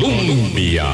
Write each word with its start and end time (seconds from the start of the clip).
Colombia. 0.00 0.84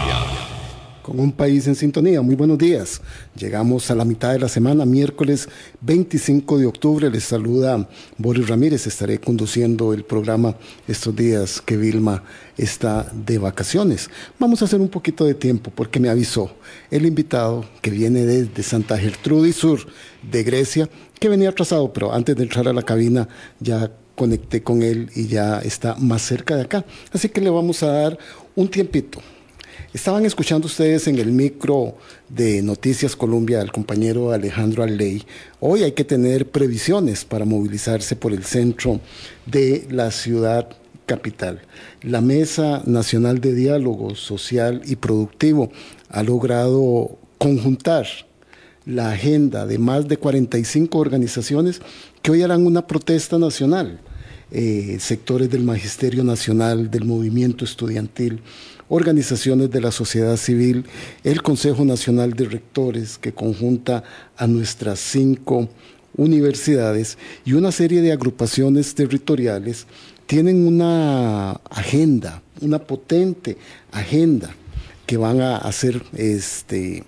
Con 1.03 1.19
un 1.19 1.33
país 1.33 1.67
en 1.67 1.75
sintonía, 1.75 2.23
muy 2.23 2.37
buenos 2.37 2.57
días. 2.57 3.01
Llegamos 3.35 3.91
a 3.91 3.97
la 3.97 4.05
mitad 4.05 4.33
de 4.33 4.39
la 4.39 4.49
semana, 4.49 4.85
miércoles 4.87 5.49
25 5.81 6.59
de 6.59 6.67
octubre. 6.67 7.11
Les 7.11 7.25
saluda 7.25 7.89
Boris 8.17 8.49
Ramírez. 8.49 8.87
Estaré 8.87 9.19
conduciendo 9.19 9.93
el 9.93 10.05
programa 10.05 10.55
estos 10.87 11.17
días 11.17 11.61
que 11.61 11.77
Vilma 11.77 12.23
está 12.57 13.11
de 13.13 13.39
vacaciones. 13.39 14.09
Vamos 14.39 14.63
a 14.63 14.67
hacer 14.67 14.81
un 14.81 14.89
poquito 14.89 15.25
de 15.25 15.35
tiempo 15.35 15.73
porque 15.75 15.99
me 15.99 16.09
avisó 16.09 16.53
el 16.89 17.05
invitado 17.05 17.65
que 17.81 17.91
viene 17.91 18.25
desde 18.25 18.63
Santa 18.63 18.97
Gertrudis 18.97 19.57
Sur 19.57 19.81
de 20.31 20.45
Grecia, 20.45 20.89
que 21.19 21.29
venía 21.29 21.49
atrasado, 21.49 21.93
pero 21.93 22.15
antes 22.15 22.37
de 22.37 22.45
entrar 22.45 22.69
a 22.69 22.73
la 22.73 22.83
cabina 22.83 23.27
ya 23.59 23.91
conecté 24.15 24.63
con 24.63 24.83
él 24.83 25.11
y 25.15 25.27
ya 25.27 25.59
está 25.61 25.97
más 25.97 26.23
cerca 26.23 26.57
de 26.57 26.63
acá. 26.63 26.85
Así 27.13 27.29
que 27.29 27.41
le 27.41 27.51
vamos 27.51 27.83
a 27.83 27.89
dar 27.89 28.19
un 28.55 28.69
tiempito 28.69 29.21
Estaban 29.93 30.25
escuchando 30.25 30.69
ustedes 30.69 31.07
en 31.07 31.19
el 31.19 31.33
micro 31.33 31.97
de 32.31 32.63
Noticias 32.63 33.15
Colombia 33.15 33.61
al 33.61 33.71
compañero 33.71 34.33
Alejandro 34.33 34.83
Alley. 34.83 35.23
Hoy 35.61 35.83
hay 35.83 35.93
que 35.93 36.03
tener 36.03 36.51
previsiones 36.51 37.27
para 37.27 37.45
movilizarse 37.45 38.17
por 38.17 38.33
el 38.33 38.43
centro 38.43 39.01
de 39.45 39.87
la 39.91 40.11
ciudad 40.11 40.67
capital. 41.05 41.61
La 42.01 42.23
Mesa 42.23 42.83
Nacional 42.87 43.43
de 43.43 43.53
Diálogo 43.53 44.15
Social 44.15 44.81
y 44.87 44.97
Productivo 44.97 45.71
ha 46.09 46.23
logrado 46.23 47.19
conjuntar 47.37 48.07
la 48.87 49.11
agenda 49.11 49.67
de 49.67 49.79
más 49.79 50.09
de 50.09 50.17
45 50.17 50.99
organizaciones 50.99 51.83
que 52.23 52.31
hoy 52.31 52.41
harán 52.41 52.67
una 52.67 52.87
protesta 52.87 53.39
nacional. 53.39 54.01
Eh, 54.55 54.99
sectores 55.01 55.49
del 55.49 55.65
Magisterio 55.65 56.25
Nacional, 56.25 56.91
del 56.91 57.07
movimiento 57.07 57.65
estudiantil, 57.65 58.41
organizaciones 58.91 59.71
de 59.71 59.81
la 59.81 59.91
sociedad 59.91 60.37
civil, 60.37 60.85
el 61.25 61.41
Consejo 61.41 61.87
Nacional 61.87 62.35
de 62.35 62.45
Rectores, 62.45 63.17
que 63.17 63.33
conjunta 63.33 64.05
a 64.37 64.47
nuestras 64.47 64.99
cinco 65.01 65.71
universidades 66.19 67.17
y 67.47 67.55
una 67.55 67.73
serie 67.73 68.03
de 68.03 68.13
agrupaciones 68.13 68.95
territoriales, 68.95 69.87
tienen 70.27 70.67
una 70.67 71.53
agenda, 71.71 72.43
una 72.61 72.79
potente 72.79 73.57
agenda 73.91 74.55
que 75.07 75.17
van 75.17 75.41
a 75.41 75.57
hacer 75.57 76.03
este, 76.13 77.05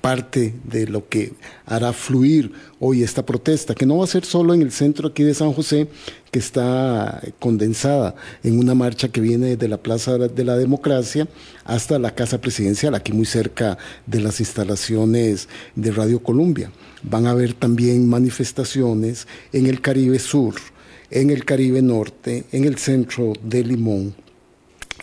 parte 0.00 0.54
de 0.64 0.86
lo 0.86 1.08
que 1.08 1.32
hará 1.66 1.92
fluir 1.92 2.52
hoy 2.80 3.02
esta 3.02 3.26
protesta, 3.26 3.74
que 3.74 3.86
no 3.86 3.98
va 3.98 4.04
a 4.04 4.08
ser 4.08 4.24
solo 4.24 4.54
en 4.54 4.62
el 4.62 4.72
centro 4.72 5.08
aquí 5.08 5.22
de 5.22 5.34
San 5.34 5.52
José, 5.52 5.88
que 6.30 6.38
está 6.38 7.20
condensada 7.38 8.14
en 8.42 8.58
una 8.58 8.74
marcha 8.74 9.08
que 9.08 9.20
viene 9.20 9.56
desde 9.56 9.68
la 9.68 9.78
Plaza 9.78 10.18
de 10.18 10.44
la 10.44 10.56
Democracia 10.56 11.28
hasta 11.64 11.98
la 11.98 12.14
Casa 12.14 12.40
Presidencial, 12.40 12.94
aquí 12.94 13.12
muy 13.12 13.26
cerca 13.26 13.78
de 14.06 14.20
las 14.20 14.40
instalaciones 14.40 15.48
de 15.74 15.90
Radio 15.92 16.22
Colombia. 16.22 16.70
Van 17.02 17.26
a 17.26 17.30
haber 17.30 17.54
también 17.54 18.08
manifestaciones 18.08 19.26
en 19.52 19.66
el 19.66 19.80
Caribe 19.80 20.18
Sur, 20.18 20.54
en 21.10 21.30
el 21.30 21.44
Caribe 21.44 21.82
Norte, 21.82 22.44
en 22.52 22.64
el 22.64 22.78
centro 22.78 23.32
de 23.42 23.64
Limón 23.64 24.27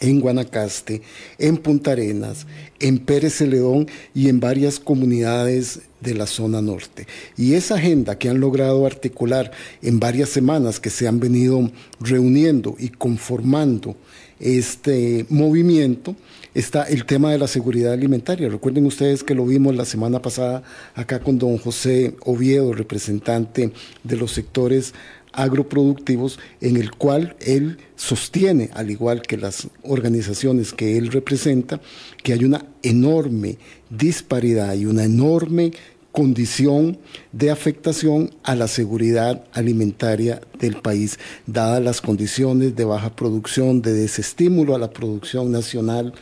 en 0.02 0.20
Guanacaste, 0.20 1.02
en 1.38 1.58
Punta 1.58 1.92
Arenas, 1.92 2.46
en 2.80 3.00
Pérez 3.00 3.36
Celedón 3.36 3.88
y 4.14 4.30
en 4.30 4.40
varias 4.40 4.80
comunidades 4.80 5.82
de 6.02 6.14
la 6.14 6.28
zona 6.28 6.62
norte. 6.62 7.08
Y 7.38 7.54
esa 7.54 7.76
agenda 7.76 8.18
que 8.18 8.30
han 8.30 8.40
logrado 8.40 8.86
articular 8.86 9.52
en 9.82 10.00
varias 10.00 10.30
semanas 10.30 10.80
que 10.80 10.90
se 10.90 11.08
han 11.08 11.20
venido 11.20 11.72
reuniendo 12.00 12.76
y 12.78 12.90
conformando 12.90 13.96
este 14.40 15.26
movimiento, 15.30 16.16
está 16.54 16.84
el 16.84 17.06
tema 17.06 17.32
de 17.32 17.38
la 17.38 17.48
seguridad 17.48 17.94
alimentaria. 17.94 18.50
Recuerden 18.50 18.86
ustedes 18.86 19.24
que 19.24 19.34
lo 19.34 19.46
vimos 19.46 19.76
la 19.76 19.86
semana 19.86 20.22
pasada 20.22 20.64
acá 20.94 21.20
con 21.20 21.38
don 21.40 21.58
José 21.58 22.16
Oviedo, 22.22 22.74
representante 22.74 23.72
de 24.04 24.16
los 24.18 24.32
sectores 24.32 24.94
agroproductivos 25.36 26.40
en 26.62 26.78
el 26.78 26.92
cual 26.92 27.36
él 27.40 27.78
sostiene, 27.96 28.70
al 28.74 28.90
igual 28.92 29.22
que 29.22 29.38
las 29.38 29.68
organizaciones 29.84 30.74
que 30.74 30.98
él 30.98 31.12
representa, 31.12 31.82
que 32.24 32.34
hay 32.34 32.44
una 32.44 32.66
enorme 32.84 33.58
disparidad 33.90 34.74
y 34.74 34.86
una 34.86 35.06
enorme 35.06 35.72
condición 36.16 36.98
de 37.34 37.52
afectación 37.52 38.32
a 38.42 38.56
la 38.56 38.70
seguridad 38.70 39.44
alimentaria 39.52 40.40
del 40.60 40.78
país, 40.78 41.20
dadas 41.46 41.84
las 41.84 42.00
condiciones 42.00 42.74
de 42.74 42.86
baja 42.86 43.14
producción, 43.14 43.82
de 43.82 43.92
desestímulo 43.92 44.76
a 44.76 44.80
la 44.80 44.92
producción 44.92 45.52
nacional, 45.52 46.14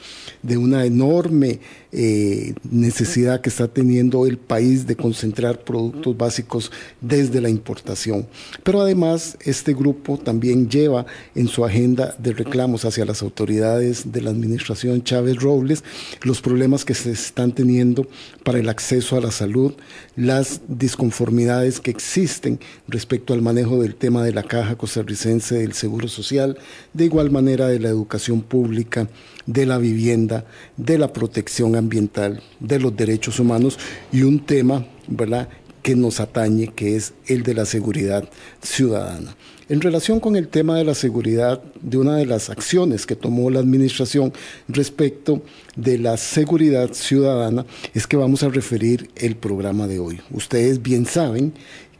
de 0.41 0.57
una 0.57 0.85
enorme 0.85 1.59
eh, 1.95 2.55
necesidad 2.69 3.41
que 3.41 3.49
está 3.49 3.67
teniendo 3.67 4.25
el 4.25 4.37
país 4.37 4.87
de 4.87 4.95
concentrar 4.95 5.63
productos 5.63 6.17
básicos 6.17 6.71
desde 7.01 7.39
la 7.39 7.49
importación. 7.49 8.27
Pero 8.63 8.81
además, 8.81 9.37
este 9.41 9.73
grupo 9.73 10.17
también 10.17 10.69
lleva 10.69 11.05
en 11.35 11.47
su 11.47 11.63
agenda 11.63 12.15
de 12.17 12.33
reclamos 12.33 12.83
hacia 12.85 13.05
las 13.05 13.21
autoridades 13.21 14.11
de 14.11 14.21
la 14.21 14.31
administración 14.31 15.03
Chávez 15.03 15.37
Robles 15.37 15.83
los 16.23 16.41
problemas 16.41 16.83
que 16.83 16.95
se 16.95 17.11
están 17.11 17.51
teniendo 17.51 18.07
para 18.43 18.59
el 18.59 18.69
acceso 18.69 19.15
a 19.15 19.21
la 19.21 19.31
salud, 19.31 19.73
las 20.15 20.61
disconformidades 20.67 21.79
que 21.79 21.91
existen 21.91 22.59
respecto 22.87 23.33
al 23.33 23.41
manejo 23.41 23.81
del 23.81 23.95
tema 23.95 24.23
de 24.23 24.33
la 24.33 24.43
caja 24.43 24.75
costarricense 24.75 25.55
del 25.55 25.73
Seguro 25.73 26.07
Social, 26.07 26.57
de 26.93 27.05
igual 27.05 27.31
manera 27.31 27.67
de 27.67 27.79
la 27.79 27.89
educación 27.89 28.41
pública, 28.41 29.07
de 29.45 29.65
la 29.65 29.77
vivienda, 29.77 30.45
de 30.77 30.97
la 30.97 31.11
protección 31.11 31.75
ambiental, 31.75 32.41
de 32.59 32.79
los 32.79 32.95
derechos 32.95 33.39
humanos 33.39 33.77
y 34.11 34.23
un 34.23 34.45
tema, 34.45 34.85
¿verdad?, 35.07 35.49
que 35.83 35.95
nos 35.95 36.19
atañe, 36.19 36.69
que 36.69 36.95
es 36.95 37.13
el 37.27 37.43
de 37.43 37.53
la 37.53 37.65
seguridad 37.65 38.27
ciudadana. 38.61 39.35
En 39.69 39.81
relación 39.81 40.19
con 40.19 40.35
el 40.35 40.47
tema 40.47 40.77
de 40.77 40.83
la 40.83 40.95
seguridad, 40.95 41.61
de 41.81 41.97
una 41.97 42.17
de 42.17 42.25
las 42.25 42.49
acciones 42.49 43.05
que 43.05 43.15
tomó 43.15 43.49
la 43.49 43.59
administración 43.59 44.33
respecto 44.67 45.41
de 45.75 45.97
la 45.99 46.17
seguridad 46.17 46.93
ciudadana, 46.93 47.65
es 47.93 48.07
que 48.07 48.17
vamos 48.17 48.43
a 48.43 48.49
referir 48.49 49.09
el 49.15 49.35
programa 49.35 49.87
de 49.87 49.99
hoy. 49.99 50.21
Ustedes 50.31 50.81
bien 50.81 51.05
saben 51.05 51.53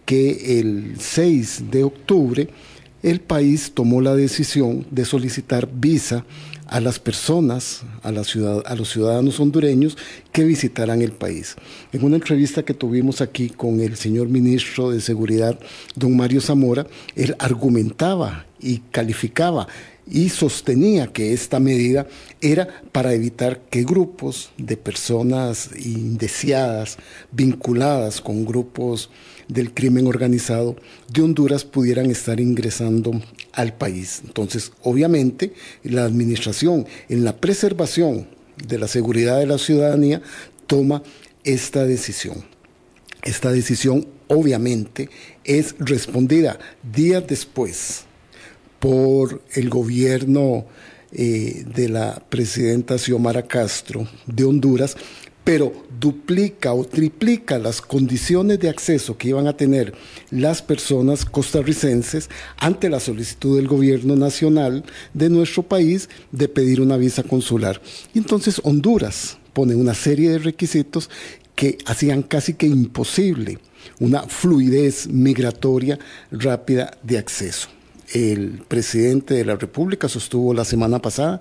que 0.06 0.60
el 0.60 0.96
6 1.00 1.72
de 1.72 1.84
octubre 1.84 2.50
el 3.02 3.20
país 3.20 3.72
tomó 3.74 4.02
la 4.02 4.16
decisión 4.16 4.86
de 4.90 5.04
solicitar 5.04 5.70
visa 5.72 6.26
a 6.74 6.80
las 6.80 6.98
personas, 6.98 7.84
a, 8.02 8.12
los 8.12 8.30
ciudadanos 8.90 9.40
hondureños 9.40 9.96
que 10.32 10.44
visitaran 10.44 11.04
el 11.04 11.12
país. 11.12 11.56
En 11.92 12.04
una 12.04 12.16
entrevista 12.16 12.66
que 12.66 12.74
tuvimos 12.74 13.22
aquí 13.22 13.52
con 13.52 13.80
el 13.80 13.96
señor 13.96 14.28
ministro 14.28 14.90
de 14.90 15.00
Seguridad, 15.00 15.60
don 15.94 16.18
Mario 16.18 16.42
Zamora, 16.42 16.88
él 17.16 17.36
argumentaba 17.38 18.48
y 18.60 18.80
calificaba 18.90 19.68
y 20.10 20.30
sostenía 20.30 21.06
que 21.06 21.32
esta 21.32 21.60
medida 21.60 22.08
era 22.42 22.68
para 22.92 23.14
evitar 23.14 23.60
que 23.70 23.84
grupos 23.84 24.50
de 24.58 24.76
personas 24.76 25.70
indeseadas, 25.78 26.98
vinculadas 27.32 28.20
con 28.20 28.46
grupos 28.46 29.12
del 29.48 29.74
crimen 29.74 30.08
organizado 30.08 30.76
de 31.12 31.22
Honduras 31.22 31.66
pudieran 31.66 32.10
estar 32.10 32.40
ingresando 32.40 33.22
al 33.52 33.74
país. 33.74 34.22
Entonces, 34.26 34.72
obviamente, 34.82 35.54
la 35.84 36.06
administración 36.06 36.86
en 37.10 37.24
la 37.24 37.38
preservación 37.38 38.28
de 38.68 38.78
la 38.78 38.88
seguridad 38.88 39.40
de 39.40 39.48
la 39.48 39.58
ciudadanía 39.58 40.22
toma 40.68 41.04
esta 41.44 41.86
decisión. 41.86 42.46
Esta 43.24 43.52
decisión, 43.52 44.08
obviamente, 44.28 45.10
es 45.44 45.76
respondida 45.80 46.60
días 46.84 47.24
después 47.28 48.04
por 48.80 49.42
el 49.54 49.70
gobierno 49.70 50.66
eh, 51.14 51.64
de 51.76 51.90
la 51.90 52.22
presidenta 52.28 52.98
Xiomara 52.98 53.44
Castro 53.44 54.08
de 54.26 54.46
Honduras, 54.46 54.98
pero 55.44 55.74
duplica 56.00 56.74
o 56.74 56.86
triplica 56.86 57.60
las 57.60 57.82
condiciones 57.82 58.60
de 58.60 58.70
acceso 58.70 59.18
que 59.18 59.30
iban 59.30 59.48
a 59.48 59.58
tener 59.58 59.94
las 60.32 60.62
personas 60.62 61.26
costarricenses 61.26 62.30
ante 62.58 62.90
la 62.90 63.00
solicitud 63.00 63.58
del 63.58 63.68
gobierno 63.68 64.16
nacional 64.16 64.84
de 65.14 65.30
nuestro 65.30 65.64
país 65.64 66.10
de 66.32 66.48
pedir 66.48 66.82
una 66.82 66.98
visa 66.98 67.24
consular. 67.24 67.82
Y 68.14 68.20
entonces 68.20 68.62
Honduras 68.64 69.38
pone 69.54 69.76
una 69.76 69.94
serie 69.94 70.32
de 70.32 70.40
requisitos 70.40 71.10
que 71.56 71.78
hacían 71.86 72.24
casi 72.24 72.56
que 72.56 72.66
imposible 72.66 73.60
una 74.00 74.24
fluidez 74.24 75.08
migratoria 75.08 76.00
rápida 76.32 76.98
de 77.04 77.18
acceso 77.18 77.70
el 78.14 78.62
presidente 78.68 79.34
de 79.34 79.46
la 79.46 79.56
República 79.56 80.08
sostuvo 80.08 80.54
la 80.54 80.66
semana 80.66 81.00
pasada 81.00 81.40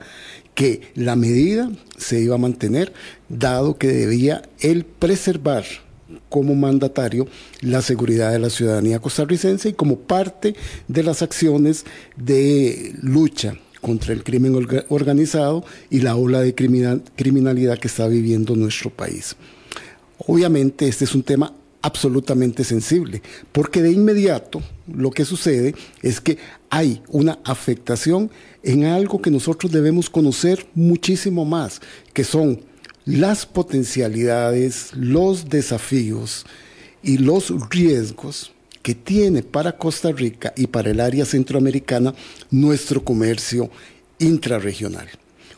que 0.55 0.93
la 0.95 1.17
medida 1.17 1.71
se 1.97 2.21
iba 2.21 2.35
a 2.35 2.39
mantener, 2.39 2.93
dado 3.29 3.79
que 3.79 3.89
debía 3.89 4.43
él 4.61 4.85
preservar 4.85 5.65
como 6.29 6.55
mandatario 6.55 7.27
la 7.61 7.83
seguridad 7.83 8.33
de 8.33 8.39
la 8.39 8.51
ciudadanía 8.51 9.01
costarricense 9.01 9.71
y 9.71 9.73
como 9.73 9.99
parte 9.99 10.55
de 10.89 11.03
las 11.03 11.23
acciones 11.23 11.85
de 12.17 12.95
lucha 13.01 13.57
contra 13.81 14.13
el 14.13 14.23
crimen 14.23 14.55
organizado 14.89 15.65
y 15.91 16.01
la 16.01 16.17
ola 16.17 16.41
de 16.41 16.55
criminalidad 16.55 17.79
que 17.79 17.89
está 17.89 18.07
viviendo 18.07 18.55
nuestro 18.55 18.91
país. 18.91 19.37
Obviamente 20.19 20.87
este 20.87 21.05
es 21.05 21.15
un 21.15 21.23
tema 21.23 21.53
absolutamente 21.83 22.65
sensible, 22.65 23.23
porque 23.51 23.83
de 23.83 23.93
inmediato 23.93 24.63
lo 24.87 25.11
que 25.11 25.25
sucede 25.25 25.75
es 26.01 26.21
que 26.21 26.39
hay 26.71 27.03
una 27.09 27.39
afectación 27.45 28.31
en 28.63 28.85
algo 28.85 29.21
que 29.21 29.31
nosotros 29.31 29.73
debemos 29.73 30.09
conocer 30.09 30.67
muchísimo 30.75 31.45
más, 31.45 31.81
que 32.13 32.25
son 32.25 32.61
las 33.05 33.47
potencialidades, 33.47 34.91
los 34.95 35.49
desafíos 35.49 36.47
y 37.03 37.19
los 37.19 37.53
riesgos 37.69 38.53
que 38.83 38.95
tiene 38.95 39.43
para 39.43 39.77
Costa 39.77 40.13
Rica 40.13 40.53
y 40.57 40.69
para 40.69 40.91
el 40.91 41.01
área 41.01 41.25
centroamericana 41.25 42.15
nuestro 42.51 43.05
comercio 43.05 43.71
intrarregional. 44.19 45.09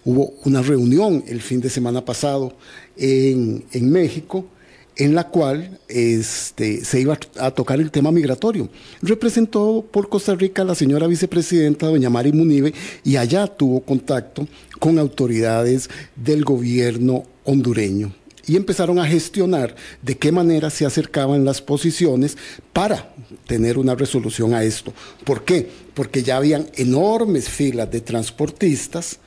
Hubo 0.05 0.35
una 0.44 0.62
reunión 0.62 1.25
el 1.27 1.41
fin 1.41 1.61
de 1.61 1.70
semana 1.70 2.05
pasado 2.05 2.55
en, 2.97 3.65
en 3.73 3.91
México 3.91 4.47
en 4.96 5.14
la 5.14 5.29
cual 5.29 5.79
este, 5.88 6.85
se 6.85 7.00
iba 7.00 7.19
a 7.38 7.50
tocar 7.50 7.81
el 7.81 7.91
tema 7.91 8.12
migratorio. 8.12 8.69
Representó 9.02 9.85
por 9.91 10.08
Costa 10.08 10.35
Rica 10.35 10.64
la 10.64 10.75
señora 10.75 11.06
vicepresidenta, 11.06 11.87
doña 11.87 12.11
Mari 12.11 12.32
Munive, 12.32 12.73
y 13.02 13.17
allá 13.17 13.46
tuvo 13.46 13.81
contacto 13.81 14.46
con 14.79 14.99
autoridades 14.99 15.91
del 16.17 16.44
gobierno 16.44 17.25
hondureño. 17.44 18.12
Y 18.46 18.56
empezaron 18.56 18.99
a 18.99 19.06
gestionar 19.06 19.75
de 20.02 20.19
qué 20.19 20.31
manera 20.31 20.69
se 20.69 20.85
acercaban 20.85 21.44
las 21.44 21.62
posiciones 21.62 22.37
para 22.73 23.14
tener 23.46 23.79
una 23.79 23.94
resolución 23.94 24.52
a 24.52 24.62
esto. 24.62 24.93
¿Por 25.25 25.44
qué? 25.44 25.69
Porque 25.94 26.23
ya 26.23 26.37
habían 26.37 26.69
enormes 26.75 27.49
filas 27.49 27.91
de 27.91 28.02
transportistas 28.02 29.19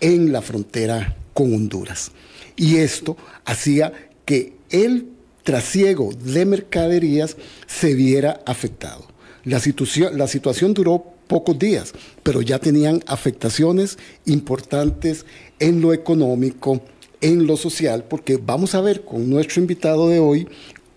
en 0.00 0.32
la 0.32 0.42
frontera 0.42 1.16
con 1.32 1.54
Honduras. 1.54 2.10
Y 2.56 2.76
esto 2.76 3.16
hacía 3.44 3.92
que 4.24 4.55
el 4.70 5.08
trasiego 5.46 6.12
de 6.12 6.44
mercaderías 6.44 7.36
se 7.66 7.94
viera 7.94 8.40
afectado. 8.46 9.06
La 9.44 9.60
situación, 9.60 10.18
la 10.18 10.26
situación 10.26 10.74
duró 10.74 11.04
pocos 11.28 11.56
días, 11.56 11.92
pero 12.24 12.42
ya 12.42 12.58
tenían 12.58 13.02
afectaciones 13.06 13.96
importantes 14.24 15.24
en 15.60 15.80
lo 15.80 15.92
económico, 15.92 16.82
en 17.20 17.46
lo 17.46 17.56
social, 17.56 18.04
porque 18.04 18.38
vamos 18.38 18.74
a 18.74 18.80
ver 18.80 19.04
con 19.04 19.30
nuestro 19.30 19.60
invitado 19.60 20.08
de 20.08 20.18
hoy 20.18 20.48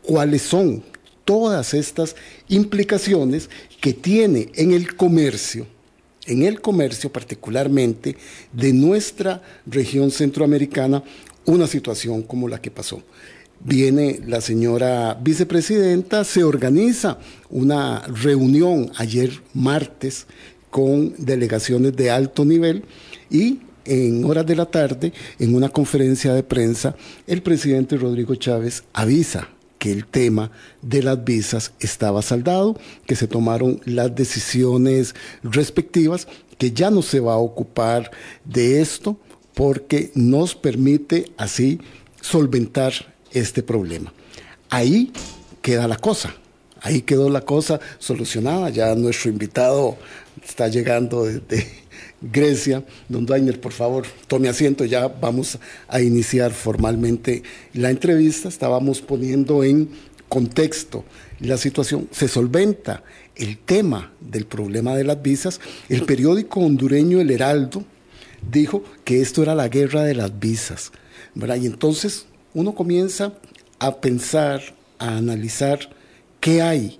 cuáles 0.01 0.41
son 0.41 0.83
todas 1.25 1.75
estas 1.75 2.15
implicaciones 2.47 3.51
que 3.79 3.93
tiene 3.93 4.49
en 4.55 4.71
el 4.71 4.95
comercio, 4.95 5.67
en 6.25 6.41
el 6.43 6.59
comercio 6.59 7.11
particularmente 7.11 8.17
de 8.51 8.73
nuestra 8.73 9.43
región 9.67 10.09
centroamericana, 10.09 11.03
una 11.45 11.67
situación 11.67 12.23
como 12.23 12.47
la 12.47 12.59
que 12.59 12.71
pasó 12.71 13.03
viene 13.59 14.21
la 14.25 14.41
señora 14.41 15.17
vicepresidenta, 15.21 16.23
se 16.23 16.43
organiza 16.43 17.17
una 17.49 18.01
reunión 18.07 18.91
ayer 18.97 19.41
martes 19.53 20.27
con 20.69 21.13
delegaciones 21.17 21.95
de 21.95 22.11
alto 22.11 22.45
nivel 22.45 22.83
y 23.29 23.59
en 23.85 24.23
horas 24.25 24.45
de 24.45 24.55
la 24.55 24.65
tarde, 24.65 25.13
en 25.39 25.55
una 25.55 25.69
conferencia 25.69 26.33
de 26.33 26.43
prensa, 26.43 26.95
el 27.25 27.41
presidente 27.41 27.97
Rodrigo 27.97 28.35
Chávez 28.35 28.83
avisa 28.93 29.49
que 29.79 29.91
el 29.91 30.05
tema 30.05 30.51
de 30.81 31.01
las 31.01 31.23
visas 31.23 31.71
estaba 31.79 32.21
saldado, 32.21 32.77
que 33.07 33.15
se 33.15 33.27
tomaron 33.27 33.81
las 33.85 34.13
decisiones 34.13 35.15
respectivas, 35.41 36.27
que 36.57 36.71
ya 36.71 36.91
no 36.91 37.01
se 37.01 37.19
va 37.19 37.33
a 37.33 37.37
ocupar 37.37 38.11
de 38.45 38.81
esto 38.81 39.17
porque 39.55 40.11
nos 40.13 40.53
permite 40.53 41.31
así 41.37 41.79
solventar 42.21 42.93
este 43.31 43.63
problema. 43.63 44.13
Ahí 44.69 45.11
queda 45.61 45.87
la 45.87 45.97
cosa, 45.97 46.35
ahí 46.81 47.01
quedó 47.01 47.29
la 47.29 47.41
cosa 47.41 47.79
solucionada. 47.97 48.69
Ya 48.69 48.93
nuestro 48.95 49.29
invitado 49.29 49.97
está 50.45 50.67
llegando 50.67 51.25
desde 51.25 51.67
Grecia. 52.21 52.83
Don 53.07 53.25
Dainer, 53.25 53.59
por 53.59 53.71
favor, 53.71 54.05
tome 54.27 54.49
asiento, 54.49 54.85
ya 54.85 55.07
vamos 55.07 55.57
a 55.87 56.01
iniciar 56.01 56.51
formalmente 56.51 57.43
la 57.73 57.89
entrevista. 57.89 58.49
Estábamos 58.49 59.01
poniendo 59.01 59.63
en 59.63 59.89
contexto 60.27 61.03
la 61.39 61.57
situación. 61.57 62.07
Se 62.11 62.27
solventa 62.27 63.03
el 63.35 63.57
tema 63.57 64.11
del 64.19 64.45
problema 64.45 64.95
de 64.95 65.03
las 65.03 65.21
visas. 65.21 65.59
El 65.87 66.03
periódico 66.03 66.59
hondureño 66.59 67.21
El 67.21 67.31
Heraldo 67.31 67.83
dijo 68.51 68.83
que 69.03 69.21
esto 69.21 69.43
era 69.43 69.55
la 69.55 69.69
guerra 69.69 70.03
de 70.03 70.15
las 70.15 70.39
visas. 70.39 70.91
Y 71.35 71.65
entonces 71.65 72.25
uno 72.53 72.73
comienza 72.75 73.33
a 73.79 73.95
pensar, 74.01 74.61
a 74.97 75.17
analizar 75.17 75.89
qué 76.39 76.61
hay, 76.61 76.99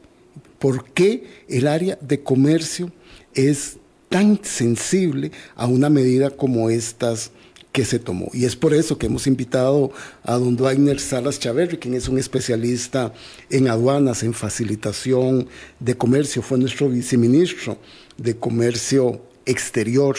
por 0.59 0.85
qué 0.91 1.23
el 1.47 1.67
área 1.67 1.97
de 2.01 2.21
comercio 2.21 2.91
es 3.33 3.77
tan 4.09 4.43
sensible 4.43 5.31
a 5.55 5.67
una 5.67 5.89
medida 5.89 6.29
como 6.31 6.69
estas 6.69 7.31
que 7.71 7.85
se 7.85 7.99
tomó. 7.99 8.29
Y 8.33 8.45
es 8.45 8.55
por 8.55 8.73
eso 8.73 8.97
que 8.97 9.05
hemos 9.05 9.27
invitado 9.27 9.91
a 10.23 10.37
don 10.37 10.55
Dwayner 10.55 10.99
Salas 10.99 11.39
Chaverri, 11.39 11.77
quien 11.77 11.93
es 11.93 12.07
un 12.09 12.17
especialista 12.17 13.13
en 13.49 13.67
aduanas, 13.67 14.23
en 14.23 14.33
facilitación 14.33 15.47
de 15.79 15.95
comercio, 15.95 16.41
fue 16.41 16.57
nuestro 16.57 16.89
viceministro 16.89 17.77
de 18.17 18.35
Comercio 18.35 19.21
Exterior 19.45 20.17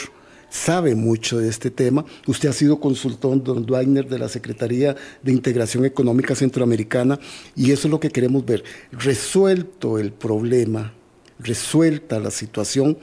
sabe 0.51 0.95
mucho 0.95 1.39
de 1.39 1.49
este 1.49 1.71
tema. 1.71 2.05
Usted 2.27 2.51
ha 2.51 2.53
sido 2.53 2.81
consultor, 2.81 3.43
don 3.43 3.65
Dwagner, 3.65 4.09
de 4.09 4.19
la 4.19 4.29
Secretaría 4.29 4.97
de 5.23 5.33
Integración 5.33 5.85
Económica 5.85 6.35
Centroamericana, 6.35 7.19
y 7.57 7.71
eso 7.71 7.89
es 7.89 7.91
lo 7.91 8.01
que 8.01 8.11
queremos 8.11 8.45
ver. 8.45 8.65
Resuelto 8.93 9.99
el 9.99 10.13
problema, 10.13 10.93
resuelta 11.39 12.19
la 12.21 12.31
situación, 12.31 12.99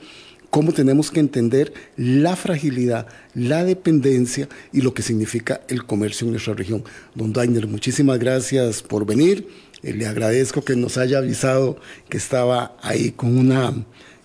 cómo 0.50 0.72
tenemos 0.72 1.10
que 1.10 1.20
entender 1.20 1.72
la 1.96 2.36
fragilidad, 2.36 3.06
la 3.34 3.64
dependencia 3.64 4.48
y 4.72 4.80
lo 4.80 4.94
que 4.94 5.02
significa 5.02 5.60
el 5.68 5.84
comercio 5.84 6.26
en 6.26 6.32
nuestra 6.32 6.54
región. 6.54 6.84
Don 7.14 7.32
Dwagner, 7.32 7.66
muchísimas 7.66 8.18
gracias 8.18 8.82
por 8.82 9.04
venir. 9.04 9.48
Eh, 9.82 9.92
le 9.92 10.06
agradezco 10.06 10.62
que 10.62 10.76
nos 10.76 10.96
haya 10.96 11.18
avisado 11.18 11.78
que 12.08 12.16
estaba 12.16 12.76
ahí 12.82 13.12
con 13.12 13.36
una 13.36 13.74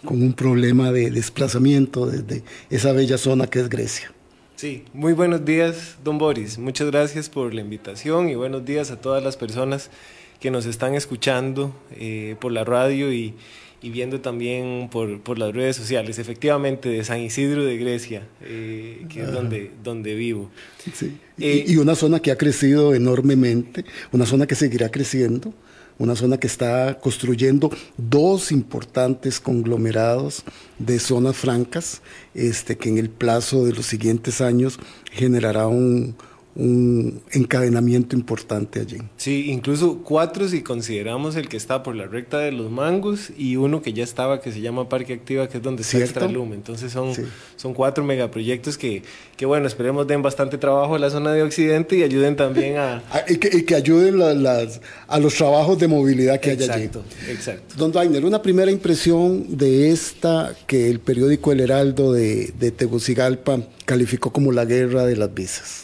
con 0.03 0.21
un 0.21 0.33
problema 0.33 0.91
de 0.91 1.11
desplazamiento 1.11 2.05
desde 2.05 2.43
esa 2.69 2.91
bella 2.91 3.17
zona 3.17 3.47
que 3.47 3.59
es 3.59 3.69
Grecia. 3.69 4.11
Sí, 4.55 4.83
muy 4.93 5.13
buenos 5.13 5.43
días, 5.43 5.97
don 6.03 6.17
Boris. 6.17 6.57
Muchas 6.57 6.89
gracias 6.89 7.29
por 7.29 7.53
la 7.53 7.61
invitación 7.61 8.29
y 8.29 8.35
buenos 8.35 8.63
días 8.63 8.91
a 8.91 9.01
todas 9.01 9.23
las 9.23 9.35
personas 9.35 9.89
que 10.39 10.51
nos 10.51 10.65
están 10.65 10.93
escuchando 10.93 11.75
eh, 11.91 12.35
por 12.39 12.51
la 12.51 12.63
radio 12.63 13.11
y, 13.11 13.33
viendo 13.81 14.21
también 14.21 14.87
por, 14.89 15.19
por, 15.21 15.37
las 15.37 15.53
redes 15.53 15.75
sociales. 15.75 16.17
Efectivamente, 16.17 16.87
de 16.87 17.03
San 17.03 17.19
Isidro 17.19 17.65
de 17.65 17.77
Grecia, 17.77 18.27
eh, 18.41 19.05
que 19.09 19.23
es 19.23 19.31
donde, 19.31 19.71
donde 19.83 20.15
vivo. 20.15 20.49
Sí. 20.93 21.17
Eh, 21.39 21.65
y 21.67 21.75
una 21.75 21.95
zona 21.95 22.21
que 22.21 22.31
ha 22.31 22.37
crecido 22.37 22.93
enormemente, 22.93 23.83
una 24.13 24.25
zona 24.25 24.47
que 24.47 24.55
seguirá 24.55 24.89
creciendo 24.89 25.53
una 25.97 26.15
zona 26.15 26.37
que 26.37 26.47
está 26.47 26.99
construyendo 26.99 27.71
dos 27.97 28.51
importantes 28.51 29.39
conglomerados 29.39 30.43
de 30.79 30.99
zonas 30.99 31.35
francas, 31.35 32.01
este, 32.33 32.77
que 32.77 32.89
en 32.89 32.97
el 32.97 33.09
plazo 33.09 33.65
de 33.65 33.73
los 33.73 33.85
siguientes 33.85 34.41
años 34.41 34.79
generará 35.11 35.67
un, 35.67 36.15
un 36.55 37.21
encadenamiento 37.31 38.15
importante 38.15 38.79
allí. 38.79 38.97
Sí, 39.17 39.49
incluso 39.49 39.99
cuatro 40.03 40.47
si 40.47 40.61
consideramos 40.61 41.35
el 41.35 41.49
que 41.49 41.57
está 41.57 41.81
por 41.81 41.95
la 41.95 42.05
recta 42.05 42.37
de 42.39 42.51
los 42.51 42.69
mangos 42.69 43.31
y 43.35 43.55
uno 43.55 43.81
que 43.81 43.93
ya 43.93 44.03
estaba 44.03 44.39
que 44.39 44.51
se 44.51 44.61
llama 44.61 44.87
Parque 44.87 45.13
Activa, 45.13 45.49
que 45.49 45.57
es 45.57 45.63
donde 45.63 45.81
está 45.81 45.97
Extralum. 45.97 46.53
Entonces 46.53 46.91
son, 46.91 47.13
son 47.55 47.73
cuatro 47.73 48.03
megaproyectos 48.03 48.77
que, 48.77 49.01
que, 49.35 49.45
bueno, 49.47 49.65
esperemos 49.65 50.05
den 50.05 50.21
bastante 50.21 50.59
trabajo 50.59 50.95
a 50.95 50.99
la 50.99 51.09
zona 51.09 51.33
de 51.33 51.41
Occidente 51.41 51.97
y 51.97 52.03
ayuden 52.03 52.35
también 52.35 52.77
a... 52.77 53.03
Ah, 53.13 53.23
y, 53.27 53.37
que, 53.37 53.75
ayuden 53.75 54.17
las, 54.43 54.81
a 55.07 55.19
los 55.19 55.35
trabajos 55.35 55.77
de 55.77 55.87
movilidad 55.87 56.39
que 56.39 56.51
hay 56.51 56.63
allí. 56.63 56.89
Exacto, 57.27 57.75
Don 57.77 57.91
Dainer, 57.91 58.25
una 58.25 58.41
primera 58.41 58.71
impresión 58.71 59.45
de 59.55 59.91
esta 59.91 60.55
que 60.65 60.89
el 60.89 60.99
periódico 60.99 61.51
El 61.51 61.59
Heraldo 61.59 62.11
de, 62.11 62.53
de 62.57 62.71
Tegucigalpa 62.71 63.59
calificó 63.85 64.31
como 64.31 64.51
la 64.51 64.65
guerra 64.65 65.05
de 65.05 65.15
las 65.15 65.33
visas. 65.33 65.81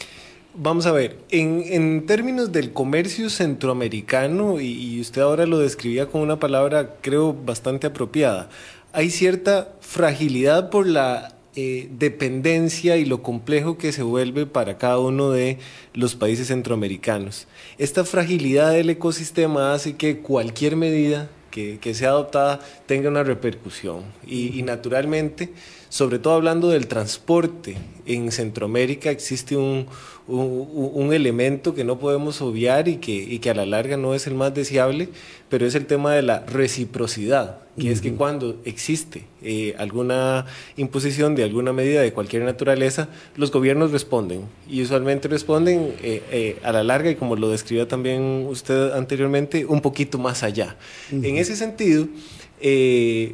Vamos 0.54 0.86
a 0.86 0.92
ver, 0.92 1.16
en, 1.30 2.06
términos 2.06 2.50
del 2.50 2.72
comercio 2.72 3.30
centroamericano, 3.30 4.60
y, 4.60 5.00
usted 5.00 5.22
ahora 5.22 5.46
lo 5.46 5.60
describía 5.60 6.06
con 6.06 6.22
una 6.22 6.40
palabra 6.40 6.96
creo 7.00 7.32
bastante 7.32 7.86
apropiada, 7.86 8.48
hay 8.92 9.10
cierta 9.10 9.72
fragilidad 9.80 10.68
por 10.68 10.88
la 10.88 11.36
eh, 11.54 11.88
dependencia 11.92 12.96
y 12.96 13.04
lo 13.04 13.22
complejo 13.22 13.78
que 13.78 13.92
se 13.92 14.02
vuelve 14.02 14.44
para 14.44 14.76
cada 14.76 14.98
uno 14.98 15.30
de 15.30 15.58
los 15.94 16.16
países 16.16 16.48
centroamericanos. 16.48 17.46
Esta 17.78 18.04
fragilidad 18.04 18.72
del 18.72 18.90
ecosistema 18.90 19.72
hace 19.72 19.94
que 19.94 20.18
cualquier 20.18 20.74
medida 20.74 21.30
que, 21.52 21.78
sea 21.94 22.08
adoptada 22.08 22.58
tenga 22.86 23.08
una 23.08 23.22
repercusión 23.22 24.02
y 24.26 24.62
naturalmente 24.62 25.52
sobre 25.90 26.18
todo 26.18 26.34
hablando 26.34 26.70
del 26.70 26.86
transporte. 26.86 27.76
En 28.06 28.32
Centroamérica 28.32 29.10
existe 29.10 29.56
un, 29.56 29.86
un, 30.26 31.12
elemento 31.12 31.74
que 31.74 31.84
no 31.84 31.98
podemos 31.98 32.40
obviar 32.40 32.88
y 32.88 32.96
que, 32.96 33.12
y 33.12 33.40
que, 33.40 33.50
a 33.50 33.54
la 33.54 33.66
larga 33.66 33.96
no 33.96 34.14
es 34.14 34.26
el 34.26 34.34
más 34.34 34.54
deseable, 34.54 35.08
pero 35.48 35.66
es 35.66 35.74
el 35.74 35.86
tema 35.86 36.14
de 36.14 36.22
la 36.22 36.40
reciprocidad, 36.46 37.58
que 37.78 37.90
es 37.90 38.00
que 38.00 38.14
cuando 38.14 38.60
existe 38.64 39.24
eh, 39.42 39.74
alguna 39.78 40.46
imposición 40.76 41.34
de 41.34 41.44
alguna 41.44 41.72
medida 41.72 42.00
de 42.00 42.12
cualquier 42.12 42.44
naturaleza, 42.44 43.08
los 43.36 43.50
gobiernos 43.50 43.90
responden 43.90 44.42
y 44.68 44.82
usualmente 44.82 45.28
responden 45.28 45.94
eh, 46.02 46.22
eh, 46.30 46.58
a 46.62 46.72
la 46.72 46.84
larga 46.84 47.10
y 47.10 47.16
como 47.16 47.36
lo 47.36 47.48
describía 47.48 47.88
también 47.88 48.46
usted 48.48 48.92
anteriormente, 48.92 49.66
un 49.66 49.80
poquito 49.80 50.18
más 50.18 50.42
allá. 50.42 50.76
En 51.10 51.36
ese 51.36 51.56
sentido, 51.56 52.06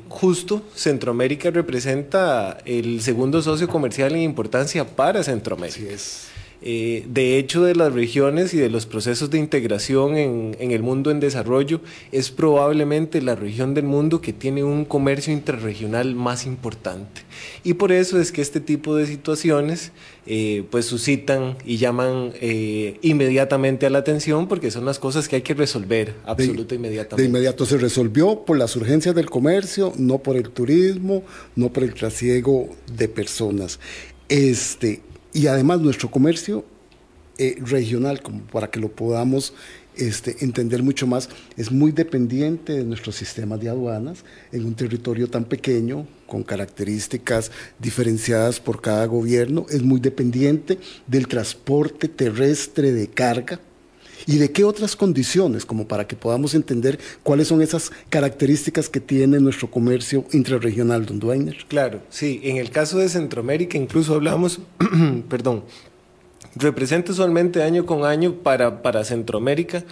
justo 0.08 0.62
Centroamérica 0.74 1.50
representa 1.50 2.58
el 2.64 3.00
segundo 3.00 3.42
socio 3.42 3.68
comercial 3.68 4.14
en 4.14 4.22
importancia 4.22 4.84
para 4.86 5.22
Centroamérica. 5.22 5.78
Así 5.78 5.88
es. 5.88 6.35
Eh, 6.68 7.04
de 7.06 7.38
hecho, 7.38 7.62
de 7.62 7.76
las 7.76 7.92
regiones 7.92 8.52
y 8.52 8.56
de 8.56 8.68
los 8.68 8.86
procesos 8.86 9.30
de 9.30 9.38
integración 9.38 10.16
en, 10.16 10.56
el 10.58 10.82
mundo 10.82 11.12
en 11.12 11.20
desarrollo, 11.20 11.80
es 12.10 12.32
probablemente 12.32 13.22
la 13.22 13.36
región 13.36 13.72
del 13.72 13.84
mundo 13.84 14.20
que 14.20 14.32
tiene 14.32 14.64
un 14.64 14.84
comercio 14.84 15.32
intrarregional 15.32 16.16
más 16.16 16.44
importante. 16.44 17.22
Y 17.62 17.74
por 17.74 17.92
eso 17.92 18.20
es 18.20 18.32
que 18.32 18.42
este 18.42 18.58
tipo 18.58 18.96
de 18.96 19.06
situaciones 19.06 19.92
eh, 20.26 20.64
pues 20.68 20.86
suscitan 20.86 21.56
y 21.64 21.76
llaman 21.76 22.32
eh, 22.40 22.98
inmediatamente 23.00 23.86
a 23.86 23.90
la 23.90 23.98
atención 23.98 24.48
porque 24.48 24.72
son 24.72 24.84
las 24.86 24.98
cosas 24.98 25.28
que 25.28 25.36
hay 25.36 25.42
que 25.42 25.54
resolver 25.54 26.14
absolutamente 26.24 26.74
inmediatamente. 26.74 27.22
De 27.22 27.28
inmediato 27.28 27.64
se 27.64 27.78
resolvió 27.78 28.44
por 28.44 28.58
las 28.58 28.74
urgencias 28.74 29.14
del 29.14 29.30
comercio, 29.30 29.92
no 29.98 30.18
por 30.18 30.34
el 30.36 30.50
turismo, 30.50 31.22
no 31.54 31.72
por 31.72 31.84
el 31.84 31.94
trasiego 31.94 32.70
de 32.92 33.06
personas. 33.06 33.78
Este, 34.28 35.02
y 35.36 35.48
además 35.48 35.82
nuestro 35.82 36.10
comercio 36.10 36.64
eh, 37.36 37.58
regional, 37.60 38.22
como 38.22 38.40
para 38.44 38.70
que 38.70 38.80
lo 38.80 38.88
podamos 38.88 39.52
este, 39.94 40.42
entender 40.42 40.82
mucho 40.82 41.06
más, 41.06 41.28
es 41.58 41.70
muy 41.70 41.92
dependiente 41.92 42.72
de 42.72 42.84
nuestros 42.84 43.16
sistemas 43.16 43.60
de 43.60 43.68
aduanas 43.68 44.24
en 44.50 44.64
un 44.64 44.74
territorio 44.74 45.28
tan 45.28 45.44
pequeño, 45.44 46.06
con 46.26 46.42
características 46.42 47.52
diferenciadas 47.78 48.60
por 48.60 48.80
cada 48.80 49.04
gobierno, 49.04 49.66
es 49.68 49.82
muy 49.82 50.00
dependiente 50.00 50.78
del 51.06 51.28
transporte 51.28 52.08
terrestre 52.08 52.92
de 52.92 53.08
carga, 53.08 53.60
¿Y 54.26 54.38
de 54.38 54.50
qué 54.50 54.64
otras 54.64 54.96
condiciones, 54.96 55.64
como 55.64 55.86
para 55.86 56.06
que 56.06 56.16
podamos 56.16 56.54
entender 56.54 56.98
cuáles 57.22 57.48
son 57.48 57.62
esas 57.62 57.92
características 58.08 58.88
que 58.88 59.00
tiene 59.00 59.38
nuestro 59.38 59.70
comercio 59.70 60.24
intrarregional, 60.32 61.06
don 61.06 61.20
Duainer? 61.20 61.58
Claro, 61.68 62.00
sí. 62.10 62.40
En 62.42 62.56
el 62.56 62.70
caso 62.70 62.98
de 62.98 63.08
Centroamérica 63.08 63.78
incluso 63.78 64.14
hablamos, 64.14 64.60
perdón, 65.28 65.62
representa 66.56 67.12
usualmente 67.12 67.62
año 67.62 67.86
con 67.86 68.04
año 68.04 68.34
para, 68.34 68.82
para 68.82 69.04
Centroamérica 69.04 69.84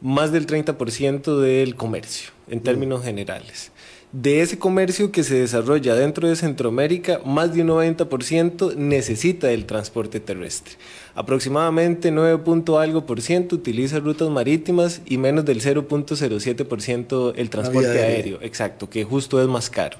más 0.00 0.32
del 0.32 0.46
30% 0.46 1.40
del 1.40 1.74
comercio, 1.74 2.30
en 2.48 2.60
términos 2.60 3.02
generales 3.02 3.72
de 4.12 4.42
ese 4.42 4.58
comercio 4.58 5.12
que 5.12 5.22
se 5.22 5.36
desarrolla 5.36 5.94
dentro 5.94 6.28
de 6.28 6.34
Centroamérica, 6.34 7.20
más 7.24 7.54
de 7.54 7.62
un 7.62 7.68
90% 7.68 8.74
necesita 8.74 9.52
el 9.52 9.66
transporte 9.66 10.18
terrestre. 10.18 10.74
Aproximadamente 11.14 12.10
9. 12.10 12.42
algo 12.78 13.06
por 13.06 13.20
ciento 13.20 13.54
utiliza 13.56 14.00
rutas 14.00 14.28
marítimas 14.28 15.00
y 15.06 15.16
menos 15.16 15.44
del 15.44 15.60
0.07% 15.60 17.34
el 17.36 17.50
transporte 17.50 18.02
aéreo, 18.02 18.38
exacto, 18.42 18.90
que 18.90 19.04
justo 19.04 19.40
es 19.40 19.46
más 19.46 19.70
caro. 19.70 19.98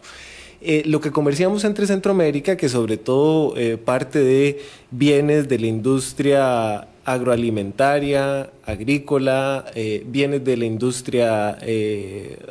Eh, 0.62 0.82
lo 0.84 1.00
que 1.00 1.10
comerciamos 1.10 1.64
entre 1.64 1.86
Centroamérica, 1.86 2.56
que 2.56 2.68
sobre 2.68 2.96
todo 2.98 3.56
eh, 3.56 3.78
parte 3.78 4.18
de 4.18 4.60
bienes 4.90 5.48
de 5.48 5.58
la 5.58 5.66
industria 5.66 6.88
agroalimentaria, 7.12 8.50
agrícola, 8.64 9.66
eh, 9.74 10.04
bienes 10.06 10.44
de 10.44 10.56
la 10.56 10.64
industria 10.64 11.58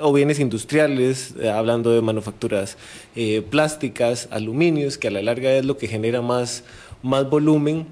o 0.01 0.13
bienes 0.13 0.39
industriales, 0.39 1.35
hablando 1.53 1.91
de 1.91 2.01
manufacturas 2.01 2.77
plásticas, 3.49 4.27
aluminios, 4.31 4.97
que 4.97 5.07
a 5.07 5.11
la 5.11 5.21
larga 5.21 5.51
es 5.53 5.65
lo 5.65 5.77
que 5.77 5.87
genera 5.87 6.21
más, 6.21 6.63
más 7.01 7.29
volumen 7.29 7.85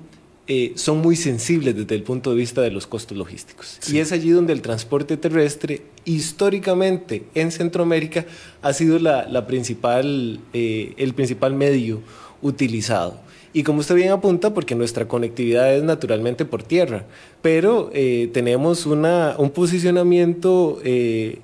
eh, 0.50 0.72
son 0.76 1.00
muy 1.00 1.18
sensibles 1.18 1.76
desde 1.76 1.94
el 1.94 2.04
punto 2.04 2.30
de 2.30 2.38
vista 2.38 2.62
de 2.62 2.72
los 2.72 2.88
costos 2.88 3.18
logísticos. 3.18 3.80
Y 3.92 4.00
es 4.00 4.14
allí 4.14 4.30
donde 4.30 4.54
el 4.54 4.62
transporte 4.62 5.18
terrestre, 5.18 5.82
históricamente 6.06 7.24
en 7.36 7.52
Centroamérica, 7.52 8.26
ha 8.62 8.72
sido 8.72 8.98
la, 8.98 9.46
principal, 9.46 10.40
eh, 10.54 10.94
el 10.96 11.14
principal 11.14 11.54
medio 11.54 12.02
utilizado. 12.42 13.20
Y 13.58 13.64
como 13.64 13.80
usted 13.80 13.96
bien 13.96 14.12
apunta, 14.12 14.54
porque 14.54 14.76
nuestra 14.76 15.08
conectividad 15.08 15.74
es 15.74 15.82
naturalmente 15.82 16.46
por 16.46 16.62
tierra, 16.62 17.06
pero 17.42 17.90
eh, 17.92 18.30
tenemos 18.32 18.86
una, 18.86 19.34
un 19.40 19.50
posicionamiento 19.50 20.80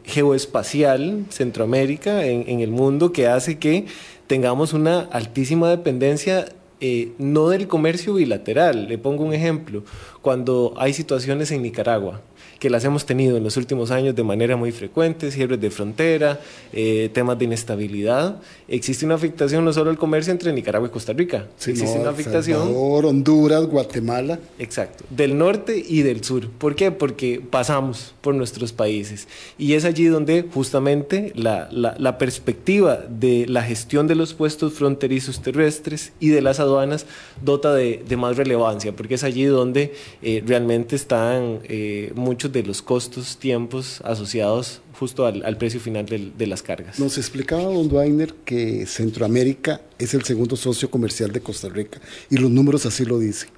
geoespacial, 0.03 1.25
Centroamérica, 1.29 2.23
en, 2.27 2.43
en 2.47 2.59
el 2.59 2.69
mundo, 2.69 3.11
que 3.11 3.25
hace 3.25 3.57
que 3.57 3.85
tengamos 4.27 4.73
una 4.73 4.99
altísima 4.99 5.71
dependencia 5.71 6.45
eh, 6.85 7.13
no 7.17 7.47
del 7.47 7.69
comercio 7.69 8.15
bilateral. 8.15 8.89
Le 8.89 8.97
pongo 8.97 9.23
un 9.23 9.33
ejemplo. 9.33 9.83
Cuando 10.23 10.73
hay 10.77 10.93
situaciones 10.93 11.51
en 11.51 11.61
Nicaragua, 11.61 12.21
que 12.63 12.69
las 12.69 12.85
hemos 12.85 13.05
tenido 13.05 13.35
en 13.35 13.43
los 13.43 13.57
últimos 13.57 13.91
años 13.91 14.15
de 14.15 14.23
manera 14.23 14.55
muy 14.55 14.71
frecuente, 14.71 15.31
cierres 15.31 15.59
de 15.59 15.69
frontera, 15.69 16.39
eh, 16.71 17.09
temas 17.13 17.37
de 17.37 17.43
inestabilidad. 17.43 18.39
Existe 18.69 19.05
una 19.05 19.15
afectación 19.15 19.65
no 19.65 19.73
solo 19.73 19.89
al 19.89 19.97
comercio 19.97 20.31
entre 20.31 20.53
Nicaragua 20.53 20.87
y 20.87 20.91
Costa 20.91 21.11
Rica, 21.11 21.47
existe 21.57 21.99
una 21.99 22.11
afectación... 22.11 22.59
Salvador, 22.59 23.07
Honduras, 23.07 23.65
Guatemala. 23.65 24.39
Exacto, 24.59 25.03
del 25.09 25.37
norte 25.37 25.83
y 25.85 26.03
del 26.03 26.23
sur. 26.23 26.49
¿Por 26.51 26.73
qué? 26.75 26.91
Porque 26.91 27.41
pasamos 27.41 28.15
por 28.21 28.33
nuestros 28.33 28.71
países. 28.71 29.27
Y 29.57 29.73
es 29.73 29.83
allí 29.83 30.05
donde 30.05 30.45
justamente 30.53 31.33
la, 31.35 31.67
la, 31.69 32.17
perspectiva 32.17 32.99
de 33.09 33.45
la 33.49 33.63
gestión 33.63 34.07
de 34.07 34.15
los 34.15 34.33
puestos 34.33 34.71
fronterizos 34.71 35.41
terrestres 35.41 36.13
y 36.21 36.29
de 36.29 36.41
las 36.41 36.61
aduanas 36.61 37.07
dota 37.43 37.73
de, 37.73 38.05
de 38.07 38.15
más 38.15 38.37
relevancia, 38.37 38.95
porque 38.95 39.15
es 39.15 39.25
allí 39.25 39.43
donde 39.43 39.93
eh, 40.21 40.43
realmente 40.45 40.95
están 40.95 41.59
eh, 41.63 42.11
muchos 42.15 42.51
de 42.51 42.63
los 42.63 42.81
costos, 42.81 43.37
tiempos 43.37 44.01
asociados 44.03 44.81
justo 44.97 45.25
al, 45.25 45.57
precio 45.57 45.79
final 45.79 46.05
de 46.05 46.47
las 46.47 46.61
cargas. 46.61 46.99
Nos 46.99 47.17
explicaba 47.17 47.63
don 47.63 47.89
Duainer 47.89 48.33
que 48.45 48.85
Centroamérica 48.85 49.81
es 49.97 50.13
el 50.13 50.23
segundo 50.23 50.55
socio 50.55 50.89
comercial 50.89 51.31
de 51.31 51.41
Costa 51.41 51.67
Rica 51.67 51.99
y 52.29 52.37
los 52.37 52.49
números 52.49 52.85
así 52.85 53.03
lo 53.03 53.19
dicen. 53.19 53.49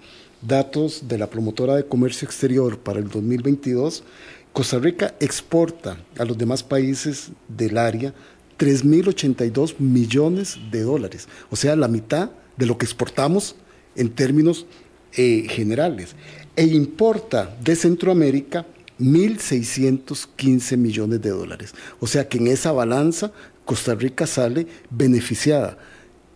Datos 0.41 1.07
de 1.07 1.17
la 1.17 1.29
promotora 1.29 1.75
de 1.75 1.85
comercio 1.85 2.25
exterior 2.25 2.79
para 2.79 2.99
el 2.99 3.09
2022, 3.09 4.03
Costa 4.53 4.79
Rica 4.79 5.15
exporta 5.19 5.97
a 6.17 6.25
los 6.25 6.37
demás 6.37 6.63
países 6.63 7.31
del 7.47 7.77
área 7.77 8.13
3.082 8.57 9.75
millones 9.79 10.57
de 10.71 10.81
dólares, 10.81 11.27
o 11.49 11.55
sea, 11.55 11.75
la 11.75 11.87
mitad 11.87 12.31
de 12.57 12.65
lo 12.65 12.77
que 12.77 12.85
exportamos 12.85 13.55
en 13.95 14.09
términos 14.09 14.65
eh, 15.17 15.45
generales, 15.49 16.15
e 16.55 16.65
importa 16.65 17.55
de 17.61 17.75
Centroamérica 17.75 18.65
1.615 18.99 20.77
millones 20.77 21.21
de 21.21 21.29
dólares. 21.29 21.73
O 21.99 22.07
sea 22.07 22.27
que 22.27 22.37
en 22.37 22.47
esa 22.47 22.71
balanza 22.71 23.31
Costa 23.65 23.95
Rica 23.95 24.25
sale 24.27 24.67
beneficiada. 24.89 25.77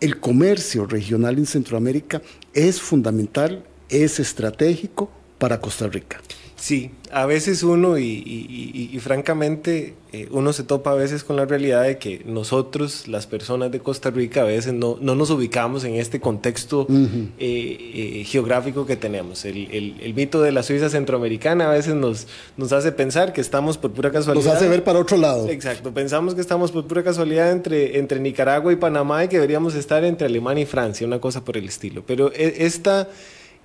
El 0.00 0.18
comercio 0.18 0.86
regional 0.86 1.38
en 1.38 1.46
Centroamérica 1.46 2.22
es 2.52 2.80
fundamental, 2.80 3.64
es 3.88 4.18
estratégico 4.18 5.10
para 5.38 5.60
Costa 5.60 5.88
Rica. 5.88 6.20
Sí, 6.60 6.90
a 7.10 7.24
veces 7.24 7.62
uno, 7.62 7.98
y, 7.98 8.98
francamente, 9.02 9.94
eh, 10.12 10.28
uno 10.30 10.52
se 10.52 10.62
topa 10.62 10.92
a 10.92 10.94
veces 10.94 11.24
con 11.24 11.36
la 11.36 11.46
realidad 11.46 11.84
de 11.84 11.96
que 11.96 12.20
nosotros, 12.26 13.08
las 13.08 13.26
personas 13.26 13.70
de 13.72 13.80
Costa 13.80 14.10
Rica, 14.10 14.42
a 14.42 14.44
veces 14.44 14.74
no, 14.74 14.98
nos 15.00 15.30
ubicamos 15.30 15.84
en 15.84 15.94
este 15.94 16.20
contexto 16.20 16.86
eh, 16.90 17.30
eh, 17.38 18.24
geográfico 18.26 18.84
que 18.84 18.96
tenemos. 18.96 19.46
El, 19.46 20.12
mito 20.14 20.42
de 20.42 20.52
la 20.52 20.62
Suiza 20.62 20.90
centroamericana 20.90 21.70
a 21.70 21.72
veces 21.72 21.94
nos, 21.94 22.26
nos 22.58 22.72
hace 22.72 22.92
pensar 22.92 23.32
que 23.32 23.40
estamos 23.40 23.78
por 23.78 23.92
pura 23.92 24.12
casualidad. 24.12 24.44
Nos 24.44 24.54
hace 24.54 24.68
ver 24.68 24.84
para 24.84 24.98
otro 24.98 25.16
lado. 25.16 25.48
Exacto, 25.48 25.94
pensamos 25.94 26.34
que 26.34 26.42
estamos 26.42 26.72
por 26.72 26.86
pura 26.86 27.02
casualidad 27.02 27.52
entre, 27.52 27.98
entre 27.98 28.20
Nicaragua 28.20 28.70
y 28.70 28.76
Panamá 28.76 29.24
y 29.24 29.28
que 29.28 29.36
deberíamos 29.36 29.74
estar 29.74 30.04
entre 30.04 30.26
Alemania 30.26 30.64
y 30.64 30.66
Francia, 30.66 31.06
una 31.06 31.20
cosa 31.20 31.42
por 31.42 31.56
el 31.56 31.64
estilo. 31.64 32.04
Pero 32.06 32.30
esta 32.34 33.08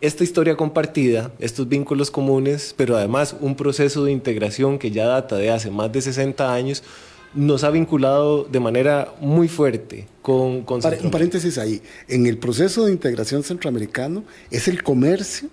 esta 0.01 0.23
historia 0.23 0.55
compartida, 0.55 1.31
estos 1.39 1.67
vínculos 1.67 2.11
comunes, 2.11 2.73
pero 2.77 2.97
además 2.97 3.35
un 3.39 3.55
proceso 3.55 4.03
de 4.03 4.11
integración 4.11 4.77
que 4.77 4.91
ya 4.91 5.05
data 5.07 5.35
de 5.37 5.51
hace 5.51 5.71
más 5.71 5.91
de 5.91 6.01
60 6.01 6.53
años, 6.53 6.83
nos 7.33 7.63
ha 7.63 7.69
vinculado 7.69 8.45
de 8.45 8.59
manera 8.59 9.13
muy 9.19 9.47
fuerte 9.47 10.07
con, 10.21 10.61
con 10.63 10.81
Un 11.03 11.11
paréntesis 11.11 11.57
ahí, 11.57 11.81
en 12.07 12.25
el 12.27 12.37
proceso 12.37 12.85
de 12.85 12.93
integración 12.93 13.43
centroamericano 13.43 14.23
es 14.51 14.67
el 14.67 14.83
comercio 14.83 15.49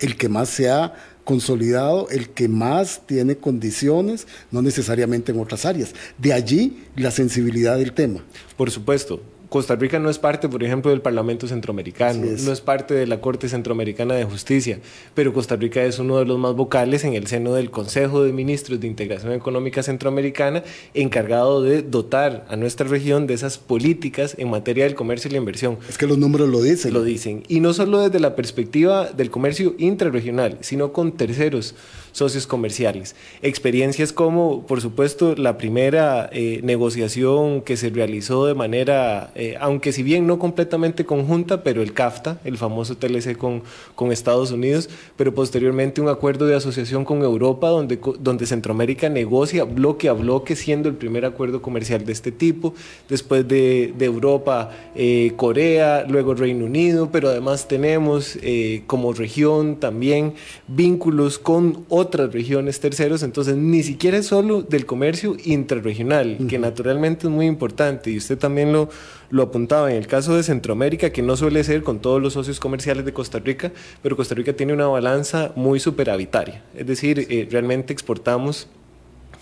el 0.00 0.16
que 0.16 0.28
más 0.28 0.48
se 0.48 0.70
ha 0.70 0.94
consolidado, 1.24 2.08
el 2.10 2.28
que 2.28 2.48
más 2.48 3.02
tiene 3.06 3.36
condiciones, 3.36 4.26
no 4.50 4.60
necesariamente 4.60 5.32
en 5.32 5.40
otras 5.40 5.64
áreas. 5.64 5.94
De 6.18 6.32
allí 6.32 6.84
la 6.96 7.10
sensibilidad 7.10 7.78
del 7.78 7.92
tema. 7.92 8.20
Por 8.56 8.70
supuesto, 8.70 9.22
Costa 9.54 9.76
Rica 9.76 10.00
no 10.00 10.10
es 10.10 10.18
parte, 10.18 10.48
por 10.48 10.64
ejemplo, 10.64 10.90
del 10.90 11.00
Parlamento 11.00 11.46
Centroamericano, 11.46 12.26
no 12.26 12.50
es 12.50 12.60
parte 12.60 12.92
de 12.92 13.06
la 13.06 13.20
Corte 13.20 13.48
Centroamericana 13.48 14.14
de 14.14 14.24
Justicia, 14.24 14.80
pero 15.14 15.32
Costa 15.32 15.54
Rica 15.54 15.84
es 15.84 16.00
uno 16.00 16.18
de 16.18 16.24
los 16.24 16.40
más 16.40 16.56
vocales 16.56 17.04
en 17.04 17.14
el 17.14 17.28
seno 17.28 17.54
del 17.54 17.70
Consejo 17.70 18.24
de 18.24 18.32
Ministros 18.32 18.80
de 18.80 18.88
Integración 18.88 19.30
Económica 19.32 19.84
Centroamericana, 19.84 20.64
encargado 20.92 21.62
de 21.62 21.82
dotar 21.82 22.44
a 22.48 22.56
nuestra 22.56 22.88
región 22.88 23.28
de 23.28 23.34
esas 23.34 23.58
políticas 23.58 24.34
en 24.38 24.50
materia 24.50 24.82
del 24.82 24.96
comercio 24.96 25.28
y 25.28 25.34
la 25.34 25.38
inversión. 25.38 25.78
Es 25.88 25.98
que 25.98 26.08
los 26.08 26.18
números 26.18 26.48
lo 26.48 26.60
dicen. 26.60 26.92
Lo 26.92 27.04
dicen. 27.04 27.44
Y 27.46 27.60
no 27.60 27.74
solo 27.74 28.00
desde 28.00 28.18
la 28.18 28.34
perspectiva 28.34 29.12
del 29.12 29.30
comercio 29.30 29.76
intrarregional, 29.78 30.58
sino 30.62 30.92
con 30.92 31.12
terceros 31.12 31.76
socios 32.14 32.46
comerciales. 32.46 33.16
Experiencias 33.42 34.12
como, 34.12 34.64
por 34.66 34.80
supuesto, 34.80 35.34
la 35.34 35.58
primera 35.58 36.30
eh, 36.32 36.60
negociación 36.62 37.60
que 37.60 37.76
se 37.76 37.90
realizó 37.90 38.46
de 38.46 38.54
manera, 38.54 39.32
eh, 39.34 39.56
aunque 39.60 39.92
si 39.92 40.04
bien 40.04 40.24
no 40.26 40.38
completamente 40.38 41.04
conjunta, 41.04 41.64
pero 41.64 41.82
el 41.82 41.92
CAFTA, 41.92 42.38
el 42.44 42.56
famoso 42.56 42.96
TLC 42.96 43.36
con, 43.36 43.64
con 43.96 44.12
Estados 44.12 44.52
Unidos, 44.52 44.88
pero 45.16 45.34
posteriormente 45.34 46.00
un 46.00 46.08
acuerdo 46.08 46.46
de 46.46 46.54
asociación 46.54 47.04
con 47.04 47.22
Europa, 47.22 47.68
donde, 47.68 47.98
donde 48.20 48.46
Centroamérica 48.46 49.08
negocia 49.08 49.64
bloque 49.64 50.08
a 50.08 50.12
bloque, 50.12 50.54
siendo 50.54 50.88
el 50.88 50.94
primer 50.94 51.24
acuerdo 51.24 51.62
comercial 51.62 52.04
de 52.04 52.12
este 52.12 52.30
tipo. 52.30 52.74
Después 53.08 53.46
de, 53.48 53.92
de 53.98 54.04
Europa, 54.04 54.70
eh, 54.94 55.32
Corea, 55.34 56.06
luego 56.08 56.34
Reino 56.34 56.64
Unido, 56.66 57.08
pero 57.10 57.28
además 57.28 57.66
tenemos 57.66 58.38
como 58.86 59.12
región 59.12 59.76
también 59.76 60.34
vínculos 60.68 61.38
con 61.38 61.84
otros 61.88 62.03
otras 62.04 62.32
regiones 62.32 62.80
terceros, 62.80 63.22
entonces 63.22 63.56
ni 63.56 63.82
siquiera 63.82 64.18
es 64.18 64.26
solo 64.26 64.62
del 64.62 64.86
comercio 64.86 65.36
intrarregional, 65.44 66.38
que 66.48 66.58
naturalmente 66.58 67.26
es 67.26 67.32
muy 67.32 67.46
importante, 67.46 68.10
y 68.10 68.18
usted 68.18 68.38
también 68.38 68.72
lo, 68.72 68.88
lo 69.30 69.42
apuntaba 69.42 69.90
en 69.90 69.96
el 69.96 70.06
caso 70.06 70.36
de 70.36 70.42
Centroamérica, 70.42 71.10
que 71.10 71.22
no 71.22 71.36
suele 71.36 71.64
ser 71.64 71.82
con 71.82 72.00
todos 72.00 72.22
los 72.22 72.32
socios 72.34 72.60
comerciales 72.60 73.04
de 73.04 73.12
Costa 73.12 73.38
Rica, 73.38 73.72
pero 74.02 74.16
Costa 74.16 74.34
Rica 74.34 74.52
tiene 74.52 74.72
una 74.72 74.86
balanza 74.86 75.52
muy 75.56 75.80
superavitaria, 75.80 76.62
es 76.74 76.86
decir, 76.86 77.26
eh, 77.28 77.48
realmente 77.50 77.92
exportamos 77.92 78.68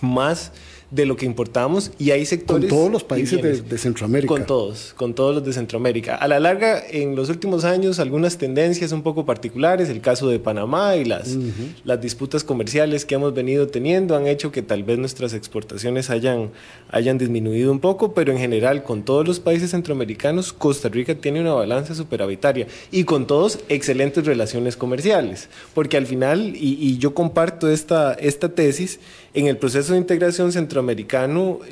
más 0.01 0.53
de 0.93 1.07
lo 1.07 1.17
que 1.17 1.25
importamos 1.25 1.91
y 1.99 2.11
hay 2.11 2.27
sectores... 2.27 2.69
Con 2.69 2.79
todos 2.79 2.93
los 2.93 3.03
países 3.03 3.41
de, 3.69 3.79
Centroamérica. 3.79 4.29
Con 4.29 4.45
todos, 4.45 4.93
con 4.95 5.15
todos 5.15 5.35
los 5.35 5.45
de 5.45 5.55
Centroamérica. 5.55 6.17
A 6.17 6.29
la 6.29 6.39
larga, 6.39 6.83
en 6.87 7.17
los 7.17 7.31
últimos 7.31 7.65
años, 7.65 7.99
algunas 7.99 8.37
tendencias 8.37 8.93
un 8.93 9.03
poco 9.03 9.25
particulares, 9.25 9.89
el 9.89 10.03
caso 10.03 10.29
de 10.29 10.39
Panamá 10.39 10.97
y 10.97 11.07
las, 11.07 11.39
las 11.85 11.99
disputas 11.99 12.45
comerciales 12.45 13.07
que 13.07 13.15
hemos 13.15 13.33
venido 13.33 13.69
teniendo 13.69 14.15
han 14.15 14.27
hecho 14.27 14.53
que 14.53 14.61
tal 14.61 14.85
vez 14.85 14.99
nuestras 14.99 15.33
exportaciones 15.33 16.11
hayan, 16.11 16.51
hayan 16.91 17.17
disminuido 17.17 17.73
un 17.73 17.81
poco, 17.81 18.13
pero 18.13 18.31
en 18.31 18.39
general, 18.39 18.83
con 18.83 19.03
todos 19.03 19.27
los 19.27 19.41
países 19.41 19.71
centroamericanos, 19.71 20.53
Costa 20.53 20.91
Rica 20.91 21.15
tiene 21.15 21.41
una 21.41 21.55
balanza 21.55 21.95
superavitaria 21.95 22.67
y 22.91 23.05
con 23.05 23.27
todos 23.27 23.61
excelentes 23.71 24.27
relaciones 24.27 24.77
comerciales, 24.77 25.49
porque 25.73 25.97
al 25.97 26.07
final, 26.07 26.55
y, 26.55 26.77
y 26.79 26.99
yo 26.99 27.15
comparto 27.15 27.71
esta, 27.71 28.13
esta 28.13 28.51
tesis, 28.51 29.01
en 29.35 29.47
el 29.47 29.57
proceso 29.57 29.95
de 29.95 29.99
integración 29.99 30.53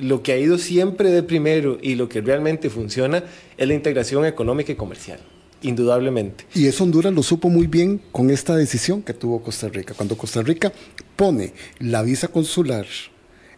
lo 0.00 0.22
que 0.22 0.32
ha 0.32 0.38
ido 0.38 0.58
siempre 0.58 1.10
de 1.10 1.22
primero 1.22 1.78
y 1.80 1.94
lo 1.94 2.08
que 2.08 2.20
realmente 2.20 2.70
funciona 2.70 3.24
es 3.56 3.68
la 3.68 3.74
integración 3.74 4.24
económica 4.24 4.72
y 4.72 4.76
comercial. 4.76 5.20
Indudablemente. 5.62 6.46
Y 6.54 6.66
eso 6.66 6.84
Honduras 6.84 7.12
lo 7.12 7.22
supo 7.22 7.50
muy 7.50 7.66
bien 7.66 8.00
con 8.12 8.30
esta 8.30 8.56
decisión 8.56 9.02
que 9.02 9.12
tuvo 9.12 9.42
Costa 9.42 9.68
Rica. 9.68 9.92
Cuando 9.94 10.16
Costa 10.16 10.42
Rica 10.42 10.72
pone 11.16 11.52
la 11.78 12.02
visa 12.02 12.28
consular, 12.28 12.86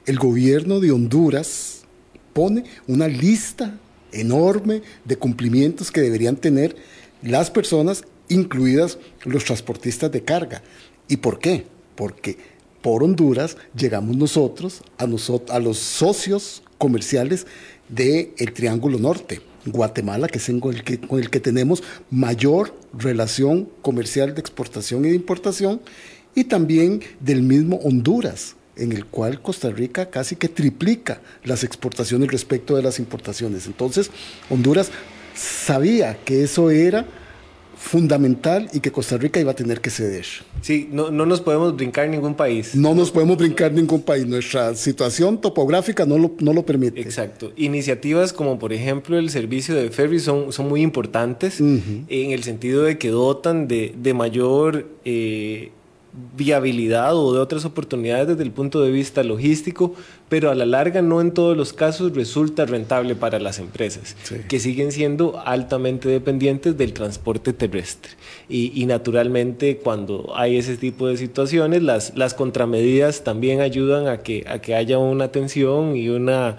el 0.06 0.18
gobierno 0.18 0.80
de 0.80 0.90
Honduras 0.90 1.82
pone 2.32 2.64
una 2.88 3.06
lista 3.06 3.78
enorme 4.10 4.82
de 5.04 5.16
cumplimientos 5.16 5.90
que 5.90 6.00
deberían 6.00 6.36
tener 6.36 6.74
las 7.22 7.50
personas, 7.50 8.04
incluidas 8.28 8.98
los 9.24 9.44
transportistas 9.44 10.10
de 10.10 10.22
carga. 10.22 10.62
¿Y 11.08 11.18
por 11.18 11.38
qué? 11.38 11.66
Porque 11.94 12.36
por 12.82 13.02
Honduras 13.02 13.56
llegamos 13.76 14.16
nosotros 14.16 14.82
a, 14.98 15.04
a 15.54 15.58
los 15.58 15.78
socios 15.78 16.62
comerciales 16.78 17.46
del 17.88 18.52
Triángulo 18.52 18.98
Norte. 18.98 19.40
Guatemala, 19.64 20.26
que 20.26 20.38
es 20.38 20.50
con 20.60 20.74
el 20.74 20.82
que, 20.82 20.98
con 20.98 21.20
el 21.20 21.30
que 21.30 21.40
tenemos 21.40 21.82
mayor 22.10 22.74
relación 22.92 23.68
comercial 23.80 24.34
de 24.34 24.40
exportación 24.40 25.04
y 25.04 25.10
de 25.10 25.14
importación, 25.14 25.80
y 26.34 26.44
también 26.44 27.00
del 27.20 27.42
mismo 27.42 27.76
Honduras, 27.76 28.56
en 28.76 28.92
el 28.92 29.06
cual 29.06 29.40
Costa 29.40 29.70
Rica 29.70 30.10
casi 30.10 30.36
que 30.36 30.48
triplica 30.48 31.20
las 31.44 31.62
exportaciones 31.62 32.30
respecto 32.30 32.74
de 32.74 32.82
las 32.82 32.98
importaciones. 32.98 33.66
Entonces, 33.66 34.10
Honduras 34.50 34.90
sabía 35.34 36.18
que 36.24 36.42
eso 36.42 36.70
era 36.70 37.06
fundamental 37.82 38.70
y 38.72 38.80
que 38.80 38.92
Costa 38.92 39.18
Rica 39.18 39.40
iba 39.40 39.50
a 39.50 39.54
tener 39.54 39.80
que 39.80 39.90
ceder. 39.90 40.24
Sí, 40.62 40.88
no, 40.92 41.10
no 41.10 41.26
nos 41.26 41.40
podemos 41.40 41.76
brincar 41.76 42.08
ningún 42.08 42.34
país. 42.34 42.74
No 42.74 42.94
nos 42.94 43.10
podemos 43.10 43.36
brincar 43.36 43.72
ningún 43.72 44.00
país. 44.00 44.24
Nuestra 44.24 44.74
situación 44.74 45.40
topográfica 45.40 46.06
no 46.06 46.16
lo, 46.16 46.32
no 46.38 46.52
lo 46.52 46.64
permite. 46.64 47.00
Exacto. 47.00 47.52
Iniciativas 47.56 48.32
como 48.32 48.58
por 48.58 48.72
ejemplo 48.72 49.18
el 49.18 49.30
servicio 49.30 49.74
de 49.74 49.90
ferry 49.90 50.20
son, 50.20 50.52
son 50.52 50.68
muy 50.68 50.80
importantes 50.80 51.60
en 51.60 52.06
el 52.08 52.42
sentido 52.44 52.84
de 52.84 52.98
que 52.98 53.08
dotan 53.08 53.68
de, 53.68 53.94
de 54.00 54.14
mayor... 54.14 54.86
Eh, 55.04 55.72
viabilidad 56.36 57.16
o 57.16 57.32
de 57.32 57.40
otras 57.40 57.64
oportunidades 57.64 58.28
desde 58.28 58.42
el 58.42 58.50
punto 58.50 58.82
de 58.82 58.90
vista 58.90 59.22
logístico, 59.22 59.94
pero 60.28 60.50
a 60.50 60.54
la 60.54 60.66
larga 60.66 61.00
no 61.00 61.20
en 61.20 61.32
todos 61.32 61.56
los 61.56 61.72
casos 61.72 62.14
resulta 62.14 62.66
rentable 62.66 63.14
para 63.14 63.38
las 63.38 63.58
empresas, 63.58 64.14
que 64.48 64.60
siguen 64.60 64.92
siendo 64.92 65.40
altamente 65.44 66.08
dependientes 66.08 66.76
del 66.76 66.92
transporte 66.92 67.52
terrestre. 67.52 68.12
Y, 68.48 68.84
naturalmente 68.86 69.78
cuando 69.78 70.32
hay 70.34 70.58
ese 70.58 70.76
tipo 70.76 71.06
de 71.06 71.16
situaciones, 71.16 71.82
las, 71.82 72.14
las 72.16 72.34
contramedidas 72.34 73.24
también 73.24 73.60
ayudan 73.60 74.08
a 74.08 74.18
que, 74.18 74.44
a 74.46 74.58
que 74.60 74.74
haya 74.74 74.98
una 74.98 75.24
atención 75.24 75.96
y 75.96 76.10
una 76.10 76.58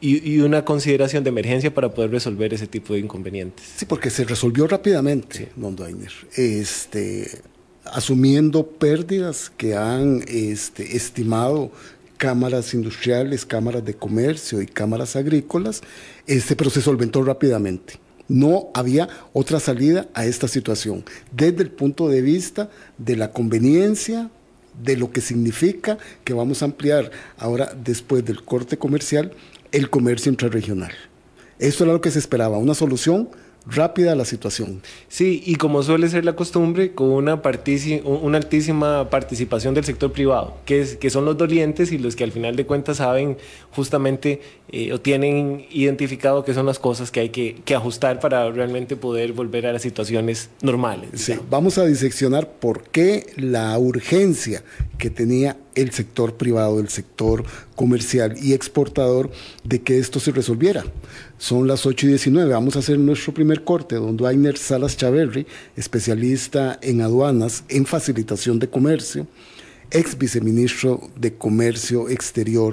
y, 0.00 0.40
una 0.40 0.64
consideración 0.64 1.24
de 1.24 1.30
emergencia 1.30 1.72
para 1.72 1.92
poder 1.92 2.10
resolver 2.10 2.52
ese 2.52 2.66
tipo 2.66 2.92
de 2.92 3.00
inconvenientes. 3.00 3.64
Sí, 3.76 3.86
porque 3.86 4.10
se 4.10 4.24
resolvió 4.24 4.66
rápidamente, 4.66 5.48
Dainer. 5.56 6.12
Este, 6.36 7.42
asumiendo 7.84 8.66
pérdidas 8.66 9.50
que 9.56 9.74
han 9.76 10.22
este, 10.26 10.96
estimado 10.96 11.70
cámaras 12.16 12.72
industriales, 12.74 13.44
cámaras 13.44 13.84
de 13.84 13.94
comercio 13.94 14.62
y 14.62 14.66
cámaras 14.66 15.16
agrícolas, 15.16 15.82
este, 16.26 16.56
pero 16.56 16.70
se 16.70 16.80
solventó 16.80 17.22
rápidamente. 17.22 17.98
No 18.28 18.68
había 18.72 19.08
otra 19.32 19.60
salida 19.60 20.08
a 20.14 20.24
esta 20.24 20.48
situación, 20.48 21.04
desde 21.30 21.62
el 21.62 21.70
punto 21.70 22.08
de 22.08 22.22
vista 22.22 22.70
de 22.96 23.16
la 23.16 23.32
conveniencia, 23.32 24.30
de 24.82 24.96
lo 24.96 25.12
que 25.12 25.20
significa 25.20 25.98
que 26.24 26.32
vamos 26.32 26.62
a 26.62 26.66
ampliar 26.66 27.10
ahora, 27.36 27.76
después 27.84 28.24
del 28.24 28.42
corte 28.42 28.78
comercial, 28.78 29.32
el 29.72 29.90
comercio 29.90 30.30
intrarregional. 30.30 30.92
Eso 31.58 31.84
era 31.84 31.92
lo 31.92 32.00
que 32.00 32.10
se 32.10 32.18
esperaba, 32.18 32.58
una 32.58 32.74
solución 32.74 33.28
rápida 33.66 34.14
la 34.14 34.24
situación. 34.24 34.82
Sí, 35.08 35.42
y 35.44 35.56
como 35.56 35.82
suele 35.82 36.08
ser 36.08 36.24
la 36.24 36.36
costumbre, 36.36 36.92
con 36.92 37.10
una, 37.10 37.40
una 38.04 38.38
altísima 38.38 39.08
participación 39.10 39.74
del 39.74 39.84
sector 39.84 40.12
privado, 40.12 40.56
que, 40.64 40.80
es, 40.80 40.96
que 40.96 41.10
son 41.10 41.24
los 41.24 41.36
dolientes 41.36 41.92
y 41.92 41.98
los 41.98 42.16
que 42.16 42.24
al 42.24 42.32
final 42.32 42.56
de 42.56 42.66
cuentas 42.66 42.98
saben 42.98 43.38
justamente 43.72 44.40
eh, 44.70 44.92
o 44.92 45.00
tienen 45.00 45.66
identificado 45.70 46.44
qué 46.44 46.52
son 46.52 46.66
las 46.66 46.78
cosas 46.78 47.10
que 47.10 47.20
hay 47.20 47.28
que, 47.30 47.56
que, 47.64 47.74
ajustar 47.74 48.20
para 48.20 48.50
realmente 48.50 48.96
poder 48.96 49.32
volver 49.32 49.66
a 49.66 49.72
las 49.72 49.82
situaciones 49.82 50.50
normales. 50.62 51.10
Sí, 51.14 51.34
vamos 51.50 51.78
a 51.78 51.84
diseccionar 51.84 52.48
por 52.48 52.82
qué 52.84 53.26
la 53.36 53.78
urgencia 53.78 54.62
que 54.98 55.10
tenía 55.10 55.56
el 55.74 55.90
sector 55.90 56.34
privado, 56.34 56.80
el 56.80 56.88
sector 56.88 57.44
comercial 57.74 58.36
y 58.40 58.52
exportador 58.52 59.30
de 59.64 59.82
que 59.82 59.98
esto 59.98 60.20
se 60.20 60.30
resolviera. 60.30 60.84
Son 61.44 61.68
las 61.68 61.84
8 61.84 62.06
y 62.06 62.08
19. 62.08 62.54
Vamos 62.54 62.74
a 62.74 62.78
hacer 62.78 62.98
nuestro 62.98 63.34
primer 63.34 63.64
corte. 63.64 63.96
Don 63.96 64.16
Dwayner 64.16 64.56
Salas 64.56 64.96
Chaverri, 64.96 65.46
especialista 65.76 66.78
en 66.80 67.02
aduanas, 67.02 67.64
en 67.68 67.84
facilitación 67.84 68.58
de 68.58 68.70
comercio, 68.70 69.26
ex 69.90 70.16
viceministro 70.16 71.10
de 71.16 71.34
Comercio 71.34 72.08
Exterior 72.08 72.72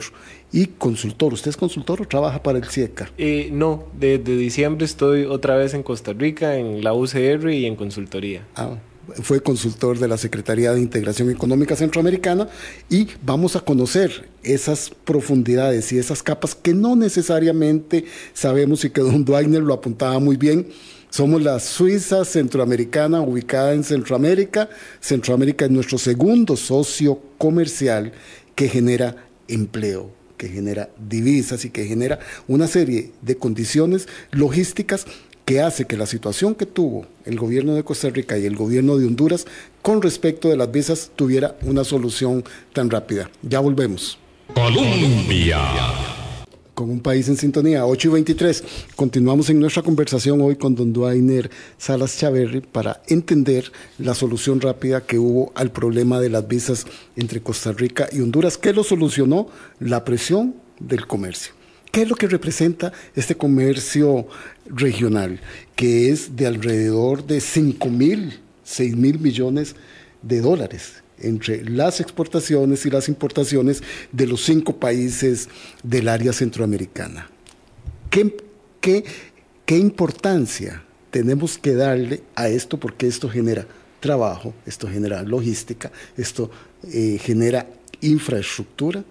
y 0.54 0.68
consultor. 0.68 1.34
¿Usted 1.34 1.50
es 1.50 1.58
consultor 1.58 2.02
o 2.02 2.08
trabaja 2.08 2.42
para 2.42 2.60
el 2.60 2.64
CIECA? 2.64 3.12
Eh, 3.18 3.50
no, 3.52 3.88
desde 4.00 4.38
diciembre 4.38 4.86
estoy 4.86 5.26
otra 5.26 5.58
vez 5.58 5.74
en 5.74 5.84
Costa 5.84 6.14
Rica, 6.14 6.56
en 6.56 6.82
la 6.82 6.94
UCR 6.94 7.52
y 7.52 7.66
en 7.66 7.76
consultoría. 7.76 8.48
Ah, 8.56 8.78
fue 9.22 9.42
consultor 9.42 10.00
de 10.00 10.08
la 10.08 10.18
Secretaría 10.18 10.74
de 10.74 10.82
Integración 10.82 11.30
Económica 11.30 11.76
Centroamericana 11.76 12.48
y 12.90 13.08
vamos 13.24 13.56
a 13.56 13.62
conocer 13.62 14.30
esas 14.44 14.92
profundidades 15.06 15.92
y 15.92 15.98
esas 15.98 16.24
capas 16.24 16.56
que 16.56 16.74
no 16.74 16.96
necesariamente 16.96 18.06
sabemos 18.34 18.86
y 18.86 18.90
que 18.90 19.02
don 19.02 19.26
Dwayner 19.26 19.62
lo 19.62 19.74
apuntaba 19.74 20.20
muy 20.20 20.38
bien. 20.38 20.68
Somos 21.10 21.42
la 21.42 21.60
Suiza 21.60 22.24
centroamericana 22.24 23.22
ubicada 23.22 23.74
en 23.74 23.84
Centroamérica. 23.84 24.70
Centroamérica 25.02 25.66
es 25.66 25.72
nuestro 25.72 25.98
segundo 25.98 26.56
socio 26.56 27.20
comercial 27.38 28.14
que 28.56 28.70
genera 28.70 29.16
empleo 29.48 30.22
que 30.42 30.50
genera 30.50 30.90
divisas 30.98 31.66
y 31.66 31.70
que 31.70 31.86
genera 31.86 32.18
una 32.48 32.68
serie 32.68 33.12
de 33.22 33.36
condiciones 33.36 34.08
logísticas 34.32 35.06
que 35.46 35.62
hace 35.62 35.86
que 35.86 35.98
la 35.98 36.06
situación 36.06 36.56
que 36.56 36.66
tuvo 36.66 37.06
el 37.26 37.38
gobierno 37.38 37.76
de 37.76 37.84
Costa 37.84 38.10
Rica 38.10 38.38
y 38.38 38.46
el 38.46 38.56
gobierno 38.56 38.98
de 38.98 39.06
Honduras 39.06 39.46
con 39.82 40.02
respecto 40.02 40.50
de 40.50 40.58
las 40.58 40.72
visas 40.72 41.12
tuviera 41.16 41.58
una 41.64 41.84
solución 41.84 42.44
tan 42.74 42.90
rápida. 42.90 43.30
Ya 43.42 43.60
volvemos. 43.60 44.18
Colombia 44.54 45.60
con 46.82 46.90
un 46.90 47.00
país 47.00 47.28
en 47.28 47.38
sintonía, 47.38 47.86
8 47.86 48.08
y 48.08 48.12
23. 48.12 48.64
Continuamos 48.96 49.52
en 49.52 49.60
nuestra 49.60 49.84
conversación 49.84 50.42
hoy 50.42 50.56
con 50.56 50.74
don 50.74 50.92
Duainer 50.92 51.52
Salas 51.78 52.18
Chaverri 52.18 52.62
para 52.62 53.04
entender 53.08 53.72
la 54.00 54.16
solución 54.16 54.60
rápida 54.62 55.02
que 55.02 55.20
hubo 55.20 55.52
al 55.54 55.72
problema 55.72 56.20
de 56.20 56.30
las 56.30 56.48
visas 56.48 56.88
entre 57.16 57.42
Costa 57.42 57.72
Rica 57.72 58.10
y 58.12 58.22
Honduras. 58.22 58.58
¿Qué 58.58 58.74
lo 58.74 58.84
solucionó? 58.84 59.48
La 59.80 60.04
presión 60.04 60.56
del 60.80 61.06
comercio. 61.06 61.54
¿Qué 61.92 62.04
es 62.04 62.10
lo 62.10 62.16
que 62.16 62.28
representa 62.28 62.94
este 63.16 63.36
comercio 63.36 64.26
regional? 64.66 65.42
Que 65.76 66.10
es 66.10 66.38
de 66.38 66.48
alrededor 66.48 67.26
de 67.26 67.42
5 67.42 67.90
mil, 67.90 68.40
6 68.64 68.96
mil 68.96 69.20
millones 69.20 69.76
de 70.22 70.40
dólares 70.40 71.04
entre 71.20 71.64
las 71.70 72.00
exportaciones 72.00 72.86
y 72.86 72.90
las 72.90 73.08
importaciones 73.08 73.84
de 74.12 74.26
los 74.26 74.44
cinco 74.44 74.78
países 74.78 75.50
del 75.84 76.08
área 76.08 76.34
centroamericana. 76.34 77.30
¿Qué, 78.10 78.36
qué, 78.80 79.04
qué 79.66 79.78
importancia 79.78 80.84
tenemos 81.12 81.58
que 81.58 81.74
darle 81.74 82.24
a 82.36 82.50
esto? 82.50 82.80
Porque 82.80 83.08
esto 83.08 83.30
genera 83.30 83.68
trabajo, 84.00 84.54
esto 84.66 84.88
genera 84.88 85.22
logística, 85.24 85.92
esto 86.18 86.50
eh, 86.92 87.20
genera 87.22 87.68
infraestructura 88.02 89.04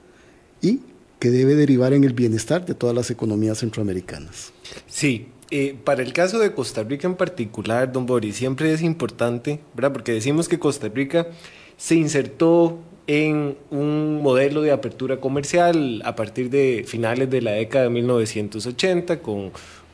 y 0.61 0.81
que 1.21 1.31
debe 1.31 1.55
derivar 1.55 1.93
en 1.93 2.03
el 2.03 2.15
bienestar 2.15 2.65
de 2.67 2.75
todas 2.75 2.97
las 2.97 3.11
economías 3.11 3.59
centroamericanas. 3.59 4.53
Sí, 4.89 5.29
eh, 5.51 5.77
para 5.85 6.03
el 6.03 6.13
caso 6.13 6.39
de 6.39 6.53
Costa 6.53 6.83
Rica 6.83 7.07
en 7.07 7.15
particular, 7.15 7.93
don 7.93 8.07
Boris, 8.07 8.37
siempre 8.37 8.73
es 8.73 8.83
importante, 8.83 9.61
¿verdad? 9.75 9.93
Porque 9.93 10.13
decimos 10.13 10.49
que 10.49 10.59
Costa 10.59 10.89
Rica 10.89 11.29
se 11.77 11.95
insertó 11.95 12.79
en 13.07 13.57
un 13.71 14.23
modelo 14.23 14.63
de 14.63 14.71
apertura 14.71 15.19
comercial 15.19 16.01
a 16.05 16.15
partir 16.15 16.49
de 16.49 16.85
finales 16.87 17.29
de 17.29 17.43
la 17.43 17.53
década 17.53 17.85
de 17.85 17.91
1980 17.91 19.21
con, 19.21 19.51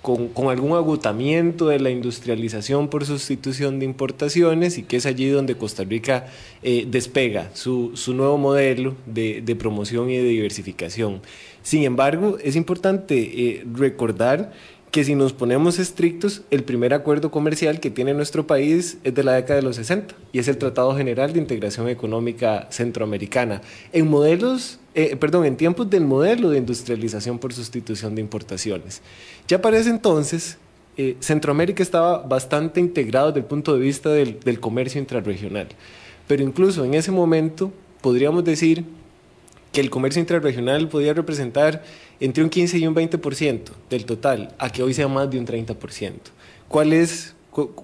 con, 0.06 0.48
algún 0.50 0.76
agotamiento 0.76 1.66
de 1.66 1.80
la 1.80 1.90
industrialización 1.90 2.86
por 2.86 3.04
sustitución 3.04 3.80
de 3.80 3.86
importaciones 3.86 4.78
y 4.78 4.84
que 4.84 4.98
es 4.98 5.04
allí 5.04 5.28
donde 5.28 5.56
Costa 5.56 5.82
Rica 5.82 6.28
eh, 6.62 6.86
despega 6.88 7.50
su, 7.54 7.92
nuevo 8.14 8.38
modelo 8.38 8.94
de, 9.06 9.42
de, 9.44 9.56
promoción 9.56 10.08
y 10.08 10.16
de 10.16 10.22
diversificación. 10.22 11.22
Sin 11.62 11.82
embargo, 11.82 12.38
es 12.40 12.54
importante 12.54 13.16
eh, 13.18 13.66
recordar 13.74 14.52
que 14.96 15.04
si 15.04 15.14
nos 15.14 15.34
ponemos 15.34 15.78
estrictos, 15.78 16.40
el 16.50 16.64
primer 16.64 16.94
acuerdo 16.94 17.30
comercial 17.30 17.80
que 17.80 17.90
tiene 17.90 18.14
nuestro 18.14 18.46
país 18.46 18.96
es 19.04 19.14
de 19.14 19.22
la 19.24 19.34
década 19.34 19.56
de 19.56 19.62
los 19.62 19.76
60 19.76 20.14
y 20.32 20.38
es 20.38 20.48
el 20.48 20.56
Tratado 20.56 20.96
General 20.96 21.34
de 21.34 21.38
Integración 21.38 21.90
Económica 21.90 22.66
Centroamericana. 22.70 23.60
En 23.92 24.08
modelos, 24.08 24.80
eh, 24.94 25.14
perdón, 25.16 25.44
en 25.44 25.58
tiempos 25.58 25.90
del 25.90 26.06
modelo 26.06 26.48
de 26.48 26.56
industrialización 26.56 27.38
por 27.38 27.52
sustitución 27.52 28.14
de 28.14 28.22
importaciones. 28.22 29.02
Ya 29.46 29.60
para 29.60 29.76
ese 29.76 29.90
entonces, 29.90 30.56
eh, 30.96 31.18
Centroamérica 31.20 31.82
estaba 31.82 32.22
bastante 32.22 32.80
integrado 32.80 33.26
desde 33.26 33.40
el 33.40 33.44
punto 33.44 33.74
de 33.74 33.80
vista 33.80 34.08
del, 34.08 34.40
del 34.40 34.60
comercio 34.60 34.98
intrarregional, 34.98 35.68
pero 36.26 36.42
incluso 36.42 36.86
en 36.86 36.94
ese 36.94 37.12
momento 37.12 37.70
podríamos 38.00 38.44
decir 38.44 38.82
que 39.72 39.82
el 39.82 39.90
comercio 39.90 40.20
intrarregional 40.20 40.88
podía 40.88 41.12
representar 41.12 41.84
entre 42.20 42.42
un 42.42 42.50
15 42.50 42.78
y 42.78 42.86
un 42.86 42.94
20% 42.94 43.60
del 43.90 44.04
total, 44.04 44.54
a 44.58 44.70
que 44.70 44.82
hoy 44.82 44.94
sea 44.94 45.08
más 45.08 45.30
de 45.30 45.38
un 45.38 45.46
30%. 45.46 46.12
¿Cuál 46.68 46.92
es, 46.92 47.34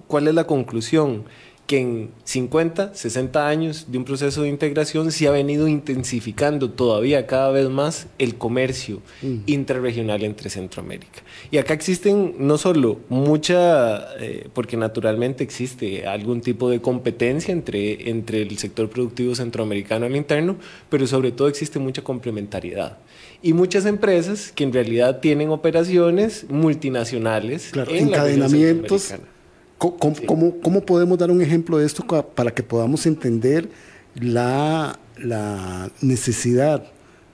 cuál 0.07 0.27
es 0.27 0.33
la 0.33 0.45
conclusión? 0.45 1.25
que 1.67 1.79
en 1.79 2.09
50, 2.25 2.93
60 2.93 3.47
años 3.47 3.85
de 3.87 3.97
un 3.97 4.03
proceso 4.03 4.41
de 4.41 4.49
integración 4.49 5.11
se 5.11 5.27
ha 5.27 5.31
venido 5.31 5.69
intensificando 5.69 6.69
todavía 6.69 7.25
cada 7.25 7.51
vez 7.51 7.69
más 7.69 8.07
el 8.19 8.35
comercio 8.35 9.01
mm. 9.21 9.35
intrarregional 9.45 10.23
entre 10.23 10.49
Centroamérica. 10.49 11.21
Y 11.51 11.57
acá 11.59 11.73
existen 11.73 12.35
no 12.37 12.57
solo 12.57 12.99
mucha, 13.07 14.13
eh, 14.19 14.49
porque 14.53 14.75
naturalmente 14.75 15.43
existe 15.43 16.05
algún 16.05 16.41
tipo 16.41 16.69
de 16.69 16.81
competencia 16.81 17.53
entre, 17.53 18.09
entre 18.09 18.41
el 18.41 18.57
sector 18.57 18.89
productivo 18.89 19.33
centroamericano 19.33 20.05
al 20.05 20.15
interno, 20.17 20.57
pero 20.89 21.07
sobre 21.07 21.31
todo 21.31 21.47
existe 21.47 21.79
mucha 21.79 22.01
complementariedad 22.01 22.97
y 23.43 23.51
muchas 23.51 23.85
empresas 23.85 24.53
que 24.55 24.63
en 24.63 24.71
realidad 24.71 25.19
tienen 25.19 25.49
operaciones 25.49 26.45
multinacionales 26.49 27.71
en 27.89 28.07
encadenamientos. 28.07 29.13
¿Cómo, 29.77 30.55
¿Cómo, 30.61 30.81
podemos 30.81 31.17
dar 31.17 31.29
un 31.29 31.41
ejemplo 31.41 31.77
de 31.77 31.85
esto 31.85 32.05
para 32.07 32.51
que 32.51 32.63
podamos 32.63 33.05
entender 33.05 33.67
la, 34.15 34.97
la 35.17 35.91
necesidad 36.01 36.85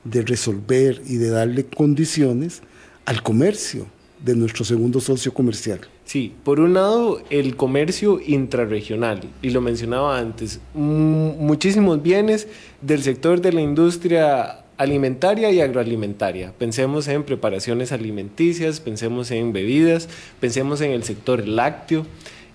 de 0.03 0.23
resolver 0.23 0.99
y 1.05 1.17
de 1.17 1.29
darle 1.29 1.65
condiciones 1.65 2.63
al 3.05 3.21
comercio 3.21 3.85
de 4.25 4.35
nuestro 4.35 4.65
segundo 4.65 4.99
socio 4.99 5.31
comercial? 5.31 5.81
Sí, 6.05 6.33
por 6.43 6.59
un 6.59 6.73
lado 6.73 7.21
el 7.29 7.55
comercio 7.55 8.19
intrarregional, 8.25 9.21
y 9.43 9.51
lo 9.51 9.61
mencionaba 9.61 10.17
antes, 10.17 10.59
muchísimos 10.73 12.01
bienes 12.01 12.47
del 12.81 13.03
sector 13.03 13.41
de 13.41 13.53
la 13.53 13.61
industria 13.61 14.63
alimentaria 14.79 15.51
y 15.51 15.59
agroalimentaria. 15.59 16.53
Pensemos 16.57 17.09
en 17.09 17.23
preparaciones 17.23 17.91
alimenticias, 17.91 18.79
pensemos 18.79 19.29
en 19.29 19.51
bebidas, 19.51 20.07
pensemos 20.39 20.79
en 20.79 20.91
el 20.91 21.03
sector 21.03 21.45
lácteo. 21.45 22.05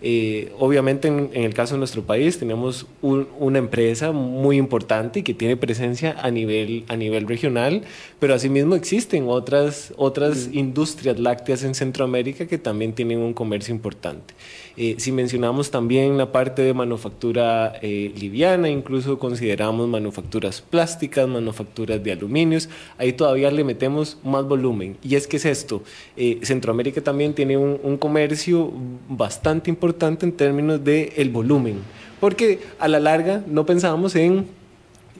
Eh, 0.00 0.50
obviamente 0.58 1.08
en, 1.08 1.30
el 1.32 1.54
caso 1.54 1.74
de 1.74 1.78
nuestro 1.78 2.02
país 2.02 2.38
tenemos 2.38 2.86
una 3.02 3.58
empresa 3.58 4.12
muy 4.12 4.56
importante 4.56 5.20
y 5.20 5.22
que 5.22 5.34
tiene 5.34 5.56
presencia 5.56 6.16
a 6.18 6.30
nivel, 6.30 6.84
a 6.88 6.96
nivel 6.96 7.28
regional, 7.28 7.82
pero 8.20 8.34
asimismo 8.34 8.74
existen 8.74 9.26
otras, 9.28 9.92
otras 9.96 10.48
mm. 10.48 10.58
industrias 10.58 11.18
lácteas 11.18 11.62
en 11.62 11.74
Centroamérica 11.74 12.46
que 12.46 12.56
también 12.56 12.94
tienen 12.94 13.18
un 13.18 13.34
comercio 13.34 13.74
importante. 13.74 14.32
Eh, 14.76 14.96
si 14.98 15.12
mencionamos 15.12 15.70
también 15.70 16.18
la 16.18 16.32
parte 16.32 16.62
de 16.62 16.74
manufactura 16.74 17.74
eh, 17.80 18.12
liviana, 18.18 18.68
incluso 18.68 19.18
consideramos 19.18 19.88
manufacturas 19.88 20.60
plásticas, 20.60 21.28
manufacturas 21.28 22.02
de 22.02 22.12
aluminios, 22.12 22.68
ahí 22.98 23.12
todavía 23.12 23.50
le 23.52 23.62
metemos 23.62 24.18
más 24.24 24.44
volumen. 24.44 24.96
Y 25.02 25.14
es 25.14 25.28
que 25.28 25.36
es 25.36 25.44
esto, 25.44 25.82
eh, 26.16 26.40
Centroamérica 26.42 27.00
también 27.00 27.34
tiene 27.34 27.56
un, 27.56 27.94
comercio 27.98 28.72
bastante 29.08 29.70
importante 29.70 30.26
en 30.26 30.32
términos 30.32 30.82
del 30.82 31.12
el 31.16 31.30
volumen, 31.30 31.76
porque 32.20 32.58
a 32.80 32.88
la 32.88 32.98
larga 32.98 33.44
no 33.46 33.64
pensamos 33.64 34.16
en 34.16 34.46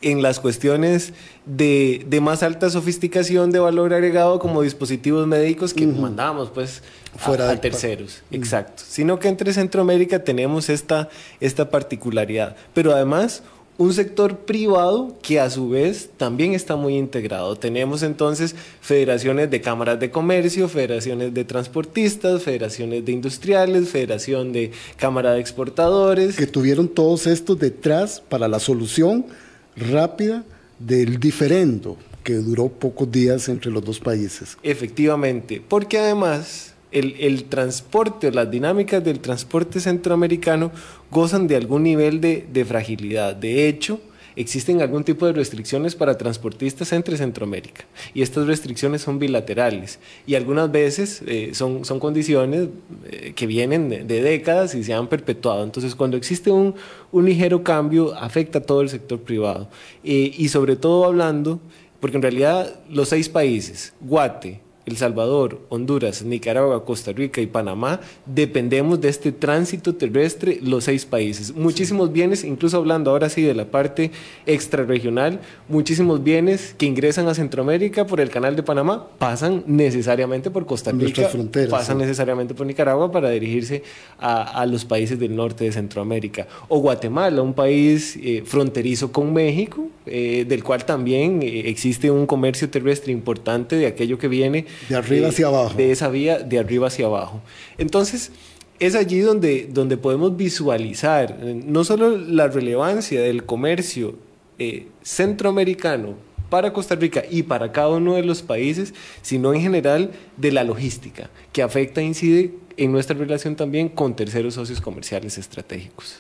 en 0.05 0.23
las 0.23 0.40
cuestiones 0.40 1.12
de, 1.47 2.05
de, 2.09 2.21
más 2.21 2.43
alta 2.43 2.71
sofisticación 2.71 3.51
de 3.51 3.59
valor 3.59 3.93
agregado 3.93 4.38
como 4.38 4.62
dispositivos 4.62 5.27
médicos 5.27 5.75
que 5.75 5.87
mandamos 5.87 6.51
pues 6.51 6.83
fuera 7.17 7.49
de 7.49 7.57
terceros, 7.57 8.23
exacto. 8.31 8.83
Sino 8.87 9.19
que 9.19 9.29
entre 9.29 9.53
Centroamérica 9.53 10.23
tenemos 10.25 10.69
esta, 10.69 11.09
esta 11.40 11.71
particularidad. 11.71 12.57
Pero 12.75 12.93
además 12.93 13.43
un 13.77 13.93
sector 13.93 14.38
privado 14.38 15.19
que 15.21 15.40
a 15.40 15.51
su 15.51 15.69
vez 15.69 16.11
también 16.17 16.55
está 16.55 16.77
muy 16.77 16.97
integrado. 16.97 17.57
Tenemos 17.57 18.03
entonces 18.03 18.55
federaciones 18.81 19.51
de 19.51 19.61
cámaras 19.61 19.99
de 19.99 20.11
comercio, 20.11 20.69
federaciones 20.69 21.35
de 21.35 21.45
transportistas, 21.45 22.43
federaciones 22.43 23.05
de 23.05 23.12
industriales, 23.12 23.88
federación 23.88 24.53
de 24.53 24.71
cámara 24.97 25.33
de 25.33 25.40
exportadores. 25.40 26.37
Que 26.37 26.47
tuvieron 26.47 26.88
todos 26.88 27.27
estos 27.27 27.59
detrás 27.59 28.21
para 28.21 28.47
la 28.47 28.61
solución 28.61 29.27
rápida 29.76 30.44
del 30.78 31.18
diferendo 31.18 31.96
que 32.22 32.34
duró 32.34 32.68
pocos 32.68 33.10
días 33.10 33.48
entre 33.48 33.70
los 33.70 33.84
dos 33.84 34.00
países. 34.00 34.56
Efectivamente, 34.62 35.62
porque 35.66 35.98
además 35.98 36.74
el, 36.90 37.16
el 37.18 37.44
transporte, 37.44 38.30
las 38.32 38.50
dinámicas 38.50 39.04
del 39.04 39.20
transporte 39.20 39.80
centroamericano 39.80 40.72
gozan 41.10 41.46
de 41.46 41.56
algún 41.56 41.82
nivel 41.82 42.20
de, 42.20 42.46
de 42.50 42.64
fragilidad. 42.64 43.37
De 43.37 43.68
hecho, 43.68 44.00
existen 44.37 44.81
algún 44.81 45.05
tipo 45.05 45.27
de 45.27 45.33
restricciones 45.33 45.94
para 45.94 46.18
transportistas 46.18 46.92
entre 46.92 47.16
Centroamérica. 47.16 47.85
Y 48.14 48.23
estas 48.23 48.47
restricciones 48.47 49.03
son 49.03 49.18
bilaterales. 49.18 49.99
Y 50.27 50.35
algunas 50.35 50.70
veces 50.70 51.23
eh, 51.27 51.51
son, 51.55 51.85
son 51.85 52.01
condiciones 52.01 52.68
eh, 53.11 53.33
que 53.35 53.47
vienen 53.47 53.88
de, 53.88 54.23
décadas 54.23 54.75
y 54.75 54.83
se 54.85 54.94
han 54.94 55.09
perpetuado. 55.09 55.62
Entonces, 55.64 55.94
cuando 55.94 56.16
existe 56.16 56.51
un, 56.51 56.75
un 57.12 57.25
ligero 57.25 57.62
cambio, 57.62 58.14
afecta 58.14 58.59
a 58.59 58.62
todo 58.62 58.81
el 58.81 58.88
sector 58.88 59.20
privado. 59.20 59.68
Eh, 60.03 60.33
y 60.37 60.49
sobre 60.49 60.77
todo 60.77 61.05
hablando, 61.05 61.61
porque 62.01 62.16
en 62.16 62.23
realidad 62.23 62.81
los 62.88 63.09
seis 63.09 63.29
países, 63.29 63.92
Guate, 64.01 64.63
El 64.87 64.97
Salvador, 64.97 65.61
Honduras, 65.70 66.23
Nicaragua, 66.23 66.85
Costa 66.85 67.12
Rica 67.12 67.40
y 67.40 67.47
Panamá, 67.47 68.01
dependemos 68.27 69.01
de 69.01 69.09
este 69.09 69.33
tránsito 69.33 69.94
terrestre 69.94 70.59
los 70.62 70.85
seis 70.85 71.07
países. 71.07 71.55
Muchísimos 71.55 72.12
bienes, 72.12 72.44
incluso 72.44 72.77
hablando 72.77 73.11
ahora 73.11 73.29
sí 73.29 73.42
de 73.42 73.55
la 73.55 73.66
parte 73.66 74.11
extrarregional, 74.47 75.40
muchísimos 75.68 76.23
bienes 76.23 76.75
que 76.77 76.87
ingresan 76.87 77.29
a 77.29 77.35
Centroamérica 77.35 78.07
por 78.07 78.20
el 78.20 78.31
canal 78.31 78.57
de 78.57 78.62
Panamá 78.62 79.07
pasan 79.18 79.64
necesariamente 79.66 80.51
por 80.51 80.66
Costa 80.66 80.92
Rica, 80.92 81.31
pasan 81.70 81.99
necesariamente 81.99 82.55
por 82.55 82.66
Nicaragua 82.66 83.11
para 83.11 83.31
dirigirse 83.31 83.83
a, 84.18 84.64
los 84.66 84.85
países 84.85 85.18
del 85.18 85.37
norte 85.37 85.64
de 85.64 85.73
Centroamérica. 85.73 86.47
O 86.68 86.79
Guatemala, 86.79 87.42
un 87.42 87.55
país 87.55 88.18
eh, 88.23 88.42
fronterizo 88.44 89.12
con 89.12 89.33
México, 89.33 89.88
eh, 90.07 90.44
del 90.47 90.62
cual 90.62 90.85
también 90.85 91.42
eh, 91.42 91.62
existe 91.66 92.11
un 92.11 92.27
comercio 92.27 92.68
terrestre 92.68 93.12
importante 93.12 93.77
de 93.77 93.87
aquello 93.87 94.18
que 94.18 94.29
viene 94.29 94.66
de 94.88 94.96
arriba 94.96 95.28
hacia 95.28 95.46
abajo. 95.46 95.74
De 95.74 95.90
esa 95.90 96.08
vía 96.08 96.38
de 96.38 96.58
arriba 96.58 96.88
hacia 96.88 97.06
abajo. 97.06 97.40
Entonces, 97.78 98.30
es 98.78 98.94
allí 98.94 99.20
donde, 99.20 99.68
donde 99.70 99.96
podemos 99.96 100.37
visualizar 100.37 101.38
eh, 101.40 101.60
no 101.64 101.84
solo 101.84 102.16
la 102.16 102.48
relevancia 102.48 103.20
del 103.20 103.44
comercio 103.44 104.16
eh, 104.58 104.88
centroamericano 105.02 106.14
para 106.50 106.72
Costa 106.72 106.94
Rica 106.94 107.24
y 107.28 107.42
para 107.42 107.72
cada 107.72 107.88
uno 107.88 108.14
de 108.14 108.22
los 108.22 108.42
países, 108.42 108.94
sino 109.22 109.54
en 109.54 109.60
general 109.60 110.12
de 110.37 110.52
la 110.52 110.64
logística, 110.64 111.30
que 111.52 111.62
afecta 111.62 112.00
e 112.00 112.04
incide 112.04 112.54
en 112.76 112.92
nuestra 112.92 113.16
relación 113.16 113.56
también 113.56 113.88
con 113.88 114.14
terceros 114.14 114.54
socios 114.54 114.80
comerciales 114.80 115.38
estratégicos. 115.38 116.18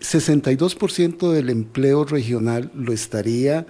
62% 0.00 1.32
del 1.32 1.50
empleo 1.50 2.04
regional 2.04 2.70
lo 2.74 2.92
estaría 2.92 3.66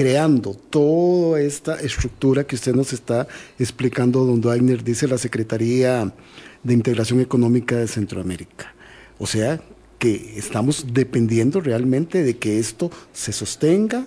creando 0.00 0.54
toda 0.54 1.42
esta 1.42 1.78
estructura 1.78 2.44
que 2.44 2.54
usted 2.54 2.74
nos 2.74 2.94
está 2.94 3.28
explicando, 3.58 4.24
don 4.24 4.40
Wagner, 4.40 4.82
dice 4.82 5.06
la 5.06 5.18
Secretaría 5.18 6.10
de 6.62 6.72
Integración 6.72 7.20
Económica 7.20 7.76
de 7.76 7.86
Centroamérica. 7.86 8.74
O 9.18 9.26
sea, 9.26 9.60
que 9.98 10.38
estamos 10.38 10.86
dependiendo 10.94 11.60
realmente 11.60 12.22
de 12.22 12.38
que 12.38 12.58
esto 12.58 12.90
se 13.12 13.32
sostenga, 13.32 14.06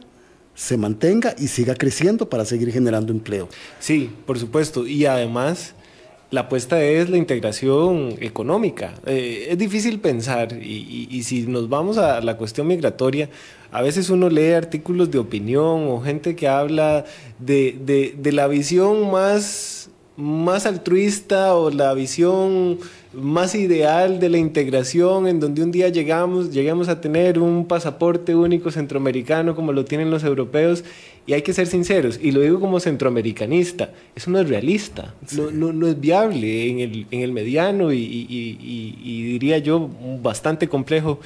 se 0.55 0.77
mantenga 0.77 1.35
y 1.37 1.47
siga 1.47 1.75
creciendo 1.75 2.27
para 2.27 2.43
seguir 2.43 2.71
generando 2.71 3.13
empleo. 3.13 3.47
Sí, 3.79 4.09
por 4.25 4.39
supuesto. 4.39 4.87
Y 4.87 5.05
además, 5.05 5.75
la 6.33 6.41
apuesta 6.41 6.81
es 6.81 7.11
la 7.11 7.17
integración 7.17 8.15
económica. 8.19 8.95
Eh, 9.05 9.49
es 9.51 9.57
difícil 9.59 9.99
pensar 9.99 10.51
y, 10.51 11.21
si 11.21 11.45
nos 11.45 11.69
vamos 11.69 11.99
a 11.99 12.21
la 12.21 12.37
cuestión 12.37 12.65
migratoria, 12.65 13.29
a 13.71 13.83
veces 13.83 14.09
uno 14.09 14.29
lee 14.29 14.53
artículos 14.53 15.11
de 15.11 15.19
opinión 15.19 15.87
o 15.89 16.01
gente 16.01 16.35
que 16.35 16.47
habla 16.47 17.05
de, 17.37 18.13
de 18.17 18.31
la 18.31 18.47
visión 18.47 19.11
más, 19.11 19.91
más 20.17 20.65
altruista 20.65 21.53
o 21.53 21.69
la 21.69 21.93
visión 21.93 22.79
más 23.13 23.53
ideal 23.53 24.19
de 24.19 24.29
la 24.29 24.39
integración, 24.39 25.27
en 25.27 25.39
donde 25.39 25.61
un 25.61 25.71
día 25.71 25.89
llegamos, 25.89 26.51
lleguemos 26.51 26.89
a 26.89 26.99
tener 26.99 27.37
un 27.37 27.67
pasaporte 27.67 28.35
único 28.35 28.71
centroamericano 28.71 29.55
como 29.55 29.71
lo 29.71 29.85
tienen 29.85 30.09
los 30.09 30.23
europeos, 30.23 30.83
y 31.25 31.33
hay 31.33 31.41
que 31.41 31.53
ser 31.53 31.67
sinceros, 31.67 32.19
y 32.21 32.31
lo 32.31 32.41
digo 32.41 32.59
como 32.59 32.79
centroamericanista, 32.79 33.91
eso 34.15 34.29
no 34.29 34.39
es 34.39 34.49
realista, 34.49 35.13
no, 35.31 35.71
no, 35.71 35.87
es 35.87 35.99
viable 35.99 36.69
en 36.69 36.79
el, 36.79 37.07
en 37.11 37.21
el 37.21 37.31
mediano 37.31 37.93
y, 37.93 37.97
y 37.99 39.23
diría 39.23 39.57
yo 39.59 39.89
bastante 40.21 40.67
complejo 40.67 41.19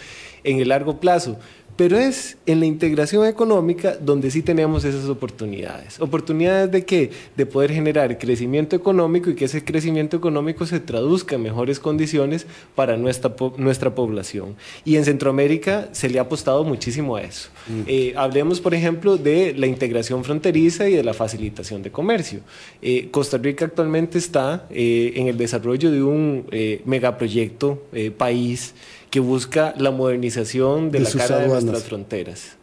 en 0.43 0.60
el 0.60 0.69
largo 0.69 0.99
plazo. 0.99 1.38
Pero 1.78 1.98
es 1.98 2.38
en 2.48 2.60
la 2.60 2.66
integración 2.66 3.26
económica 3.28 3.96
donde 3.96 4.32
sí 4.32 4.42
tenemos 4.42 4.84
esas 4.84 5.08
oportunidades. 5.10 6.00
¿Oportunidades 6.00 6.72
de 6.72 6.84
qué? 6.84 7.12
De 7.36 7.46
poder 7.46 7.72
generar 7.72 8.18
crecimiento 8.18 8.76
económico 8.76 9.30
y 9.30 9.36
que 9.36 9.46
ese 9.46 9.63
crecimiento 9.63 10.18
económico 10.18 10.66
se 10.66 10.80
traduzca 10.80 11.36
en 11.36 11.44
mejores 11.44 11.80
condiciones 11.80 12.48
para 12.74 12.98
nuestra, 12.98 13.36
nuestra 13.58 13.94
población. 13.94 14.56
Y 14.86 14.96
en 14.96 15.06
Centroamérica 15.06 15.90
se 15.92 16.10
le 16.10 16.18
ha 16.18 16.24
apostado 16.24 16.63
muchísimo 16.63 17.16
a 17.16 17.22
eso. 17.22 17.50
Mm. 17.68 17.82
Eh, 17.86 18.13
hablemos, 18.16 18.60
por 18.60 18.74
ejemplo, 18.74 19.18
de 19.18 19.54
la 19.56 19.68
integración 19.68 20.24
fronteriza 20.24 20.90
y 20.90 20.94
de 20.94 21.04
la 21.04 21.13
facilitación 21.13 21.84
de 21.84 21.92
comercio. 21.92 22.40
Eh, 22.82 23.10
Costa 23.12 23.38
Rica 23.38 23.66
actualmente 23.66 24.18
está 24.18 24.66
eh, 24.72 25.13
en 25.16 25.28
el 25.28 25.38
desarrollo 25.38 25.92
de 25.92 26.02
un 26.02 26.48
megaproyecto 26.86 27.84
país 28.18 28.74
que 29.10 29.20
busca 29.20 29.74
la 29.78 29.91
modernización 29.91 30.91
de, 30.91 31.00
la 31.00 31.12
cara 31.12 31.39
de 31.39 31.48
nuestras 31.48 31.84
fronteras. 31.84 32.58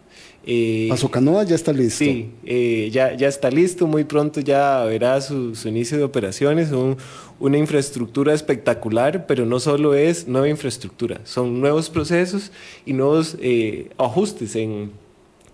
Eh, 0.47 0.91
ya 1.47 1.55
está 1.55 1.73
listo. 1.73 2.05
Sí, 2.05 2.31
eh, 2.45 2.91
ya, 2.93 3.15
ya 3.17 3.29
está 3.29 3.51
listo, 3.51 3.87
muy 3.87 4.05
pronto 4.05 4.41
ya 4.41 4.85
verá 4.85 5.21
su, 5.21 5.55
inicio 5.65 5.97
de 5.97 6.05
operaciones, 6.05 6.69
una 7.39 7.59
infraestructura 7.59 8.35
espectacular, 8.35 9.27
pero 9.27 9.47
no 9.47 9.59
solo 9.59 9.95
es 9.95 10.29
nueva 10.29 10.49
infraestructura, 10.49 11.21
son 11.25 11.61
nuevos 11.61 11.89
procesos 11.89 12.53
y 12.85 12.93
nuevos 12.93 13.37
eh, 13.41 13.89
ajustes 13.97 14.55
en, 14.57 14.91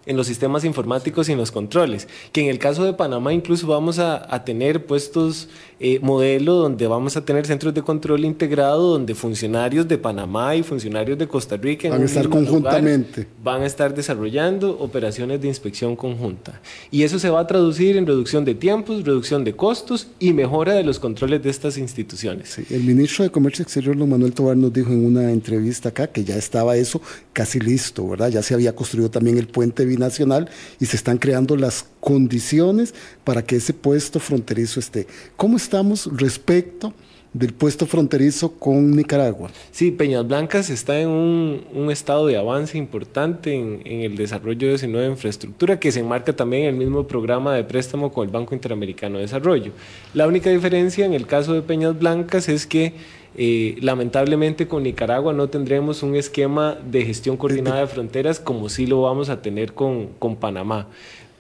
en 0.07 0.17
los 0.17 0.27
sistemas 0.27 0.65
informáticos 0.65 1.29
y 1.29 1.33
en 1.33 1.39
los 1.39 1.51
controles, 1.51 2.09
que 2.33 2.41
en 2.41 2.49
el 2.49 2.59
caso 2.59 2.85
de 2.85 2.95
Panamá 2.95 3.33
incluso 3.33 3.67
vamos 3.67 3.99
a, 3.99 4.21
tener 4.45 4.87
puestos 4.87 5.49
eh, 5.79 5.99
modelo 6.01 6.55
donde 6.55 6.87
vamos 6.87 7.17
a 7.17 7.25
tener 7.25 7.47
centros 7.47 7.75
de 7.75 7.83
control 7.83 8.25
integrado 8.25 8.93
donde 8.93 9.15
funcionarios 9.15 9.87
de 9.87 9.99
Panamá 9.99 10.57
y 10.57 10.63
funcionarios 10.63 11.19
de 11.19 11.29
Costa 11.29 11.59
Rica 11.59 11.91
van 11.91 12.01
a 12.01 12.05
estar 12.07 12.29
conjuntamente 12.29 13.27
van 13.43 13.63
a 13.63 13.67
estar 13.67 13.95
desarrollando 13.95 14.79
operaciones 14.79 15.43
de 15.43 15.49
inspección 15.49 15.95
conjunta 15.95 16.61
y 16.91 17.03
eso 17.03 17.19
se 17.19 17.29
va 17.29 17.41
a 17.41 17.47
traducir 17.47 17.99
en 17.99 18.07
reducción 18.07 18.47
de 18.47 18.55
tiempos, 18.55 19.05
reducción 19.05 19.45
de 19.45 19.55
costos 19.55 20.09
y 20.19 20.33
mejora 20.33 20.73
de 20.73 20.85
los 20.85 20.99
controles 20.99 21.43
de 21.43 21.51
estas 21.51 21.77
instituciones. 21.77 22.59
el 22.71 22.83
ministro 22.83 23.25
de 23.25 23.31
Comercio 23.31 23.63
Exterior, 23.63 23.97
don 23.97 24.09
Manuel 24.09 24.33
Tobar, 24.33 24.57
nos 24.57 24.73
dijo 24.73 24.91
en 24.91 25.05
una 25.05 25.31
entrevista 25.31 25.91
acá 25.91 26.07
que 26.07 26.25
ya 26.25 26.37
estaba 26.37 26.77
eso 26.77 27.01
casi 27.33 27.61
listo, 27.61 28.09
¿verdad? 28.09 28.29
Ya 28.31 28.43
se 28.43 28.55
había 28.55 28.75
construido 28.75 29.11
también 29.11 29.39
el 29.39 29.47
puente 29.47 29.85
binacional 29.91 30.49
y 30.81 30.87
se 30.87 30.97
están 30.97 31.19
creando 31.19 31.57
las 31.57 31.87
condiciones 32.01 32.95
para 33.25 33.45
que 33.45 33.57
ese 33.57 33.75
puesto 33.75 34.21
fronterizo 34.21 34.81
esté. 34.81 35.07
¿Cómo 35.37 35.57
estamos 35.57 36.09
respecto 36.17 36.95
del 37.33 37.53
puesto 37.53 37.87
fronterizo 37.87 38.53
con 38.53 38.91
Nicaragua? 38.93 39.51
Sí, 39.71 39.91
Peñas 39.91 40.27
Blancas 40.27 40.71
está 40.71 40.99
en 41.01 41.09
un, 41.09 41.91
estado 41.91 42.27
de 42.27 42.37
avance 42.37 42.79
importante 42.79 43.55
en, 43.55 43.83
el 43.85 44.17
desarrollo 44.17 44.69
de 44.69 44.75
esa 44.75 44.87
nueva 44.87 45.09
infraestructura 45.09 45.79
que 45.79 45.93
se 45.93 46.01
enmarca 46.01 46.33
también 46.35 46.65
en 46.65 46.69
el 46.71 46.77
mismo 46.77 47.07
programa 47.07 47.55
de 47.55 47.65
préstamo 47.65 48.13
con 48.13 48.27
el 48.27 48.33
Banco 48.33 48.55
Interamericano 48.55 49.17
de 49.17 49.23
Desarrollo. 49.23 49.73
La 50.15 50.27
única 50.27 50.51
diferencia 50.51 51.05
en 51.05 51.15
el 51.15 51.27
caso 51.27 51.53
de 51.53 51.63
Peñas 51.63 51.99
Blancas 51.99 52.49
es 52.49 52.67
que 52.67 52.95
eh, 53.43 53.77
lamentablemente 53.81 54.69
con 54.69 54.83
Nicaragua 54.83 55.33
no 55.33 55.49
tendremos 55.49 56.03
un 56.03 56.15
esquema 56.15 56.77
de 56.85 57.07
gestión 57.07 57.39
coordinada 57.39 57.81
de 57.81 57.87
fronteras 57.87 58.39
como 58.39 58.69
sí 58.69 58.87
lo 58.87 59.01
vamos 59.01 59.31
a 59.31 59.41
tener 59.41 59.73
con, 59.73 60.09
con 60.19 60.37
Panamá 60.37 60.89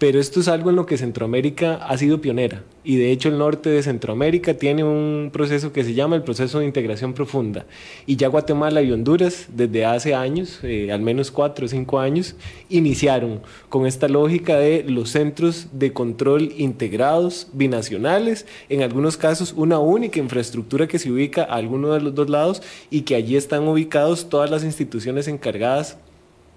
pero 0.00 0.18
esto 0.18 0.40
es 0.40 0.48
algo 0.48 0.70
en 0.70 0.76
lo 0.76 0.86
que 0.86 0.96
Centroamérica 0.96 1.74
ha 1.74 1.98
sido 1.98 2.22
pionera. 2.22 2.64
Y 2.82 2.96
de 2.96 3.12
hecho 3.12 3.28
el 3.28 3.36
norte 3.36 3.68
de 3.68 3.82
Centroamérica 3.82 4.54
tiene 4.54 4.82
un 4.82 5.28
proceso 5.30 5.74
que 5.74 5.84
se 5.84 5.92
llama 5.92 6.16
el 6.16 6.22
proceso 6.22 6.58
de 6.58 6.64
integración 6.64 7.12
profunda. 7.12 7.66
Y 8.06 8.16
ya 8.16 8.28
Guatemala 8.28 8.80
y 8.80 8.92
Honduras 8.92 9.48
desde 9.54 9.84
hace 9.84 10.14
años, 10.14 10.60
eh, 10.62 10.90
al 10.90 11.02
menos 11.02 11.30
cuatro 11.30 11.66
o 11.66 11.68
cinco 11.68 11.98
años, 11.98 12.34
iniciaron 12.70 13.42
con 13.68 13.86
esta 13.86 14.08
lógica 14.08 14.56
de 14.56 14.84
los 14.84 15.10
centros 15.10 15.68
de 15.72 15.92
control 15.92 16.50
integrados 16.56 17.48
binacionales, 17.52 18.46
en 18.70 18.82
algunos 18.82 19.18
casos 19.18 19.52
una 19.54 19.80
única 19.80 20.18
infraestructura 20.18 20.88
que 20.88 20.98
se 20.98 21.12
ubica 21.12 21.42
a 21.42 21.56
alguno 21.56 21.92
de 21.92 22.00
los 22.00 22.14
dos 22.14 22.30
lados 22.30 22.62
y 22.90 23.02
que 23.02 23.16
allí 23.16 23.36
están 23.36 23.68
ubicados 23.68 24.30
todas 24.30 24.50
las 24.50 24.64
instituciones 24.64 25.28
encargadas 25.28 25.98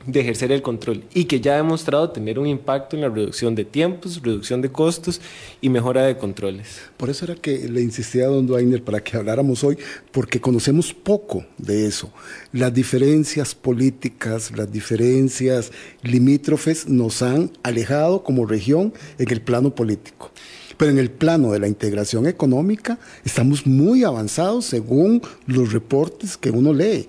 de 0.06 0.20
ejercer 0.20 0.52
el 0.52 0.62
control 0.62 1.04
y 1.14 1.26
que 1.26 1.40
ya 1.40 1.54
ha 1.54 1.58
demostrado 1.58 2.10
tener 2.10 2.40
un 2.40 2.48
impacto 2.48 2.96
en 2.96 3.02
la 3.02 3.10
reducción 3.10 3.56
de 3.56 3.66
tiempos, 3.66 4.22
reducción 4.22 4.62
de 4.62 4.72
costos 4.72 5.22
y 5.62 5.70
mejora 5.70 6.04
de 6.04 6.18
controles. 6.18 6.82
Por 6.98 7.10
eso 7.10 7.26
era 7.26 7.36
que 7.36 7.70
le 7.70 7.82
insistía 7.82 8.26
a 8.26 8.30
don 8.30 8.48
Dwainer 8.48 8.84
para 8.84 9.04
que 9.04 9.18
habláramos 9.18 9.64
hoy, 9.64 9.78
porque 10.12 10.42
conocemos 10.42 10.94
poco 10.94 11.46
de 11.58 11.86
eso. 11.86 12.12
Las 12.52 12.74
diferencias 12.74 13.56
políticas, 13.56 14.52
las 14.56 14.72
diferencias 14.72 15.72
limítrofes 16.02 16.88
nos 16.88 17.22
han 17.22 17.52
alejado 17.64 18.24
como 18.24 18.46
región 18.46 18.94
en 19.18 19.32
el 19.32 19.42
plano 19.42 19.74
político. 19.74 20.32
Pero 20.78 20.92
en 20.92 20.98
el 20.98 21.12
plano 21.12 21.52
de 21.52 21.60
la 21.60 21.68
integración 21.68 22.28
económica 22.28 22.98
estamos 23.24 23.66
muy 23.68 24.04
avanzados 24.04 24.66
según 24.66 25.22
los 25.46 25.72
reportes 25.72 26.36
que 26.36 26.50
uno 26.50 26.74
lee. 26.74 27.08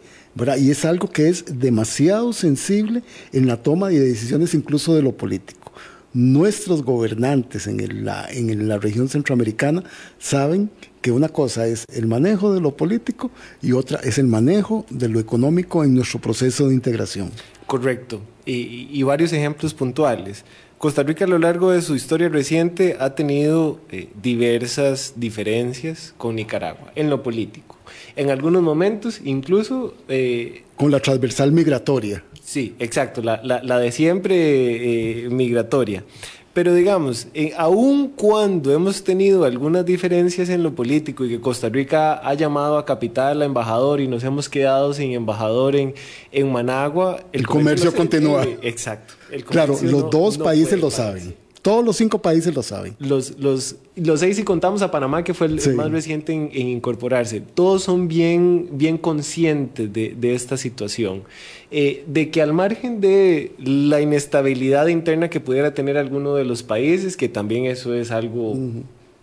Y 0.58 0.70
es 0.70 0.84
algo 0.84 1.08
que 1.10 1.28
es 1.28 1.44
demasiado 1.60 2.32
sensible 2.32 3.02
en 3.32 3.46
la 3.46 3.62
toma 3.62 3.88
de 3.88 4.00
decisiones 4.00 4.54
incluso 4.54 4.94
de 4.94 5.02
lo 5.02 5.12
político. 5.12 5.72
Nuestros 6.12 6.82
gobernantes 6.82 7.66
en, 7.66 8.04
la, 8.04 8.78
región 8.78 9.08
centroamericana 9.08 9.82
saben 10.18 10.70
que 11.00 11.10
una 11.10 11.28
cosa 11.28 11.66
es 11.66 11.84
el 11.92 12.06
manejo 12.06 12.54
de 12.54 12.60
lo 12.60 12.76
político 12.76 13.30
y 13.60 13.72
otra 13.72 13.98
es 14.00 14.18
el 14.18 14.26
manejo 14.26 14.86
de 14.90 15.08
lo 15.08 15.18
económico 15.18 15.82
en 15.82 15.94
nuestro 15.94 16.20
proceso 16.20 16.68
de 16.68 16.74
integración. 16.74 17.30
Correcto. 17.66 18.20
y 18.46 19.02
varios 19.02 19.32
ejemplos 19.32 19.74
puntuales. 19.74 20.44
Costa 20.84 21.02
Rica 21.02 21.24
a 21.24 21.28
lo 21.28 21.38
largo 21.38 21.70
de 21.70 21.80
su 21.80 21.94
historia 21.94 22.28
reciente 22.28 22.98
ha 23.00 23.14
tenido 23.14 23.80
eh, 23.90 24.10
diversas 24.22 25.14
diferencias 25.16 26.12
con 26.18 26.36
Nicaragua 26.36 26.92
en 26.94 27.08
lo 27.08 27.22
político. 27.22 27.78
En 28.16 28.30
algunos 28.30 28.62
momentos 28.62 29.20
incluso... 29.24 29.94
Eh, 30.08 30.62
con 30.76 30.90
la 30.90 31.00
transversal 31.00 31.52
migratoria. 31.52 32.24
Sí, 32.42 32.74
exacto, 32.78 33.22
la, 33.22 33.78
de 33.78 33.92
siempre 33.92 35.24
eh, 35.24 35.30
migratoria. 35.30 36.04
Pero 36.52 36.72
digamos, 36.72 37.26
aun 37.56 38.08
cuando 38.10 38.72
hemos 38.72 39.02
tenido 39.02 39.44
algunas 39.44 39.84
diferencias 39.84 40.48
en 40.50 40.62
lo 40.62 40.72
político 40.72 41.24
y 41.24 41.28
que 41.28 41.40
Costa 41.40 41.68
Rica 41.68 42.14
ha 42.14 42.34
llamado 42.34 42.78
a 42.78 42.84
capital 42.84 43.42
a 43.42 43.44
embajador 43.44 44.00
y 44.00 44.06
nos 44.06 44.22
hemos 44.22 44.48
quedado 44.48 44.94
sin 44.94 45.12
embajador 45.12 45.74
en, 45.74 45.94
en 46.30 46.52
Managua, 46.52 47.24
el, 47.32 47.44
comercio, 47.44 47.92
continúa. 47.92 48.44
exacto. 48.62 49.14
claro, 49.48 49.76
los 49.82 50.10
dos 50.10 50.38
países 50.38 50.78
lo 50.78 50.92
saben. 50.92 51.34
Todos 51.64 51.82
los 51.82 51.96
cinco 51.96 52.18
países 52.20 52.54
lo 52.54 52.62
saben. 52.62 52.94
Los, 52.98 53.38
los, 53.38 53.76
los 53.96 54.20
seis, 54.20 54.36
si 54.36 54.42
contamos 54.42 54.82
a 54.82 54.90
Panamá, 54.90 55.24
que 55.24 55.32
fue 55.32 55.46
el, 55.46 55.74
más 55.74 55.90
reciente 55.90 56.34
en, 56.34 56.50
incorporarse, 56.54 57.40
todos 57.40 57.84
son 57.84 58.06
bien, 58.06 58.68
bien 58.72 58.98
conscientes 58.98 59.90
de, 59.90 60.14
de 60.14 60.34
esta 60.34 60.58
situación. 60.58 61.22
Eh, 61.70 62.04
de 62.06 62.30
que 62.30 62.42
al 62.42 62.52
margen 62.52 63.00
de 63.00 63.52
la 63.56 64.02
inestabilidad 64.02 64.88
interna 64.88 65.30
que 65.30 65.40
pudiera 65.40 65.72
tener 65.72 65.96
alguno 65.96 66.34
de 66.34 66.44
los 66.44 66.62
países, 66.62 67.16
que 67.16 67.30
también 67.30 67.64
eso 67.64 67.94
es 67.94 68.10
algo 68.10 68.54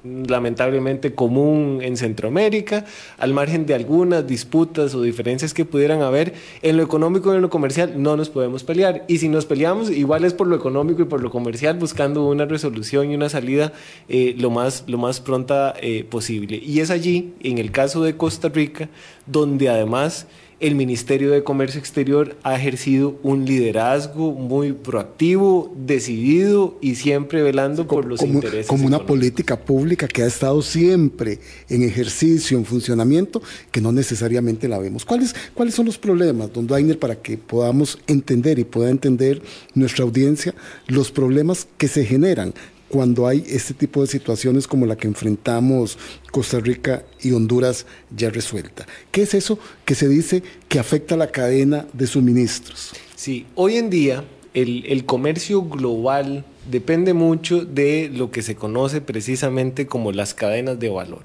lamentablemente 0.03 1.13
común 1.13 1.79
en 1.81 1.97
Centroamérica, 1.97 2.85
al 3.17 3.33
margen 3.33 3.65
de 3.65 3.75
algunas 3.75 4.25
disputas 4.25 4.95
o 4.95 5.01
diferencias 5.01 5.53
que 5.53 5.65
pudieran 5.65 6.01
haber, 6.01 6.33
en 6.61 6.77
lo 6.77 6.83
económico 6.83 7.31
y 7.31 7.35
en 7.35 7.41
lo 7.41 7.49
comercial 7.49 7.93
no 8.01 8.17
nos 8.17 8.29
podemos 8.29 8.63
pelear. 8.63 9.05
Y 9.07 9.19
si 9.19 9.29
nos 9.29 9.45
peleamos, 9.45 9.89
igual 9.91 10.25
es 10.25 10.33
por 10.33 10.47
lo 10.47 10.55
económico 10.55 11.01
y 11.01 11.05
por 11.05 11.21
lo 11.21 11.29
comercial, 11.29 11.77
buscando 11.77 12.27
una 12.27 12.45
resolución 12.45 13.11
y 13.11 13.15
una 13.15 13.29
salida 13.29 13.73
eh, 14.09 14.35
lo, 14.37 14.49
más, 14.49 14.85
lo 14.87 14.97
más 14.97 15.19
pronta 15.19 15.73
eh, 15.81 16.03
posible. 16.03 16.57
Y 16.57 16.79
es 16.79 16.89
allí, 16.89 17.33
en 17.41 17.57
el 17.57 17.71
caso 17.71 18.03
de 18.03 18.17
Costa 18.17 18.49
Rica, 18.49 18.89
donde 19.25 19.69
además 19.69 20.27
el 20.61 20.75
Ministerio 20.75 21.31
de 21.31 21.43
Comercio 21.43 21.79
Exterior 21.79 22.37
ha 22.43 22.55
ejercido 22.55 23.19
un 23.23 23.45
liderazgo 23.45 24.31
muy 24.31 24.73
proactivo, 24.73 25.73
decidido 25.75 26.77
y 26.81 26.95
siempre 26.95 27.41
velando 27.41 27.87
por 27.87 28.05
los 28.05 28.21
intereses. 28.21 28.67
Como 28.67 28.85
una 28.85 29.03
política 29.03 29.59
pública 29.59 30.07
que 30.07 30.21
ha 30.21 30.27
estado 30.27 30.61
siempre 30.61 31.39
en 31.67 31.81
ejercicio, 31.81 32.59
en 32.59 32.65
funcionamiento, 32.65 33.41
que 33.71 33.81
no 33.81 33.91
necesariamente 33.91 34.67
la 34.67 34.77
vemos. 34.77 35.03
¿Cuáles, 35.03 35.35
cuáles 35.55 35.73
son 35.73 35.87
los 35.87 35.97
problemas, 35.97 36.53
don 36.53 36.67
Dainer, 36.67 36.99
para 36.99 37.15
que 37.15 37.37
podamos 37.37 37.97
entender 38.05 38.59
y 38.59 38.63
pueda 38.63 38.91
entender 38.91 39.41
nuestra 39.73 40.05
audiencia 40.05 40.53
los 40.87 41.11
problemas 41.11 41.67
que 41.77 41.87
se 41.87 42.05
generan 42.05 42.53
cuando 42.91 43.25
hay 43.25 43.43
este 43.47 43.73
tipo 43.73 44.01
de 44.01 44.07
situaciones 44.07 44.67
como 44.67 44.85
la 44.85 44.97
que 44.97 45.07
enfrentamos 45.07 45.97
Costa 46.29 46.59
Rica 46.59 47.03
y 47.21 47.31
Honduras 47.31 47.85
ya 48.15 48.29
resuelta. 48.29 48.85
¿Qué 49.11 49.21
es 49.21 49.33
eso 49.33 49.57
que 49.85 49.95
se 49.95 50.09
dice 50.09 50.43
que 50.67 50.77
afecta 50.77 51.15
la 51.15 51.27
cadena 51.27 51.87
de 51.93 52.05
suministros? 52.05 52.91
Sí, 53.15 53.45
hoy 53.55 53.77
en 53.77 53.89
día 53.89 54.25
el, 54.53 55.05
comercio 55.05 55.61
global 55.63 56.43
depende 56.69 57.13
mucho 57.13 57.63
de 57.63 58.11
lo 58.13 58.29
que 58.29 58.41
se 58.41 58.55
conoce 58.55 58.99
precisamente 58.99 59.87
como 59.87 60.11
las 60.11 60.33
cadenas 60.33 60.77
de 60.77 60.89
valor. 60.89 61.23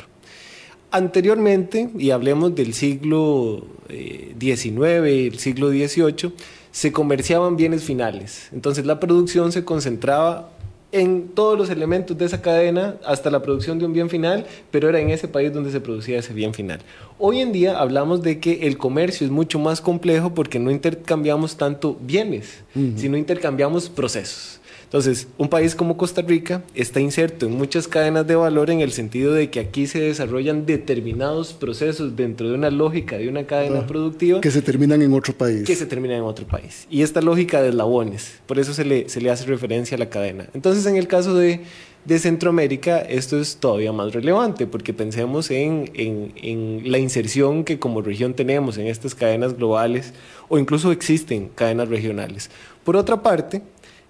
Anteriormente, 0.93 1.91
y 1.99 2.11
hablemos 2.11 2.55
del 2.55 2.75
siglo 2.75 3.67
XIX, 3.89 4.79
eh, 4.79 5.27
el 5.33 5.39
siglo 5.41 5.71
XVIII, 5.71 6.33
se 6.71 6.93
comerciaban 6.93 7.57
bienes 7.57 7.83
finales. 7.83 8.51
Entonces 8.53 8.87
la 8.87 9.01
producción 9.01 9.51
se 9.51 9.65
concentraba 9.65 10.56
en 10.97 11.29
todos 11.29 11.59
los 11.59 11.69
elementos 11.69 12.17
de 12.17 12.25
esa 12.25 12.41
cadena 12.41 12.97
hasta 13.05 13.31
la 13.31 13.43
producción 13.43 13.79
de 13.79 13.85
un 13.85 13.93
bien 13.93 14.09
final, 14.09 14.47
pero 14.71 14.89
era 14.89 14.99
en 14.99 15.11
ese 15.11 15.29
país 15.29 15.53
donde 15.53 15.71
se 15.71 15.81
producía 15.81 16.19
ese 16.19 16.33
bien 16.33 16.55
final. 16.55 16.81
Hoy 17.19 17.41
en 17.41 17.53
día 17.53 17.79
hablamos 17.79 18.23
de 18.23 18.41
que 18.41 18.67
el 18.67 18.79
comercio 18.79 19.27
es 19.27 19.31
mucho 19.31 19.59
más 19.59 19.83
complejo 19.83 20.33
porque 20.33 20.59
no 20.59 20.71
intercambiamos 20.71 21.57
tanto 21.57 21.99
bienes, 22.01 22.65
sino 22.97 23.17
intercambiamos 23.17 23.91
procesos. 23.91 24.61
Entonces, 24.87 25.27
un 25.37 25.49
país 25.49 25.75
como 25.75 25.97
Costa 25.97 26.23
Rica 26.23 26.63
está 26.73 27.01
inserto 27.01 27.47
en 27.47 27.53
muchas 27.53 27.89
cadenas 27.89 28.25
de 28.25 28.37
valor 28.37 28.71
en 28.71 28.81
el 28.81 28.93
sentido 28.93 29.33
de 29.33 29.51
que 29.51 29.59
aquí 29.59 29.89
se 29.89 30.01
desarrollan 30.01 30.65
determinados 30.65 31.53
procesos 31.53 32.15
dentro 32.15 32.49
de 32.49 32.55
una 32.55 32.71
lógica 32.71 33.19
de 33.19 33.29
una 33.29 33.47
cadena 33.47 33.81
ah, 33.81 33.87
productiva. 33.87 34.41
Que 34.41 34.53
se 34.53 34.63
terminan 34.63 35.03
en 35.03 35.13
otro 35.13 35.35
país. 35.35 35.65
Que 35.67 35.75
se 35.75 35.87
terminan 35.87 36.19
en 36.19 36.23
otro 36.23 36.47
país. 36.47 36.87
Y 36.89 37.03
esta 37.03 37.21
lógica 37.21 37.61
de 37.63 37.71
eslabones, 37.71 38.39
por 38.47 38.61
eso 38.61 38.75
se 38.75 38.85
le, 38.85 39.09
se 39.09 39.21
le 39.21 39.31
hace 39.31 39.45
referencia 39.47 39.97
a 39.97 39.99
la 39.99 40.09
cadena. 40.09 40.49
Entonces, 40.55 40.87
en 40.87 40.95
el 40.95 41.09
caso 41.09 41.35
de, 41.35 41.63
de 42.05 42.19
Centroamérica, 42.21 43.01
esto 43.01 43.41
es 43.41 43.57
todavía 43.57 43.93
más 43.93 44.13
relevante, 44.13 44.69
porque 44.69 44.95
pensemos 44.95 45.51
en, 45.51 45.91
en, 45.95 46.33
en, 46.37 46.93
la 46.93 46.99
inserción 46.99 47.65
que 47.65 47.81
como 47.81 48.03
región 48.03 48.35
tenemos 48.35 48.79
en 48.79 48.87
estas 48.87 49.17
cadenas 49.17 49.57
globales, 49.57 50.15
o 50.49 50.59
incluso 50.59 50.93
existen 50.93 51.49
cadenas 51.49 51.89
regionales. 51.89 52.51
Por 52.85 52.95
otra 52.95 53.21
parte, 53.21 53.63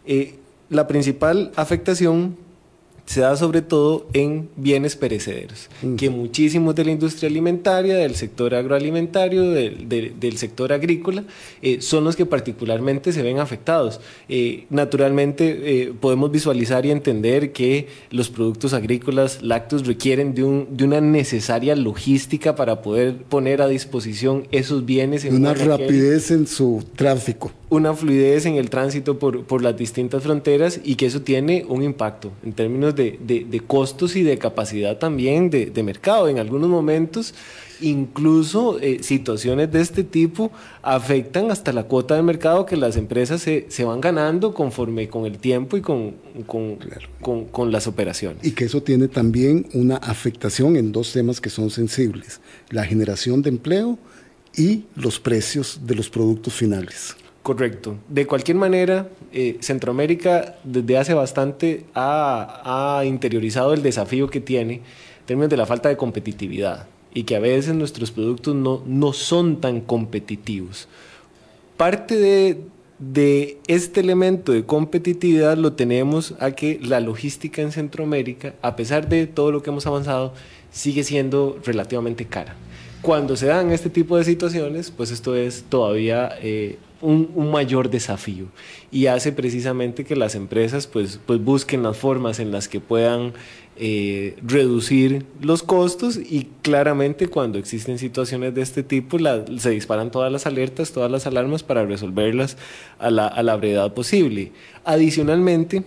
eh, 0.05 0.35
la 0.69 0.87
principal 0.87 1.53
afectación 1.57 2.37
se 3.07 3.21
da 3.21 3.37
sobre 3.37 3.63
todo 3.63 4.09
en 4.13 4.49
bienes 4.57 4.97
perecederos, 4.97 5.69
que 5.97 6.11
muchísimos 6.11 6.75
de 6.75 6.85
la 6.85 6.91
industria 6.91 7.31
alimentaria, 7.31 7.97
del 7.97 8.17
sector 8.17 8.55
agroalimentario, 8.55 9.49
del, 9.51 10.37
sector 10.37 10.73
agrícola, 10.73 11.25
eh, 11.63 11.81
son 11.81 12.03
los 12.03 12.17
que 12.17 12.27
particularmente 12.27 13.13
se 13.13 13.23
ven 13.23 13.39
afectados. 13.39 14.01
Eh, 14.29 14.67
naturalmente 14.71 15.85
eh, 15.85 15.93
podemos 15.99 16.33
visualizar 16.33 16.85
y 16.85 16.91
entender 16.91 17.53
que 17.53 17.87
los 18.11 18.29
productos 18.29 18.75
agrícolas 18.75 19.41
lácteos 19.41 19.87
requieren 19.87 20.35
de, 20.35 20.43
un, 20.43 20.77
de 20.77 20.85
una 20.85 21.01
necesaria 21.01 21.77
logística 21.77 22.57
para 22.57 22.83
poder 22.83 23.19
poner 23.19 23.63
a 23.63 23.69
disposición 23.69 24.49
esos 24.51 24.85
bienes. 24.85 25.25
En 25.25 25.37
una 25.37 25.55
rapidez 25.55 26.33
en 26.33 26.49
su 26.49 26.85
tráfico 26.97 27.53
una 27.69 27.95
fluidez 27.95 28.47
en 28.47 28.55
el 28.55 28.71
tránsito 28.71 29.19
por, 29.19 29.45
por, 29.45 29.63
las 29.63 29.77
distintas 29.77 30.23
fronteras 30.23 30.81
y 30.85 30.95
que 30.95 31.07
eso 31.07 31.23
tiene 31.23 31.65
un 31.69 31.83
impacto 31.83 32.33
en 32.45 32.53
términos 32.53 32.95
de, 32.95 33.19
de, 33.21 33.61
costos 33.61 34.15
y 34.15 34.23
de 34.23 34.39
capacidad 34.39 34.99
también 34.99 35.51
de, 35.51 35.67
de 35.67 35.83
mercado. 35.83 36.29
En 36.29 36.39
algunos 36.39 36.71
momentos, 36.71 37.35
incluso 37.81 38.79
eh, 38.81 39.03
situaciones 39.03 39.73
de 39.73 39.81
este 39.81 40.05
tipo 40.05 40.53
afectan 40.83 41.51
hasta 41.51 41.73
la 41.73 41.85
cuota 41.85 42.15
de 42.15 42.23
mercado 42.23 42.67
que 42.67 42.77
las 42.77 42.97
empresas 42.97 43.43
se, 43.43 43.67
se 43.69 43.85
van 43.85 44.01
ganando 44.01 44.55
conforme 44.55 45.09
con 45.09 45.27
el 45.27 45.39
tiempo 45.39 45.77
y 45.77 45.81
con, 45.81 46.15
con, 46.47 46.79
con, 47.21 47.47
con 47.47 47.73
las 47.73 47.89
operaciones. 47.89 48.47
Y 48.47 48.53
que 48.53 48.67
eso 48.67 48.83
tiene 48.83 49.09
también 49.09 49.67
una 49.75 49.97
afectación 49.97 50.77
en 50.77 50.93
dos 50.93 51.13
temas 51.13 51.41
que 51.41 51.51
son 51.51 51.71
sensibles, 51.71 52.41
la 52.71 52.85
generación 52.85 53.43
de 53.43 53.51
empleo 53.51 53.99
y 54.57 54.85
los 54.95 55.19
precios 55.19 55.81
de 55.85 55.97
los 55.97 56.09
productos 56.09 56.55
finales. 56.55 57.17
Correcto. 57.47 57.95
De 58.09 58.27
cualquier 58.27 58.57
manera, 58.57 59.09
eh, 59.33 59.59
Centroamérica 59.61 60.57
desde 60.65 60.99
hace 60.99 61.15
bastante 61.15 61.85
ha, 61.95 63.05
interiorizado 63.07 63.73
el 63.73 63.85
desafío 63.85 64.29
que 64.29 64.41
tiene 64.41 64.75
en 64.75 65.27
términos 65.27 65.51
de 65.51 65.57
la 65.57 65.65
falta 65.65 65.89
de 65.89 65.97
competitividad 65.97 66.89
y 67.15 67.23
que 67.23 67.37
a 67.37 67.39
veces 67.39 67.73
nuestros 67.73 68.11
productos 68.11 68.57
no, 68.57 68.83
no 68.85 69.13
son 69.13 69.61
tan 69.61 69.81
competitivos. 69.81 70.89
Parte 71.77 72.17
de, 72.17 72.63
de 72.99 73.59
este 73.69 74.01
elemento 74.01 74.51
de 74.51 74.65
competitividad 74.65 75.57
lo 75.57 75.75
tenemos 75.75 76.35
a 76.41 76.51
que 76.51 76.81
la 76.83 76.99
logística 76.99 77.63
en 77.63 77.71
Centroamérica, 77.71 78.55
a 78.61 78.75
pesar 78.75 79.09
de 79.09 79.29
todo 79.29 79.53
lo 79.53 79.63
que 79.63 79.71
hemos 79.71 79.87
avanzado, 79.87 80.35
sigue 80.77 81.05
siendo 81.05 81.59
relativamente 81.65 82.27
cara. 82.27 82.55
Cuando 83.01 83.37
se 83.37 83.47
dan 83.47 83.73
este 83.73 83.89
tipo 83.89 84.19
de 84.19 84.25
situaciones, 84.25 84.91
pues 84.91 85.11
esto 85.11 85.35
es 85.35 85.65
todavía 85.69 86.31
eh, 86.43 86.79
un, 87.01 87.51
mayor 87.51 87.89
desafío 87.89 88.47
y 88.91 89.07
hace 89.07 89.33
precisamente 89.33 90.05
que 90.05 90.17
las 90.17 90.35
empresas 90.35 90.87
pues, 90.87 91.19
pues 91.25 91.43
busquen 91.43 91.83
las 91.83 91.97
formas 91.97 92.41
en 92.41 92.53
las 92.53 92.69
que 92.69 92.81
puedan 92.81 93.33
eh, 93.77 94.37
reducir 94.43 95.25
los 95.41 95.63
costos 95.63 96.19
y 96.19 96.49
claramente 96.63 97.29
cuando 97.29 97.59
existen 97.59 97.99
situaciones 97.99 98.55
de 98.55 98.63
este 98.63 98.83
tipo 98.83 99.19
se 99.59 99.71
disparan 99.71 100.11
todas 100.11 100.31
las 100.31 100.47
alertas, 100.47 100.93
todas 100.93 101.11
las 101.11 101.27
alarmas 101.27 101.63
para 101.63 101.87
resolverlas 101.87 102.59
a 102.99 103.11
la, 103.11 103.27
a 103.27 103.43
la 103.43 103.57
brevedad 103.57 103.95
posible. 103.95 104.53
Adicionalmente, 104.85 105.85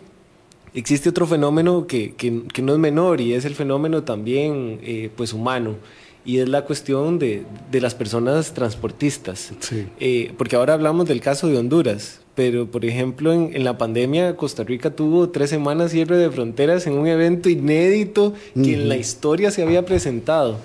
existe 0.73 1.09
otro 1.09 1.27
fenómeno 1.27 1.87
que, 1.87 2.13
que, 2.13 2.43
que, 2.53 2.61
no 2.61 2.73
es 2.73 2.79
menor 2.79 3.21
y 3.21 3.33
es 3.33 3.45
el 3.45 3.55
fenómeno 3.55 4.03
también 4.03 4.79
eh, 4.83 5.09
pues 5.15 5.33
humano 5.33 5.75
y 6.25 6.39
es 6.39 6.49
la 6.49 6.65
cuestión 6.65 7.17
de, 7.17 7.43
de 7.71 7.81
las 7.81 7.95
personas 7.95 8.53
transportistas. 8.53 9.51
Eh, 9.99 10.33
porque 10.37 10.55
ahora 10.55 10.73
hablamos 10.73 11.07
del 11.07 11.21
caso 11.21 11.47
de 11.47 11.57
Honduras, 11.57 12.19
pero 12.35 12.69
por 12.69 12.85
ejemplo 12.85 13.33
en, 13.33 13.51
en, 13.55 13.63
la 13.63 13.77
pandemia 13.77 14.35
Costa 14.35 14.63
Rica 14.63 14.91
tuvo 14.91 15.29
tres 15.29 15.49
semanas 15.49 15.91
cierre 15.91 16.17
de 16.17 16.29
fronteras 16.29 16.85
en 16.87 16.93
un 16.93 17.07
evento 17.07 17.49
inédito 17.49 18.33
que 18.53 18.73
en 18.73 18.89
la 18.89 18.97
historia 18.97 19.49
se 19.49 19.63
había 19.63 19.85
presentado. 19.85 20.57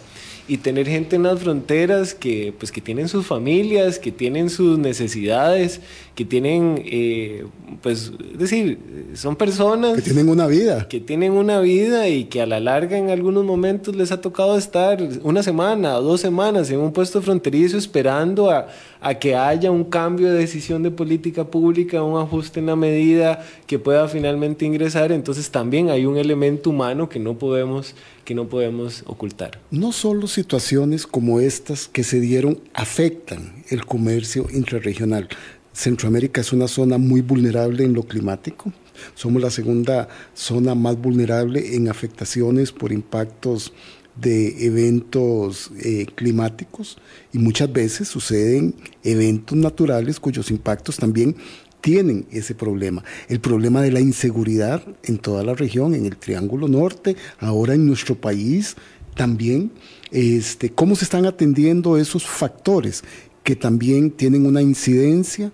Y 0.47 0.59
tener 0.59 0.87
gente 0.87 1.17
en 1.17 1.23
las 1.23 1.41
fronteras 1.41 2.15
que, 2.15 2.53
pues, 2.59 2.71
que 2.71 2.83
tienen 2.83 3.09
sus 3.09 3.27
familias, 3.27 3.99
que 3.99 4.13
tienen 4.13 4.51
sus 4.51 4.79
necesidades, 4.79 5.81
que 6.15 6.27
tienen, 6.27 6.83
eh, 6.85 7.47
pues, 7.83 8.13
es 8.33 8.39
decir, 8.39 8.79
son 9.15 9.37
personas... 9.37 9.95
Que 9.95 10.03
tienen 10.03 10.29
una 10.29 10.47
vida. 10.47 10.87
Que 10.87 11.01
tienen 11.01 11.33
una 11.33 11.61
vida 11.61 12.09
y 12.09 12.25
que 12.25 12.43
a 12.43 12.47
la 12.47 12.61
larga 12.61 12.99
en 12.99 13.09
algunos 13.09 13.45
momentos 13.45 13.97
les 13.97 14.13
ha 14.13 14.21
tocado 14.21 14.59
estar 14.59 15.03
una 15.23 15.43
semana 15.43 15.97
o 15.97 16.03
dos 16.03 16.21
semanas 16.21 16.71
en 16.71 16.79
un 16.79 16.93
puesto 16.93 17.23
fronterizo 17.23 17.79
esperando 17.79 18.51
a, 18.51 18.67
a 19.05 19.19
que 19.19 19.37
haya 19.37 19.71
un 19.71 19.85
cambio 19.85 20.33
de 20.33 20.39
decisión 20.39 20.83
de 20.83 20.91
política 20.91 21.45
pública, 21.45 22.03
un 22.03 22.19
ajuste 22.19 22.61
en 22.61 22.67
la 22.67 22.75
medida 22.75 23.45
que 23.67 23.79
pueda 23.79 24.09
finalmente 24.09 24.65
ingresar. 24.65 25.13
Entonces 25.13 25.51
también 25.51 25.91
hay 25.91 26.07
un 26.07 26.17
elemento 26.17 26.71
humano 26.71 27.11
que 27.11 27.21
no 27.21 27.39
podemos 27.39 27.95
que 28.25 28.35
no 28.35 28.49
podemos 28.49 29.03
ocultar. 29.07 29.61
No 29.71 29.93
solo 29.93 30.27
situaciones 30.27 31.07
como 31.07 31.41
estas 31.41 31.87
que 31.87 32.03
se 32.03 32.19
dieron 32.19 32.59
afectan 32.73 33.53
el 33.69 33.85
comercio 33.85 34.47
intrarregional. 34.51 35.29
Centroamérica 35.75 36.41
es 36.41 36.55
una 36.55 36.67
zona 36.67 36.97
muy 36.97 37.21
vulnerable 37.21 37.85
en 37.85 37.93
lo 37.93 38.05
climático. 38.05 38.73
Somos 39.15 39.43
la 39.43 39.51
segunda 39.51 40.09
zona 40.33 40.75
más 40.75 40.97
vulnerable 40.97 41.77
en 41.77 41.91
afectaciones 41.91 42.73
por 42.73 42.91
impactos 42.91 43.75
de 44.17 44.67
eventos 44.67 45.71
eh, 45.83 46.07
climáticos 46.15 46.99
y 47.33 47.39
muchas 47.39 47.73
veces 47.73 48.09
suceden 48.09 48.75
eventos 49.03 49.59
naturales 49.59 50.21
cuyos 50.21 50.51
impactos 50.51 50.97
también 50.97 51.37
tienen 51.81 52.27
ese 52.31 52.55
problema. 52.55 53.05
El 53.29 53.41
problema 53.41 53.83
de 53.83 53.93
la 53.93 54.01
inseguridad 54.01 54.83
en 55.03 55.19
toda 55.19 55.43
la 55.43 55.55
región, 55.55 55.95
en 55.95 56.07
el 56.07 56.17
Triángulo 56.17 56.67
Norte, 56.67 57.17
ahora 57.39 57.75
en 57.75 57.87
nuestro 57.87 58.15
país 58.15 58.77
también. 59.15 59.71
Este, 60.11 60.71
¿Cómo 60.71 60.97
se 60.97 61.05
están 61.05 61.27
atendiendo 61.27 61.99
esos 61.99 62.27
factores 62.27 63.03
que 63.43 63.57
también 63.57 64.11
tienen 64.11 64.47
una 64.47 64.63
incidencia 64.63 65.53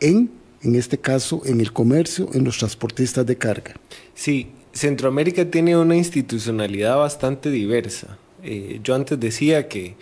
en, 0.00 0.30
en 0.62 0.74
este 0.76 0.98
caso, 0.98 1.42
en 1.44 1.60
el 1.60 1.72
comercio, 1.72 2.28
en 2.32 2.44
los 2.44 2.58
transportistas 2.58 3.26
de 3.26 3.36
carga? 3.36 3.74
Sí, 4.14 4.50
Centroamérica 4.72 5.50
tiene 5.50 5.76
una 5.76 5.96
institucionalidad 5.96 6.96
bastante 6.96 7.50
diversa. 7.50 8.18
Eh, 8.42 8.80
yo 8.82 8.94
antes 8.94 9.20
decía 9.20 9.68
que 9.68 9.96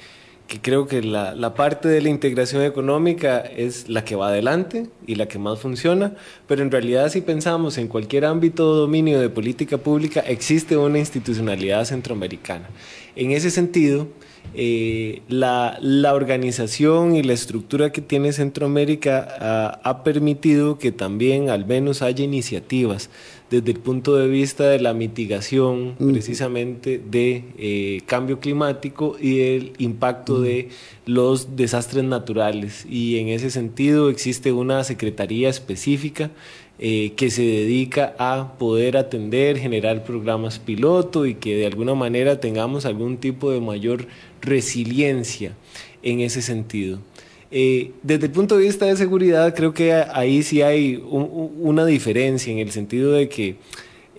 que 0.51 0.61
creo 0.61 0.89
que 0.89 1.01
la, 1.01 1.33
la, 1.37 1.55
parte 1.55 1.87
de 1.87 2.03
la 2.03 2.09
integración 2.09 2.65
económica 2.65 3.39
es 3.39 3.89
la 3.89 4.05
que 4.05 4.17
va 4.17 4.31
adelante 4.31 4.89
y 5.07 5.15
la 5.15 5.29
que 5.29 5.39
más 5.39 5.61
funciona, 5.61 6.15
pero 6.49 6.63
en 6.63 6.73
realidad 6.73 7.09
si 7.09 7.21
pensamos 7.21 7.79
en 7.79 7.87
cualquier 7.87 8.25
ámbito 8.25 8.69
o 8.69 8.75
dominio 8.75 9.21
de 9.21 9.29
política 9.29 9.79
pública, 9.79 10.19
existe 10.27 10.77
una 10.77 10.99
institucionalidad 10.99 11.85
centroamericana. 11.85 12.69
En 13.15 13.31
ese 13.31 13.53
sentido, 13.53 14.09
eh, 14.53 15.23
la, 15.29 15.79
la, 15.81 16.15
organización 16.15 17.15
y 17.15 17.23
la 17.23 17.35
estructura 17.35 17.93
que 17.93 18.01
tiene 18.01 18.33
Centroamérica 18.33 19.29
ha, 19.39 19.81
ha 19.89 20.03
permitido 20.03 20.79
que 20.79 20.91
también 20.91 21.49
al 21.49 21.65
menos 21.65 22.03
haya 22.03 22.25
iniciativas 22.25 23.09
desde 23.51 23.73
el 23.73 23.81
punto 23.81 24.15
de 24.17 24.29
vista 24.29 24.69
de 24.69 24.79
la 24.79 24.95
mitigación 24.95 25.97
precisamente 25.99 27.01
de 27.05 27.45
eh, 27.59 28.01
cambio 28.07 28.39
climático 28.39 29.17
y 29.21 29.39
del 29.39 29.73
impacto 29.79 30.41
de 30.41 30.69
los 31.05 31.57
desastres 31.57 32.05
naturales. 32.05 32.87
Y 32.89 33.19
en 33.19 33.29
ese 33.29 33.51
sentido 33.51 34.09
existe 34.09 34.53
una 34.53 34.85
secretaría 34.85 35.49
específica 35.49 36.31
eh, 36.79 37.13
que 37.17 37.31
se 37.31 37.43
dedica 37.43 38.15
a 38.19 38.57
poder 38.57 38.97
atender, 38.97 39.59
generar 39.59 40.05
programas 40.05 40.61
piloto 40.61 41.27
y 41.27 41.35
que 41.35 41.57
de 41.57 41.67
alguna 41.67 41.95
manera 41.95 42.41
tengamos 42.41 42.87
algún 42.87 43.19
tipo 43.19 43.51
de 43.51 43.61
mayor 43.61 44.07
resiliencia 44.41 45.53
en 46.03 46.21
ese 46.21 46.41
sentido. 46.41 47.01
Eh, 47.51 47.93
desde 48.03 48.27
el 48.27 48.33
punto 48.33 48.57
de 48.57 48.65
vista 48.65 48.87
de 48.87 48.97
seguridad, 48.97 49.55
creo 49.55 49.75
que 49.75 49.93
ahí 49.93 50.43
sí 50.43 50.63
hay 50.63 51.03
una 51.05 51.85
diferencia 51.85 52.53
en 52.53 52.61
el 52.61 52.71
sentido 52.71 53.13
de 53.13 53.29
que 53.29 53.57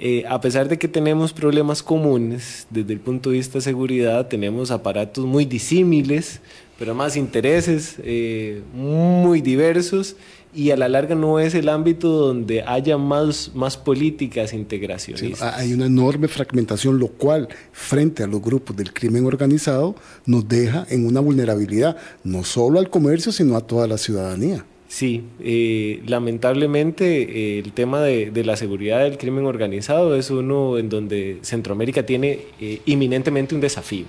eh, 0.04 0.26
a 0.28 0.42
pesar 0.42 0.68
de 0.68 0.80
que 0.80 0.88
tenemos 0.88 1.32
problemas 1.32 1.84
comunes, 1.84 2.66
desde 2.72 2.92
el 2.92 3.00
punto 3.00 3.30
de 3.30 3.38
vista 3.38 3.60
de 3.60 3.62
seguridad 3.62 4.28
tenemos 4.28 4.72
aparatos 4.72 5.26
muy 5.26 5.46
disímiles, 5.46 6.42
pero 6.80 6.96
más 6.96 7.16
intereses 7.16 7.98
eh, 8.04 8.64
muy 8.74 9.42
diversos 9.42 10.16
y 10.54 10.72
a 10.72 10.78
la 10.78 10.90
larga 10.90 11.16
no 11.16 11.40
es 11.40 11.56
el 11.56 11.70
ámbito 11.70 12.10
donde 12.10 12.64
haya 12.64 12.98
más, 12.98 13.52
más 13.54 13.78
políticas 13.78 14.54
integracionistas. 14.54 15.42
hay 15.58 15.74
una 15.74 15.86
enorme 15.86 16.28
fragmentación, 16.28 17.00
lo 17.00 17.08
cual 17.08 17.48
frente 17.72 18.24
a 18.24 18.28
los 18.28 18.42
grupos 18.42 18.76
del 18.76 18.94
crimen 18.94 19.26
organizado 19.26 19.96
nos 20.26 20.48
deja 20.48 20.86
en 20.90 21.06
una 21.06 21.20
vulnerabilidad, 21.20 21.98
no 22.24 22.44
solo 22.44 22.80
al 22.80 22.90
comercio, 22.90 23.32
sino 23.32 23.56
a 23.56 23.62
toda 23.62 23.88
la 23.88 23.98
ciudadanía. 23.98 24.66
Sí, 24.88 25.24
eh, 25.40 26.04
lamentablemente 26.06 27.56
eh, 27.56 27.60
el 27.60 27.72
tema 27.72 28.02
de, 28.02 28.30
de, 28.30 28.44
la 28.44 28.58
seguridad 28.58 29.00
del 29.00 29.18
crimen 29.18 29.46
organizado 29.46 30.18
es 30.18 30.30
uno 30.32 30.78
en 30.78 30.90
donde 30.90 31.40
Centroamérica 31.44 32.06
tiene 32.06 32.40
eh, 32.60 32.82
inminentemente 32.86 33.56
un 33.56 33.62
desafío 33.62 34.06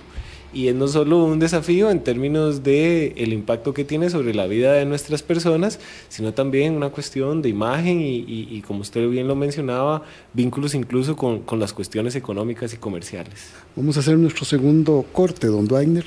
y 0.53 0.67
es 0.67 0.75
no 0.75 0.87
solo 0.87 1.23
un 1.25 1.39
desafío 1.39 1.89
en 1.89 2.03
términos 2.03 2.63
de 2.63 3.13
el 3.17 3.33
impacto 3.33 3.73
que 3.73 3.83
tiene 3.83 4.09
sobre 4.09 4.33
la 4.33 4.47
vida 4.47 4.73
de 4.73 4.85
nuestras 4.85 5.23
personas, 5.23 5.79
sino 6.09 6.33
también 6.33 6.73
una 6.75 6.89
cuestión 6.89 7.41
de 7.41 7.49
imagen 7.49 7.99
y, 8.01 8.61
como 8.67 8.81
usted 8.81 9.07
bien 9.09 9.27
lo 9.27 9.35
mencionaba, 9.35 10.03
vínculos 10.33 10.75
incluso 10.75 11.15
con, 11.15 11.39
con, 11.39 11.59
las 11.59 11.73
cuestiones 11.73 12.15
económicas 12.15 12.73
y 12.73 12.77
comerciales. 12.77 13.33
Vamos 13.75 13.97
a 13.97 14.01
hacer 14.01 14.17
nuestro 14.17 14.45
segundo 14.45 15.05
corte, 15.11 15.47
don 15.47 15.67
Duainer. 15.67 16.05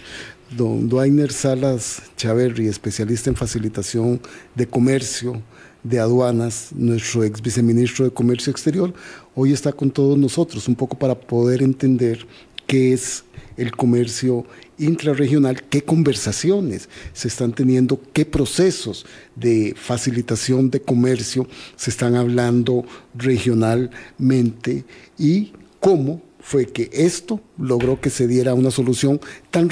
Don 0.56 0.88
Duainer 0.88 1.32
Salas 1.32 2.02
Chaverri, 2.16 2.68
especialista 2.68 3.28
en 3.28 3.34
facilitación 3.34 4.20
de 4.54 4.68
comercio, 4.68 5.42
de 5.82 5.98
aduanas, 5.98 6.70
nuestro 6.74 7.24
ex 7.24 7.40
viceministro 7.40 8.04
de 8.04 8.10
Comercio 8.10 8.50
Exterior, 8.50 8.92
hoy 9.34 9.52
está 9.52 9.72
con 9.72 9.90
todos 9.90 10.16
nosotros, 10.18 10.68
un 10.68 10.74
poco 10.74 10.98
para 10.98 11.14
poder 11.14 11.62
entender 11.62 12.26
qué 12.66 12.92
es 12.92 13.24
el 13.56 13.72
comercio 13.72 14.44
intrarregional, 14.78 15.62
qué 15.62 15.82
conversaciones 15.82 16.88
se 17.12 17.28
están 17.28 17.52
teniendo, 17.52 18.00
qué 18.12 18.24
procesos 18.24 19.06
de 19.34 19.74
facilitación 19.76 20.70
de 20.70 20.80
comercio 20.80 21.46
se 21.76 21.90
están 21.90 22.14
hablando 22.14 22.84
regionalmente 23.14 24.84
y 25.18 25.52
cómo 25.80 26.22
fue 26.46 26.66
que 26.66 26.88
esto 26.92 27.40
logró 27.58 28.00
que 28.00 28.08
se 28.08 28.28
diera 28.28 28.54
una 28.54 28.70
solución 28.70 29.20
tan, 29.50 29.68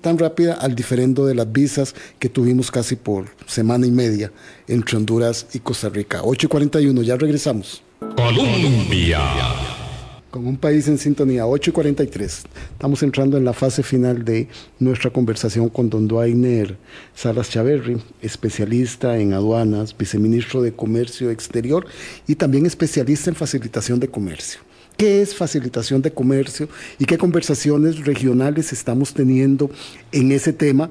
tan 0.00 0.18
rápida 0.18 0.54
al 0.54 0.76
diferendo 0.76 1.26
de 1.26 1.34
las 1.34 1.50
visas 1.50 1.96
que 2.20 2.28
tuvimos 2.28 2.70
casi 2.70 2.94
por 2.94 3.26
semana 3.46 3.88
y 3.88 3.90
media 3.90 4.30
entre 4.68 4.98
Honduras 4.98 5.48
y 5.52 5.58
Costa 5.58 5.88
Rica. 5.88 6.22
8.41, 6.22 7.02
ya 7.02 7.16
regresamos. 7.16 7.82
Colombia 8.16 9.18
con 10.32 10.46
un 10.46 10.56
país 10.56 10.88
en 10.88 10.96
sintonía, 10.96 11.46
8 11.46 11.70
y 11.70 11.72
43. 11.74 12.44
Estamos 12.72 13.02
entrando 13.02 13.36
en 13.36 13.44
la 13.44 13.52
fase 13.52 13.82
final 13.82 14.24
de 14.24 14.48
nuestra 14.78 15.10
conversación 15.10 15.68
con 15.68 15.90
don 15.90 16.08
Duainer 16.08 16.78
Salas 17.14 17.50
Chaverri, 17.50 17.98
especialista 18.22 19.18
en 19.18 19.34
aduanas, 19.34 19.94
viceministro 19.96 20.62
de 20.62 20.72
Comercio 20.72 21.30
Exterior 21.30 21.86
y 22.26 22.34
también 22.34 22.64
especialista 22.64 23.28
en 23.28 23.36
facilitación 23.36 24.00
de 24.00 24.08
comercio. 24.08 24.62
¿Qué 24.96 25.20
es 25.20 25.34
facilitación 25.34 26.00
de 26.00 26.12
comercio 26.12 26.66
y 26.98 27.04
qué 27.04 27.18
conversaciones 27.18 28.02
regionales 28.06 28.72
estamos 28.72 29.12
teniendo 29.12 29.70
en 30.12 30.32
ese 30.32 30.54
tema 30.54 30.90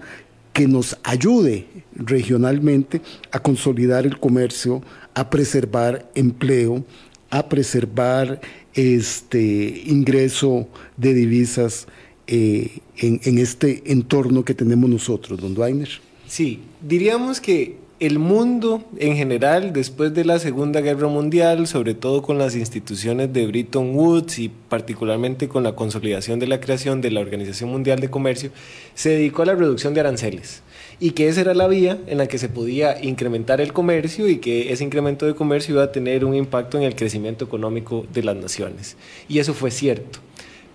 que 0.54 0.68
nos 0.68 0.98
ayude 1.02 1.66
regionalmente 1.96 3.02
a 3.32 3.40
consolidar 3.40 4.06
el 4.06 4.20
comercio, 4.20 4.84
a 5.16 5.32
preservar 5.32 6.12
empleo, 6.14 6.86
a 7.32 7.48
preservar 7.48 8.42
este 8.74 9.84
ingreso 9.86 10.68
de 10.98 11.14
divisas 11.14 11.88
eh, 12.28 12.80
en, 12.98 13.38
este 13.38 13.84
entorno 13.92 14.46
que 14.46 14.54
tenemos 14.54 14.90
nosotros, 14.90 15.40
don 15.40 15.54
Duainer? 15.54 15.90
Sí, 16.28 16.60
diríamos 16.82 17.42
que 17.42 17.76
el 18.00 18.18
mundo 18.18 18.84
en 18.98 19.16
general, 19.16 19.74
después 19.74 20.14
de 20.14 20.26
la 20.26 20.40
Segunda 20.40 20.82
Guerra 20.82 21.08
Mundial, 21.08 21.68
sobre 21.68 21.94
todo 21.94 22.22
con 22.22 22.38
las 22.38 22.56
instituciones 22.56 23.32
de 23.32 23.46
Bretton 23.46 23.94
Woods 23.96 24.40
y 24.40 24.50
particularmente 24.50 25.48
con 25.48 25.64
la 25.64 25.76
consolidación 25.76 26.40
de 26.40 26.48
la 26.48 26.60
creación 26.60 27.02
de 27.02 27.12
la 27.12 27.20
Organización 27.20 27.70
Mundial 27.70 28.00
de 28.00 28.10
Comercio, 28.10 28.52
se 28.96 29.10
dedicó 29.10 29.44
a 29.44 29.48
la 29.48 29.56
reducción 29.56 29.94
de 29.94 30.00
aranceles 30.00 30.64
y 31.02 31.12
que 31.12 31.28
esa 31.28 31.42
era 31.42 31.56
la 31.56 31.68
vía 31.68 31.98
en 32.06 32.20
la 32.20 32.28
que 32.28 32.38
se 32.38 32.48
podía 32.48 33.04
incrementar 33.04 33.60
el 33.60 33.74
comercio 33.74 34.30
y 34.30 34.38
que 34.38 34.72
ese 34.72 34.84
incremento 34.84 35.26
de 35.26 35.34
comercio 35.34 35.74
iba 35.74 35.84
a 35.84 35.92
tener 35.92 36.24
un 36.24 36.36
impacto 36.36 36.78
en 36.78 36.84
el 36.84 36.96
crecimiento 36.96 37.44
económico 37.44 38.06
de 38.14 38.24
las 38.24 38.36
naciones. 38.36 38.96
Y 39.28 39.40
eso 39.40 39.56
fue 39.56 39.72
cierto. 39.72 40.20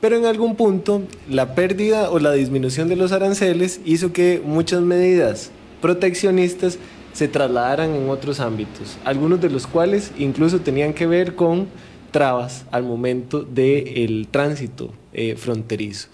Pero 0.00 0.16
en 0.16 0.26
algún 0.26 0.56
punto 0.56 1.02
la 1.30 1.54
pérdida 1.54 2.10
o 2.10 2.18
la 2.18 2.32
disminución 2.32 2.88
de 2.88 2.96
los 2.96 3.12
aranceles 3.12 3.80
hizo 3.84 4.12
que 4.12 4.42
muchas 4.44 4.82
medidas 4.82 5.52
proteccionistas 5.80 6.78
se 7.12 7.28
trasladaran 7.28 7.94
en 7.94 8.10
otros 8.10 8.40
ámbitos, 8.40 8.98
algunos 9.04 9.40
de 9.40 9.48
los 9.48 9.68
cuales 9.68 10.10
incluso 10.18 10.60
tenían 10.60 10.92
que 10.92 11.06
ver 11.06 11.36
con 11.36 11.68
trabas 12.10 12.66
al 12.72 12.82
momento 12.82 13.42
del 13.42 14.26
tránsito 14.30 14.92
eh, 15.12 15.36
fronterizo. 15.36 16.08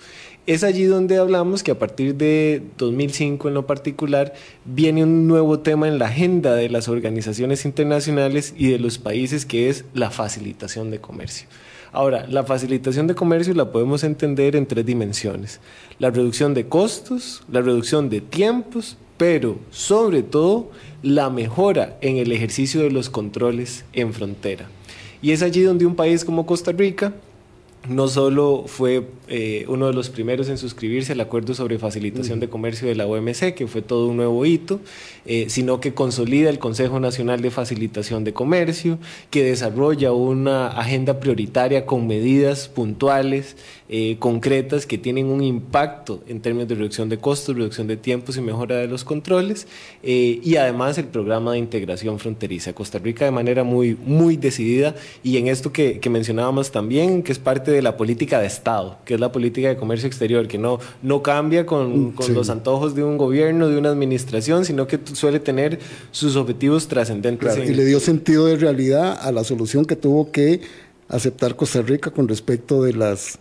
Es 0.44 0.64
allí 0.64 0.84
donde 0.86 1.18
hablamos 1.18 1.62
que 1.62 1.70
a 1.70 1.78
partir 1.78 2.16
de 2.16 2.62
2005 2.76 3.46
en 3.46 3.54
lo 3.54 3.64
particular 3.64 4.34
viene 4.64 5.04
un 5.04 5.28
nuevo 5.28 5.60
tema 5.60 5.86
en 5.86 6.00
la 6.00 6.06
agenda 6.06 6.56
de 6.56 6.68
las 6.68 6.88
organizaciones 6.88 7.64
internacionales 7.64 8.52
y 8.56 8.68
de 8.68 8.80
los 8.80 8.98
países 8.98 9.46
que 9.46 9.68
es 9.68 9.84
la 9.94 10.10
facilitación 10.10 10.90
de 10.90 11.00
comercio. 11.00 11.46
Ahora, 11.92 12.26
la 12.26 12.42
facilitación 12.42 13.06
de 13.06 13.14
comercio 13.14 13.54
la 13.54 13.70
podemos 13.70 14.02
entender 14.02 14.56
en 14.56 14.66
tres 14.66 14.84
dimensiones. 14.84 15.60
La 16.00 16.10
reducción 16.10 16.54
de 16.54 16.66
costos, 16.66 17.44
la 17.48 17.60
reducción 17.60 18.10
de 18.10 18.20
tiempos, 18.20 18.96
pero 19.18 19.60
sobre 19.70 20.24
todo 20.24 20.72
la 21.04 21.30
mejora 21.30 21.98
en 22.00 22.16
el 22.16 22.32
ejercicio 22.32 22.80
de 22.80 22.90
los 22.90 23.10
controles 23.10 23.84
en 23.92 24.12
frontera. 24.12 24.68
Y 25.20 25.30
es 25.30 25.42
allí 25.42 25.62
donde 25.62 25.86
un 25.86 25.94
país 25.94 26.24
como 26.24 26.46
Costa 26.46 26.72
Rica 26.72 27.12
no 27.88 28.06
solo 28.06 28.64
fue 28.66 29.04
eh, 29.26 29.64
uno 29.66 29.88
de 29.88 29.92
los 29.92 30.08
primeros 30.08 30.48
en 30.48 30.56
suscribirse 30.56 31.12
al 31.12 31.20
acuerdo 31.20 31.54
sobre 31.54 31.78
facilitación 31.78 32.38
de 32.38 32.48
comercio 32.48 32.86
de 32.86 32.94
la 32.94 33.06
OMC, 33.06 33.54
que 33.54 33.66
fue 33.66 33.82
todo 33.82 34.06
un 34.08 34.18
nuevo 34.18 34.44
hito, 34.46 34.80
eh, 35.26 35.46
sino 35.48 35.80
que 35.80 35.92
consolida 35.92 36.48
el 36.48 36.58
Consejo 36.58 37.00
Nacional 37.00 37.40
de 37.40 37.50
Facilitación 37.50 38.22
de 38.24 38.32
Comercio, 38.32 38.98
que 39.30 39.42
desarrolla 39.42 40.12
una 40.12 40.68
agenda 40.68 41.18
prioritaria 41.18 41.84
con 41.84 42.06
medidas 42.06 42.68
puntuales, 42.68 43.56
eh, 43.88 44.16
concretas, 44.20 44.86
que 44.86 44.96
tienen 44.96 45.26
un 45.26 45.42
impacto 45.42 46.22
en 46.28 46.40
términos 46.40 46.68
de 46.68 46.76
reducción 46.76 47.08
de 47.08 47.18
costos, 47.18 47.56
reducción 47.56 47.88
de 47.88 47.96
tiempos 47.96 48.36
y 48.36 48.40
mejora 48.40 48.76
de 48.76 48.86
los 48.86 49.04
controles, 49.04 49.66
y 50.02 50.56
además 50.56 50.98
el 50.98 51.06
programa 51.06 51.52
de 51.52 51.58
integración 51.58 52.18
fronteriza. 52.18 52.72
Costa 52.72 52.98
Rica 52.98 53.24
de 53.24 53.30
manera 53.30 53.64
muy, 53.64 53.96
muy 54.06 54.36
decidida, 54.36 54.94
y 55.22 55.36
en 55.36 55.48
esto 55.48 55.72
que, 55.72 56.00
que 56.00 56.10
mencionábamos 56.10 56.70
también, 56.70 57.22
que 57.22 57.32
es 57.32 57.38
parte 57.38 57.71
de 57.72 57.82
la 57.82 57.96
política 57.96 58.40
de 58.40 58.46
Estado, 58.46 58.98
que 59.04 59.14
es 59.14 59.20
la 59.20 59.32
política 59.32 59.68
de 59.68 59.76
comercio 59.76 60.06
exterior, 60.06 60.46
que 60.48 60.58
no, 60.58 60.78
no 61.02 61.22
cambia 61.22 61.66
con, 61.66 62.12
con 62.12 62.34
los 62.34 62.50
antojos 62.50 62.94
de 62.94 63.04
un 63.04 63.18
gobierno, 63.18 63.68
de 63.68 63.76
una 63.76 63.90
administración, 63.90 64.64
sino 64.64 64.86
que 64.86 65.00
suele 65.12 65.40
tener 65.40 65.78
sus 66.10 66.36
objetivos 66.36 66.88
trascendentes. 66.88 67.56
y 67.68 67.74
le 67.74 67.84
dio 67.84 68.00
sentido 68.00 68.46
de 68.46 68.56
realidad 68.56 69.18
a 69.20 69.32
la 69.32 69.44
solución 69.44 69.84
que 69.84 69.96
tuvo 69.96 70.30
que 70.30 70.60
aceptar 71.08 71.56
Costa 71.56 71.82
Rica 71.82 72.10
con 72.10 72.28
respecto 72.28 72.82
de, 72.82 72.94
las, 72.94 73.38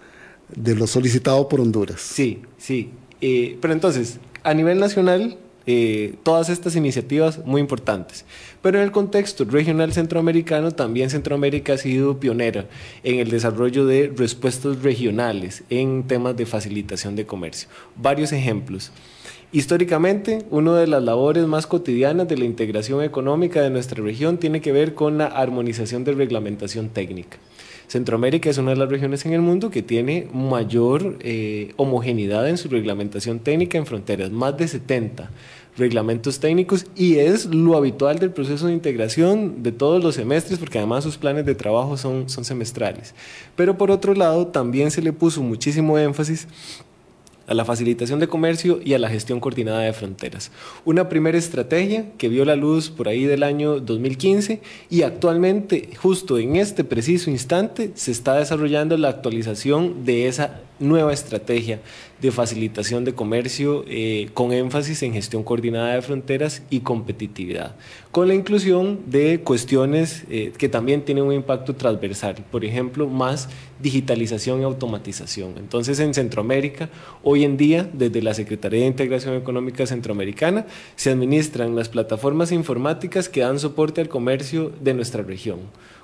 de 0.55 0.75
lo 0.75 0.87
solicitado 0.87 1.47
por 1.47 1.61
Honduras. 1.61 2.01
Sí, 2.01 2.41
sí. 2.57 2.91
Eh, 3.21 3.57
pero 3.61 3.73
entonces, 3.73 4.17
a 4.43 4.53
nivel 4.53 4.79
nacional, 4.79 5.37
eh, 5.67 6.15
todas 6.23 6.49
estas 6.49 6.75
iniciativas 6.75 7.45
muy 7.45 7.61
importantes. 7.61 8.25
Pero 8.61 8.77
en 8.77 8.83
el 8.83 8.91
contexto 8.91 9.45
regional 9.45 9.93
centroamericano, 9.93 10.71
también 10.71 11.09
Centroamérica 11.09 11.73
ha 11.73 11.77
sido 11.77 12.19
pionera 12.19 12.65
en 13.03 13.19
el 13.19 13.29
desarrollo 13.29 13.85
de 13.85 14.11
respuestas 14.15 14.81
regionales 14.81 15.63
en 15.69 16.03
temas 16.03 16.35
de 16.35 16.45
facilitación 16.45 17.15
de 17.15 17.25
comercio. 17.25 17.69
Varios 17.95 18.31
ejemplos. 18.31 18.91
Históricamente, 19.53 20.45
una 20.49 20.77
de 20.77 20.87
las 20.87 21.03
labores 21.03 21.45
más 21.45 21.67
cotidianas 21.67 22.27
de 22.27 22.37
la 22.37 22.45
integración 22.45 23.03
económica 23.03 23.61
de 23.61 23.69
nuestra 23.69 24.01
región 24.01 24.37
tiene 24.37 24.61
que 24.61 24.71
ver 24.71 24.93
con 24.93 25.17
la 25.17 25.25
armonización 25.25 26.05
de 26.05 26.13
reglamentación 26.13 26.87
técnica. 26.87 27.37
Centroamérica 27.91 28.49
es 28.49 28.57
una 28.57 28.71
de 28.71 28.77
las 28.77 28.87
regiones 28.87 29.25
en 29.25 29.33
el 29.33 29.41
mundo 29.41 29.69
que 29.69 29.83
tiene 29.83 30.25
mayor 30.33 31.17
eh, 31.19 31.73
homogeneidad 31.75 32.47
en 32.47 32.57
su 32.57 32.69
reglamentación 32.69 33.39
técnica 33.39 33.77
en 33.77 33.85
fronteras, 33.85 34.31
más 34.31 34.55
de 34.55 34.69
70 34.69 35.29
reglamentos 35.75 36.39
técnicos 36.39 36.85
y 36.95 37.17
es 37.17 37.47
lo 37.47 37.75
habitual 37.75 38.17
del 38.17 38.31
proceso 38.31 38.67
de 38.67 38.73
integración 38.73 39.61
de 39.61 39.73
todos 39.73 40.01
los 40.01 40.15
semestres 40.15 40.57
porque 40.57 40.77
además 40.77 41.03
sus 41.03 41.17
planes 41.17 41.45
de 41.45 41.53
trabajo 41.53 41.97
son, 41.97 42.29
son 42.29 42.45
semestrales. 42.45 43.13
Pero 43.57 43.77
por 43.77 43.91
otro 43.91 44.13
lado 44.13 44.47
también 44.47 44.89
se 44.89 45.01
le 45.01 45.11
puso 45.11 45.41
muchísimo 45.41 45.97
énfasis 45.97 46.47
a 47.47 47.53
la 47.53 47.65
facilitación 47.65 48.19
de 48.19 48.27
comercio 48.27 48.79
y 48.83 48.93
a 48.93 48.99
la 48.99 49.09
gestión 49.09 49.39
coordinada 49.39 49.81
de 49.81 49.93
fronteras. 49.93 50.51
Una 50.85 51.09
primera 51.09 51.37
estrategia 51.37 52.05
que 52.17 52.29
vio 52.29 52.45
la 52.45 52.55
luz 52.55 52.89
por 52.89 53.07
ahí 53.07 53.25
del 53.25 53.43
año 53.43 53.79
2015 53.79 54.61
y 54.89 55.01
actualmente, 55.01 55.89
justo 55.97 56.37
en 56.37 56.55
este 56.55 56.83
preciso 56.83 57.29
instante, 57.29 57.91
se 57.95 58.11
está 58.11 58.35
desarrollando 58.35 58.97
la 58.97 59.09
actualización 59.09 60.05
de 60.05 60.27
esa 60.27 60.61
nueva 60.81 61.13
estrategia 61.13 61.79
de 62.21 62.31
facilitación 62.31 63.03
de 63.03 63.13
comercio 63.13 63.83
eh, 63.87 64.29
con 64.33 64.51
énfasis 64.51 65.01
en 65.03 65.13
gestión 65.13 65.43
coordinada 65.43 65.95
de 65.95 66.01
fronteras 66.01 66.61
y 66.69 66.81
competitividad, 66.81 67.75
con 68.11 68.27
la 68.27 68.35
inclusión 68.35 68.99
de 69.07 69.41
cuestiones 69.41 70.23
eh, 70.29 70.53
que 70.57 70.69
también 70.69 71.03
tienen 71.03 71.23
un 71.23 71.33
impacto 71.33 71.75
transversal, 71.75 72.35
por 72.51 72.63
ejemplo, 72.63 73.07
más 73.07 73.49
digitalización 73.79 74.61
y 74.61 74.63
automatización. 74.63 75.55
Entonces, 75.57 75.99
en 75.99 76.13
Centroamérica, 76.13 76.89
hoy 77.23 77.43
en 77.43 77.57
día, 77.57 77.89
desde 77.91 78.21
la 78.21 78.33
Secretaría 78.33 78.81
de 78.81 78.87
Integración 78.87 79.35
Económica 79.35 79.87
Centroamericana, 79.87 80.67
se 80.95 81.09
administran 81.09 81.75
las 81.75 81.89
plataformas 81.89 82.51
informáticas 82.51 83.29
que 83.29 83.41
dan 83.41 83.57
soporte 83.57 84.01
al 84.01 84.09
comercio 84.09 84.71
de 84.81 84.93
nuestra 84.93 85.23
región 85.23 85.59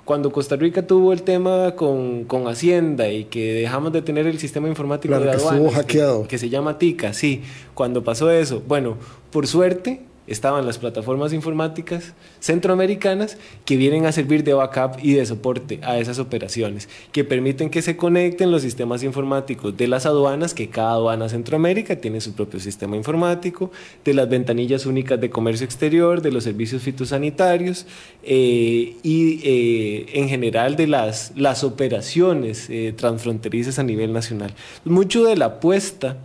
cuando 0.08 0.32
Costa 0.32 0.56
Rica 0.56 0.86
tuvo 0.86 1.12
el 1.12 1.20
tema 1.20 1.74
con, 1.76 2.24
con 2.24 2.48
Hacienda 2.48 3.10
y 3.10 3.24
que 3.24 3.52
dejamos 3.52 3.92
de 3.92 4.00
tener 4.00 4.26
el 4.26 4.38
sistema 4.38 4.66
informático 4.66 5.20
de 5.20 5.30
aduanas, 5.30 5.74
hackeado. 5.74 6.22
Que, 6.22 6.28
que, 6.28 6.38
se 6.38 6.48
llama 6.48 6.78
TICA, 6.78 7.12
sí, 7.12 7.42
cuando 7.74 8.02
pasó 8.02 8.30
eso, 8.30 8.62
bueno, 8.66 8.96
por 9.30 9.46
suerte 9.46 10.00
estaban 10.28 10.66
las 10.66 10.78
plataformas 10.78 11.32
informáticas 11.32 12.14
centroamericanas 12.40 13.38
que 13.64 13.76
vienen 13.76 14.06
a 14.06 14.12
servir 14.12 14.44
de 14.44 14.54
backup 14.54 14.98
y 15.02 15.14
de 15.14 15.26
soporte 15.26 15.80
a 15.82 15.98
esas 15.98 16.18
operaciones, 16.18 16.88
que 17.12 17.24
permiten 17.24 17.70
que 17.70 17.82
se 17.82 17.96
conecten 17.96 18.50
los 18.50 18.62
sistemas 18.62 19.02
informáticos 19.02 19.76
de 19.76 19.88
las 19.88 20.06
aduanas, 20.06 20.54
que 20.54 20.68
cada 20.68 20.92
aduana 20.92 21.28
Centroamérica 21.28 21.96
tiene 21.96 22.20
su 22.20 22.34
propio 22.34 22.60
sistema 22.60 22.96
informático, 22.96 23.70
de 24.04 24.14
las 24.14 24.28
ventanillas 24.28 24.86
únicas 24.86 25.20
de 25.20 25.30
comercio 25.30 25.64
exterior, 25.64 26.22
de 26.22 26.32
los 26.32 26.44
servicios 26.44 26.82
fitosanitarios 26.82 27.86
eh, 28.22 28.96
y 29.02 29.40
eh, 29.42 30.06
en 30.14 30.28
general 30.28 30.76
de 30.76 30.86
las, 30.86 31.32
las 31.36 31.64
operaciones 31.64 32.68
eh, 32.70 32.92
transfronterizas 32.96 33.78
a 33.78 33.82
nivel 33.82 34.12
nacional. 34.12 34.52
Mucho 34.84 35.24
de 35.24 35.36
la 35.36 35.46
apuesta 35.46 36.18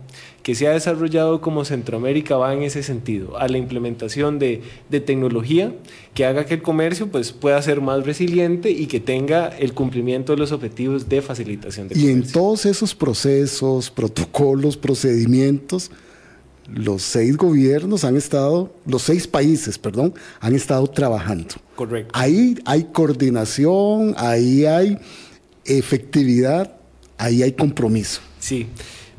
que 0.44 0.54
se 0.54 0.68
ha 0.68 0.72
desarrollado 0.72 1.40
como 1.40 1.64
Centroamérica 1.64 2.36
va 2.36 2.52
en 2.52 2.62
ese 2.62 2.82
sentido, 2.82 3.38
a 3.38 3.48
la 3.48 3.56
implementación 3.56 4.38
de, 4.38 4.60
tecnología 4.90 5.74
que 6.12 6.26
haga 6.26 6.44
que 6.44 6.54
el 6.54 6.62
comercio 6.62 7.08
pues, 7.08 7.32
pueda 7.32 7.60
ser 7.62 7.80
más 7.80 8.04
resiliente 8.04 8.70
y 8.70 8.86
que 8.86 9.00
tenga 9.00 9.48
el 9.48 9.72
cumplimiento 9.72 10.34
de 10.34 10.38
los 10.38 10.52
objetivos 10.52 11.08
de 11.08 11.22
facilitación 11.22 11.88
de 11.88 11.94
y 11.94 11.98
comercio. 11.98 12.20
Y 12.20 12.26
en 12.26 12.30
todos 12.30 12.66
esos 12.66 12.94
procesos, 12.94 13.90
protocolos, 13.90 14.76
procedimientos, 14.76 15.90
los 16.70 17.02
seis 17.02 17.38
gobiernos 17.38 18.04
han 18.04 18.18
estado, 18.18 18.70
los 18.84 19.00
seis 19.00 19.26
países, 19.26 19.78
perdón, 19.78 20.12
han 20.40 20.54
estado 20.54 20.86
trabajando. 20.88 21.54
Correcto. 21.74 22.10
Ahí 22.12 22.58
hay 22.66 22.84
coordinación, 22.92 24.14
ahí 24.18 24.66
hay 24.66 24.98
efectividad, 25.64 26.76
ahí 27.16 27.42
hay 27.42 27.52
compromiso. 27.52 28.20
Sí. 28.38 28.66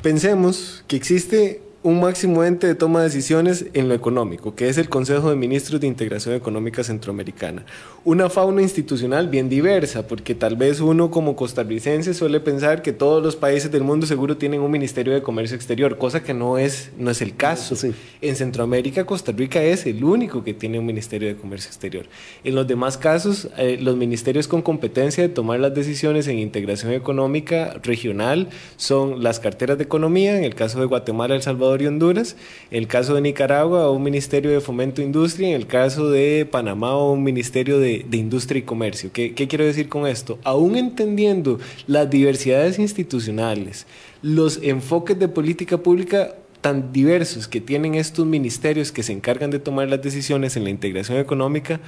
Pensemos 0.06 0.84
que 0.88 0.97
existe 0.97 1.64
un 1.82 1.99
máximo 1.99 2.43
ente 2.43 2.68
de 2.68 2.76
toma 2.76 2.99
de 2.99 3.06
decisiones 3.06 3.66
en 3.74 3.89
lo 3.89 3.95
económico, 3.95 4.53
que 4.53 4.70
es 4.70 4.78
el 4.78 4.88
Consejo 4.88 5.32
de 5.32 5.36
Ministros 5.36 5.82
de 5.82 5.88
Integración 5.88 6.36
Económica 6.36 6.84
Centroamericana. 6.84 7.66
Una 8.08 8.30
fauna 8.30 8.62
institucional 8.62 9.30
bien 9.30 9.49
diversa, 9.49 10.08
porque 10.08 10.36
tal 10.36 10.56
vez 10.56 10.80
uno 10.80 11.10
como 11.10 11.36
costarricense 11.36 12.14
suele 12.14 12.39
pensar 12.39 12.84
que 12.84 12.93
todos 12.93 13.24
los 13.24 13.36
países 13.36 13.72
del 13.72 13.84
mundo 13.84 14.06
seguro 14.06 14.38
tienen 14.38 14.62
un 14.62 14.70
Ministerio 14.70 15.12
de 15.12 15.24
Comercio 15.24 15.56
Exterior, 15.56 15.97
cosa 15.97 16.22
que 16.22 16.36
no 16.36 16.60
es, 16.60 16.91
no 16.99 17.10
es 17.10 17.24
el 17.24 17.36
caso. 17.36 17.76
En 18.22 18.36
Centroamérica, 18.36 19.08
Costa 19.08 19.32
Rica 19.32 19.64
es 19.64 19.88
el 19.88 20.03
único 20.03 20.43
que 20.43 20.53
tiene 20.53 20.78
un 20.78 20.86
Ministerio 20.86 21.30
de 21.30 21.36
Comercio 21.36 21.68
Exterior. 21.68 22.06
En 22.43 22.53
los 22.53 22.68
demás 22.68 22.99
casos, 22.99 23.49
eh, 23.58 23.80
los 23.82 23.97
ministerios 23.97 24.47
con 24.47 24.62
competencia 24.62 25.24
de 25.24 25.30
tomar 25.30 25.60
las 25.60 25.74
decisiones 25.74 26.28
en 26.28 26.38
integración 26.38 26.93
económica 26.93 27.74
regional 27.82 28.49
son 28.78 29.24
las 29.24 29.39
carteras 29.39 29.80
de 29.80 29.86
economía, 29.86 30.38
en 30.38 30.43
el 30.43 30.53
caso 30.53 30.80
de 30.80 30.86
Guatemala, 30.86 31.34
El 31.34 31.41
Salvador, 31.41 31.82
y 31.82 31.88
Honduras, 31.88 32.36
en 32.70 32.78
el 32.78 32.88
caso 32.88 33.16
de 33.16 33.22
Nicaragua 33.22 33.89
un 33.89 34.03
Ministerio 34.03 34.51
de 34.51 34.62
Fomento 34.62 35.01
e 35.01 35.06
Industria, 35.06 35.47
en 35.47 35.56
el 35.56 35.66
caso 35.66 36.12
de 36.12 36.47
Panamá 36.51 36.95
un 37.03 37.24
Ministerio 37.24 37.80
de, 37.80 37.94
Industria 38.11 38.59
y 38.59 38.63
Comercio. 38.63 39.11
¿Qué, 39.13 39.33
¿Qué 39.33 39.47
quiero 39.47 39.65
decir 39.65 39.89
con 39.89 40.07
esto? 40.07 40.39
Aún 40.43 40.75
entendiendo 40.75 41.59
las 41.87 42.09
diversidades 42.09 42.79
institucionales, 42.79 43.85
los 44.21 44.59
enfoques 44.61 45.19
de 45.19 45.27
política 45.27 45.77
pública 45.77 46.35
tan 46.65 46.91
diversos 46.91 47.47
que 47.47 47.61
tienen 47.61 47.93
estos 47.93 48.25
ministerios 48.25 48.91
que 48.91 49.03
se 49.03 49.13
encargan 49.13 49.51
de 49.51 49.59
tomar 49.59 49.87
las 49.87 50.01
decisiones 50.01 50.57
en 50.57 50.63
la 50.63 50.71
integración 50.71 51.19
económica, 51.19 51.79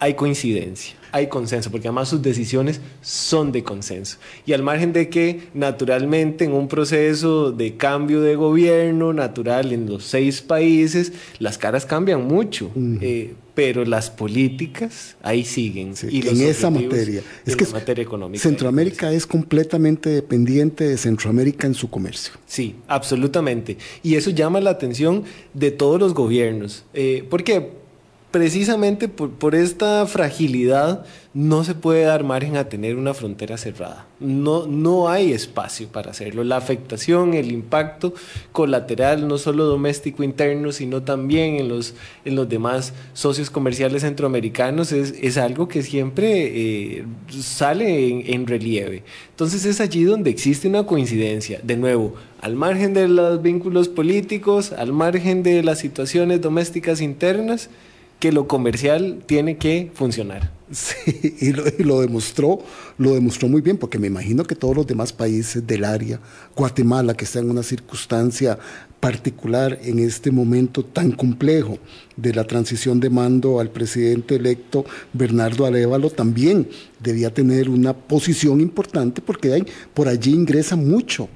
hay 0.00 0.14
coincidencia, 0.14 0.96
hay 1.12 1.28
consenso, 1.28 1.70
porque 1.70 1.88
además 1.88 2.08
sus 2.08 2.22
decisiones 2.22 2.80
son 3.02 3.52
de 3.52 3.62
consenso. 3.62 4.16
Y 4.46 4.54
al 4.54 4.62
margen 4.62 4.94
de 4.94 5.10
que 5.10 5.48
naturalmente 5.52 6.46
en 6.46 6.52
un 6.52 6.68
proceso 6.68 7.52
de 7.52 7.76
cambio 7.76 8.22
de 8.22 8.34
gobierno 8.34 9.12
natural 9.12 9.72
en 9.72 9.86
los 9.86 10.04
seis 10.04 10.40
países, 10.40 11.12
las 11.38 11.58
caras 11.58 11.84
cambian 11.84 12.26
mucho, 12.26 12.70
eh, 13.02 13.34
pero 13.54 13.84
las 13.84 14.08
políticas 14.08 15.16
ahí 15.22 15.44
siguen. 15.44 15.92
y 16.08 16.26
en 16.26 16.40
esa 16.40 16.70
materia. 16.70 17.22
Es 17.44 17.54
que 17.54 17.66
materia 17.66 18.02
económica. 18.02 18.42
Centroamérica 18.42 19.12
es 19.12 19.26
completamente 19.26 20.08
dependiente 20.08 20.88
de 20.88 20.96
Centroamérica 20.96 21.66
en 21.66 21.74
su 21.74 21.90
comercio. 21.90 22.32
Sí, 22.46 22.76
absolutamente. 22.88 23.76
Y 24.02 24.14
eso 24.14 24.30
llama 24.30 24.60
la 24.60 24.70
atención 24.70 25.24
de 25.52 25.70
todos 25.72 26.00
los 26.00 26.14
gobiernos. 26.14 26.86
Eh, 26.94 27.22
¿Por 27.28 27.44
qué? 27.44 27.79
Precisamente 28.30 29.08
por, 29.08 29.54
esta 29.54 30.06
fragilidad 30.06 31.04
no 31.34 31.64
se 31.64 31.74
puede 31.74 32.04
dar 32.04 32.24
margen 32.24 32.56
a 32.56 32.68
tener 32.68 32.96
una 32.96 33.14
frontera 33.14 33.56
cerrada. 33.56 34.06
No, 34.20 34.66
no 34.66 35.08
hay 35.08 35.32
espacio 35.32 35.88
para 35.88 36.10
hacerlo. 36.10 36.44
La 36.44 36.56
afectación, 36.56 37.34
el 37.34 37.50
impacto 37.50 38.14
colateral, 38.52 39.26
no 39.26 39.38
solo 39.38 39.64
doméstico 39.64 40.22
interno, 40.22 40.72
sino 40.72 41.02
también 41.02 41.56
en 41.56 41.68
los, 41.68 41.94
en 42.24 42.36
los 42.36 42.48
demás 42.48 42.92
socios 43.14 43.50
comerciales 43.50 44.02
centroamericanos, 44.02 44.92
es, 44.92 45.36
algo 45.36 45.68
que 45.68 45.82
siempre 45.82 46.98
eh, 46.98 47.04
sale 47.30 48.32
en 48.32 48.46
relieve. 48.46 49.02
Entonces 49.30 49.64
es 49.64 49.80
allí 49.80 50.04
donde 50.04 50.30
existe 50.30 50.68
una 50.68 50.84
coincidencia. 50.84 51.60
De 51.62 51.76
nuevo, 51.76 52.14
al 52.40 52.56
margen 52.56 52.94
de 52.94 53.08
los 53.08 53.40
vínculos 53.42 53.88
políticos, 53.88 54.72
al 54.72 54.92
margen 54.92 55.42
de 55.42 55.62
las 55.62 55.78
situaciones 55.78 56.40
domésticas 56.40 57.00
internas, 57.00 57.70
que 58.20 58.30
lo 58.30 58.46
comercial 58.46 59.22
tiene 59.26 59.56
que 59.56 59.90
funcionar. 59.94 60.52
Sí, 60.72 61.34
y 61.40 61.52
lo, 61.82 62.00
demostró, 62.00 62.60
lo 62.96 63.14
demostró 63.14 63.48
muy 63.48 63.60
bien, 63.60 63.76
porque 63.76 63.98
me 63.98 64.06
imagino 64.06 64.44
que 64.44 64.54
todos 64.54 64.76
los 64.76 64.86
demás 64.86 65.12
países 65.12 65.66
del 65.66 65.84
área, 65.84 66.20
Guatemala, 66.54 67.14
que 67.14 67.24
está 67.24 67.40
en 67.40 67.50
una 67.50 67.64
circunstancia 67.64 68.56
particular 69.00 69.80
en 69.82 69.98
este 69.98 70.30
momento 70.30 70.84
tan 70.84 71.10
complejo 71.10 71.78
de 72.16 72.32
la 72.34 72.44
transición 72.44 73.00
de 73.00 73.10
mando 73.10 73.58
al 73.58 73.70
presidente 73.70 74.36
electo 74.36 74.84
Bernardo 75.12 75.66
Arevalo, 75.66 76.08
también 76.08 76.68
debía 77.00 77.34
tener 77.34 77.68
una 77.68 77.92
posición 77.92 78.60
importante, 78.60 79.20
porque 79.20 79.64
por 79.92 80.06
allí 80.06 80.32
ingresa 80.32 80.76
mucho 80.76 81.28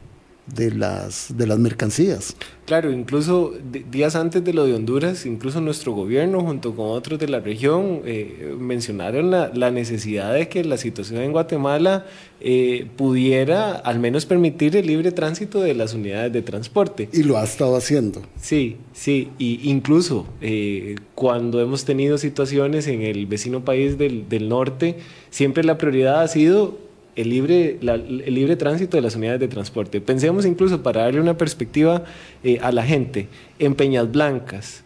de 0.47 0.71
las, 0.71 1.37
de 1.37 1.47
las 1.47 1.59
mercancías. 1.59 2.37
Claro, 2.67 2.91
incluso 2.91 3.53
días 3.91 4.17
antes 4.17 4.43
de 4.43 4.55
lo 4.55 4.65
de 4.65 4.75
Honduras, 4.75 5.27
incluso 5.27 5.61
nuestro 5.61 5.93
gobierno 5.93 6.41
junto 6.41 6.75
con 6.75 6.87
otros 6.87 7.19
de 7.19 7.29
la 7.29 7.41
región 7.41 8.01
eh, 8.05 8.55
mencionaron 8.59 9.31
la, 9.31 9.71
necesidad 9.71 10.33
de 10.33 10.49
que 10.49 10.65
la 10.65 10.77
situación 10.77 11.21
en 11.21 11.33
Guatemala 11.33 12.07
eh, 12.41 12.87
pudiera 12.97 13.73
al 13.73 13.99
menos 13.99 14.25
permitir 14.25 14.77
el 14.77 14.87
libre 14.87 15.13
tránsito 15.13 15.61
de 15.61 15.75
las 15.75 15.95
unidades 15.95 16.33
de 16.33 16.43
transporte. 16.43 17.09
Y 17.13 17.23
lo 17.23 17.37
ha 17.37 17.45
estado 17.45 17.77
haciendo. 17.77 18.23
Sí, 18.41 18.77
sí, 18.93 19.31
y 19.39 19.69
incluso 19.69 20.27
eh, 20.41 20.97
cuando 21.15 21.61
hemos 21.61 21.85
tenido 21.85 22.17
situaciones 22.19 22.87
en 22.87 23.03
el 23.03 23.27
vecino 23.27 23.65
país 23.65 23.99
del, 23.99 24.29
del 24.29 24.49
norte, 24.49 24.97
siempre 25.31 25.65
la 25.65 25.77
prioridad 25.77 26.23
ha 26.23 26.29
sido 26.29 26.84
el 27.17 27.31
libre, 27.31 27.79
el 27.81 28.35
libre 28.35 28.57
tránsito 28.57 28.97
de 28.97 29.03
las 29.03 29.17
unidades 29.17 29.41
de 29.41 29.49
transporte. 29.49 30.01
Pensemos 30.01 30.45
incluso 30.47 30.83
para 30.83 31.03
darle 31.03 31.21
una 31.21 31.37
perspectiva 31.37 32.05
eh, 32.43 32.59
a 32.61 32.73
la 32.73 32.83
gente, 32.85 33.29
en 33.59 33.75
Peñas 33.75 34.11
Blancas. 34.11 34.83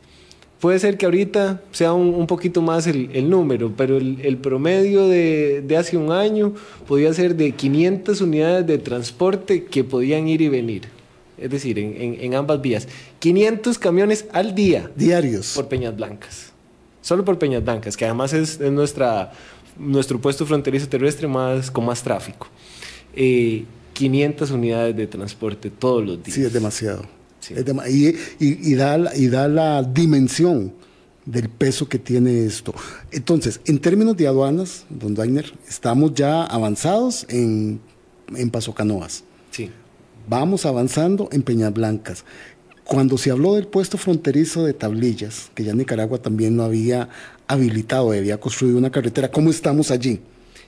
Puede 0.61 0.81
ser 0.81 0.99
que 0.99 1.07
ahorita 1.07 1.63
sea 1.71 1.93
un, 1.93 2.27
poquito 2.27 2.61
más 2.63 2.89
el, 2.89 3.31
número, 3.31 3.73
pero 3.77 3.97
el, 3.97 4.37
promedio 4.39 5.07
de, 5.07 5.65
hace 5.79 5.97
un 5.97 6.11
año 6.11 6.53
podía 6.89 7.15
ser 7.15 7.37
de 7.37 7.53
500 7.53 8.21
unidades 8.21 8.67
de 8.67 8.79
transporte 8.79 9.65
que 9.65 9.85
podían 9.85 10.27
ir 10.27 10.43
y 10.43 10.49
venir. 10.49 10.83
Es 11.39 11.51
decir, 11.51 11.79
en, 11.79 12.35
ambas 12.35 12.61
vías. 12.61 12.89
500 13.21 13.79
camiones 13.79 14.27
al 14.33 14.57
día. 14.57 14.91
Diarios. 14.97 15.53
Por 15.55 15.69
Peñas 15.69 15.95
Blancas. 15.95 16.53
Solo 17.03 17.25
por 17.25 17.39
Peñas 17.39 17.63
Blancas, 17.63 17.97
que 17.97 18.05
además 18.05 18.33
es 18.33 18.59
nuestra 18.59 19.31
nuestro 19.79 20.21
puesto 20.21 20.47
fronterizo 20.47 20.89
terrestre 20.89 21.29
más, 21.29 21.71
con 21.71 21.85
más 21.85 22.03
tráfico. 22.03 22.49
500 23.15 24.51
eh, 24.51 24.55
unidades 24.55 24.97
de 24.97 25.07
transporte 25.07 25.71
todos 25.71 26.05
los 26.05 26.23
días. 26.23 26.35
Sí, 26.35 26.45
es 26.45 26.53
demasiado. 26.53 27.05
y, 27.89 28.75
da, 28.75 29.17
y 29.17 29.29
da 29.29 29.49
la 29.49 29.83
dimensión 29.83 30.73
del 31.25 31.49
peso 31.49 31.89
que 31.89 31.99
tiene 31.99 32.47
esto. 32.47 32.75
Entonces, 33.11 33.61
en 33.67 33.79
términos 33.79 34.17
de 34.17 34.27
aduanas, 34.27 34.87
don 34.89 35.15
Dainer, 35.15 35.53
estamos 35.69 36.15
ya 36.15 36.45
avanzados 36.45 37.27
en, 37.29 37.81
en 38.35 38.51
Paso 38.51 38.75
Canoas. 38.75 39.25
Sí. 39.51 39.71
Vamos 40.29 40.65
avanzando 40.67 41.29
en 41.33 41.43
Peñas 41.43 41.73
Blancas. 41.73 42.25
Cuando 42.89 43.19
se 43.19 43.31
habló 43.31 43.55
del 43.55 43.67
puesto 43.67 43.99
fronterizo 43.99 44.65
de 44.65 44.73
tablillas, 44.73 45.51
que 45.55 45.63
ya 45.63 45.75
Nicaragua 45.75 46.23
también 46.23 46.57
no 46.57 46.63
había 46.63 47.11
habilitado, 47.47 48.13
había 48.13 48.41
construido 48.41 48.79
una 48.79 48.89
carretera, 48.89 49.31
¿cómo 49.31 49.51
estamos 49.51 49.91
allí? 49.91 50.21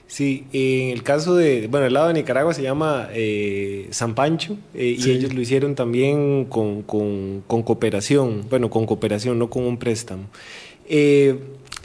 Sí, 0.07 0.45
en 0.53 0.91
el 0.91 1.03
caso 1.03 1.35
de, 1.35 1.67
bueno, 1.69 1.87
el 1.87 1.95
lado 1.95 2.09
de 2.09 2.13
Nicaragua 2.13 2.53
se 2.53 2.61
llama 2.61 3.09
eh, 3.15 3.89
San 3.91 4.15
Pancho 4.15 4.59
eh, 4.75 4.97
y 4.99 5.11
ellos 5.11 5.33
lo 5.33 5.41
hicieron 5.41 5.75
también 5.75 6.45
con, 6.45 6.83
cooperación, 7.47 8.45
bueno, 8.51 8.69
con 8.69 8.85
cooperación, 8.85 9.39
no 9.39 9.49
con 9.49 9.65
un 9.65 9.79
préstamo. 9.79 10.25
Eh, 10.91 11.39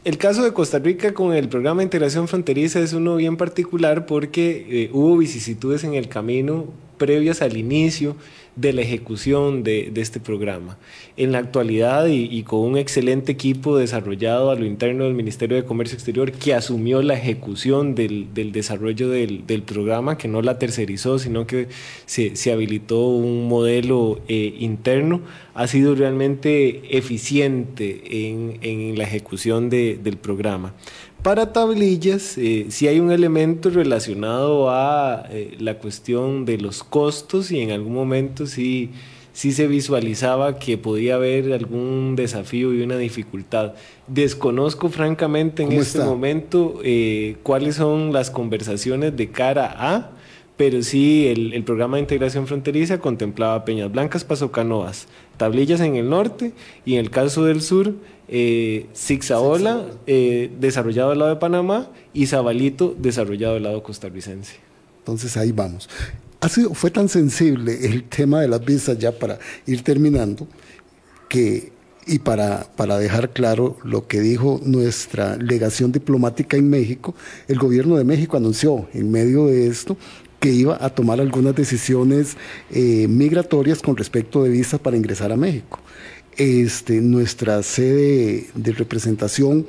el 0.03 0.17
caso 0.17 0.43
de 0.43 0.51
Costa 0.51 0.79
Rica 0.79 1.13
con 1.13 1.33
el 1.33 1.47
programa 1.47 1.79
de 1.79 1.85
integración 1.85 2.27
fronteriza 2.27 2.81
es 2.81 2.91
uno 2.91 3.15
bien 3.15 3.37
particular 3.37 4.05
porque 4.05 4.89
hubo 4.91 5.15
vicisitudes 5.15 5.85
en 5.85 5.93
el 5.93 6.09
camino 6.09 6.65
previas 6.97 7.41
al 7.41 7.55
inicio 7.55 8.17
de 8.55 8.73
la 8.73 8.81
ejecución 8.81 9.63
de, 9.63 9.91
este 9.95 10.19
programa. 10.19 10.77
En 11.17 11.31
la 11.31 11.39
actualidad 11.39 12.07
y, 12.07 12.43
con 12.43 12.59
un 12.59 12.77
excelente 12.77 13.31
equipo 13.31 13.77
desarrollado 13.77 14.51
a 14.51 14.55
lo 14.55 14.65
interno 14.65 15.03
del 15.03 15.13
Ministerio 15.13 15.57
de 15.57 15.65
Comercio 15.65 15.95
Exterior 15.95 16.31
que 16.31 16.53
asumió 16.53 17.01
la 17.01 17.15
ejecución 17.15 17.95
del, 17.95 18.27
desarrollo 18.33 19.09
del, 19.09 19.63
programa, 19.65 20.17
que 20.17 20.27
no 20.27 20.41
la 20.41 20.57
tercerizó, 20.59 21.19
sino 21.19 21.47
que 21.47 21.67
se, 22.05 22.51
habilitó 22.51 23.07
un 23.07 23.47
modelo 23.47 24.21
eh, 24.27 24.55
interno, 24.59 25.21
ha 25.53 25.67
sido 25.67 25.95
realmente 25.95 26.97
eficiente 26.97 28.29
en, 28.29 28.59
en 28.61 28.97
la 28.97 29.03
ejecución 29.03 29.69
del 29.69 30.17
programa. 30.17 30.73
Para 31.25 31.51
tablillas, 31.51 32.37
eh, 32.37 32.67
si 32.69 32.87
hay 32.87 32.99
un 32.99 33.11
elemento 33.11 33.71
relacionado 33.71 34.69
a 34.69 35.25
eh, 35.31 35.57
la 35.59 35.79
cuestión 35.79 36.45
de 36.45 36.59
los 36.59 36.83
costos 36.83 37.49
y 37.49 37.61
en 37.61 37.71
algún 37.71 37.95
momento 37.95 38.45
sí, 38.45 38.91
sí 39.33 39.51
se 39.51 39.65
visualizaba 39.65 40.59
que 40.59 40.77
podía 40.77 41.15
haber 41.15 41.51
algún 41.51 42.15
desafío 42.15 42.75
y 42.75 42.83
una 42.83 42.97
dificultad. 42.97 43.73
Desconozco 44.05 44.89
francamente 44.89 45.63
en 45.63 45.71
este 45.71 45.97
momento 45.97 46.79
eh, 46.83 47.37
cuáles 47.41 47.77
son 47.77 48.13
las 48.13 48.29
conversaciones 48.29 49.17
de 49.17 49.31
cara 49.31 49.73
a, 49.75 50.11
pero 50.57 50.83
sí 50.83 51.25
el, 51.25 51.53
el, 51.53 51.63
programa 51.63 51.97
de 51.97 52.01
integración 52.01 52.45
fronteriza 52.45 52.99
contemplaba 52.99 53.65
Peñas 53.65 53.91
Blancas, 53.91 54.23
Paso 54.23 54.51
Canoas, 54.51 55.07
tablillas 55.37 55.81
en 55.81 55.95
el 55.95 56.07
norte 56.07 56.53
y 56.85 56.93
en 56.93 56.99
el 56.99 57.09
caso 57.09 57.45
del 57.45 57.63
sur 57.63 57.95
eh, 58.27 58.87
Zigzaola, 58.95 59.85
eh, 60.07 60.51
desarrollado 60.59 61.11
del 61.11 61.19
lado 61.19 61.31
de 61.31 61.39
Panamá, 61.39 61.89
y 62.13 62.27
Zabalito, 62.27 62.95
desarrollado 62.97 63.55
del 63.55 63.63
lado 63.63 63.83
costarricense. 63.83 64.55
Entonces 64.99 65.37
ahí 65.37 65.51
vamos. 65.51 65.89
Ha 66.41 66.49
sido, 66.49 66.73
fue 66.73 66.91
tan 66.91 67.09
sensible 67.09 67.85
el 67.85 68.03
tema 68.03 68.41
de 68.41 68.47
las 68.47 68.63
visas 68.63 68.97
ya 68.97 69.11
para 69.11 69.39
ir 69.65 69.83
terminando, 69.83 70.47
que, 71.29 71.71
y 72.07 72.19
para, 72.19 72.67
para 72.75 72.97
dejar 72.97 73.31
claro 73.31 73.77
lo 73.83 74.07
que 74.07 74.19
dijo 74.19 74.59
nuestra 74.63 75.37
legación 75.37 75.91
diplomática 75.91 76.57
en 76.57 76.69
México, 76.69 77.15
el 77.47 77.57
gobierno 77.57 77.97
de 77.97 78.03
México 78.03 78.37
anunció 78.37 78.87
en 78.93 79.11
medio 79.11 79.47
de 79.47 79.67
esto 79.67 79.97
que 80.39 80.51
iba 80.51 80.77
a 80.79 80.89
tomar 80.89 81.19
algunas 81.19 81.55
decisiones 81.55 82.37
eh, 82.69 83.07
migratorias 83.07 83.81
con 83.81 83.97
respecto 83.97 84.43
de 84.43 84.49
visas 84.49 84.79
para 84.79 84.97
ingresar 84.97 85.31
a 85.31 85.37
México 85.37 85.79
este, 86.37 87.01
nuestra 87.01 87.61
sede 87.63 88.47
de 88.55 88.71
representación 88.71 89.65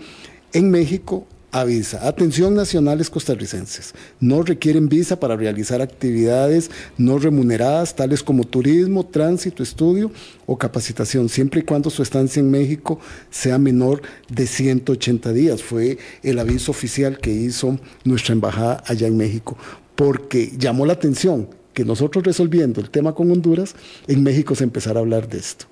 en 0.52 0.70
México 0.70 1.26
avisa, 1.60 2.06
atención 2.06 2.54
nacionales 2.54 3.08
costarricenses, 3.08 3.94
no 4.20 4.42
requieren 4.42 4.88
visa 4.88 5.18
para 5.18 5.36
realizar 5.36 5.80
actividades 5.80 6.70
no 6.98 7.18
remuneradas 7.18 7.94
tales 7.96 8.22
como 8.22 8.44
turismo, 8.44 9.06
tránsito, 9.06 9.62
estudio 9.62 10.10
o 10.44 10.58
capacitación, 10.58 11.28
siempre 11.28 11.60
y 11.60 11.64
cuando 11.64 11.90
su 11.90 12.02
estancia 12.02 12.40
en 12.40 12.50
México 12.50 12.98
sea 13.30 13.58
menor 13.58 14.02
de 14.28 14.46
180 14.46 15.32
días. 15.32 15.62
Fue 15.62 15.98
el 16.22 16.38
aviso 16.38 16.70
oficial 16.70 17.18
que 17.18 17.32
hizo 17.32 17.78
nuestra 18.04 18.34
embajada 18.34 18.82
allá 18.86 19.06
en 19.06 19.16
México, 19.16 19.56
porque 19.94 20.52
llamó 20.58 20.84
la 20.84 20.94
atención 20.94 21.48
que 21.72 21.84
nosotros 21.84 22.24
resolviendo 22.24 22.80
el 22.80 22.90
tema 22.90 23.14
con 23.14 23.30
Honduras, 23.30 23.74
en 24.08 24.22
México 24.22 24.54
se 24.54 24.64
empezara 24.64 24.98
a 24.98 25.02
hablar 25.02 25.28
de 25.28 25.38
esto. 25.38 25.66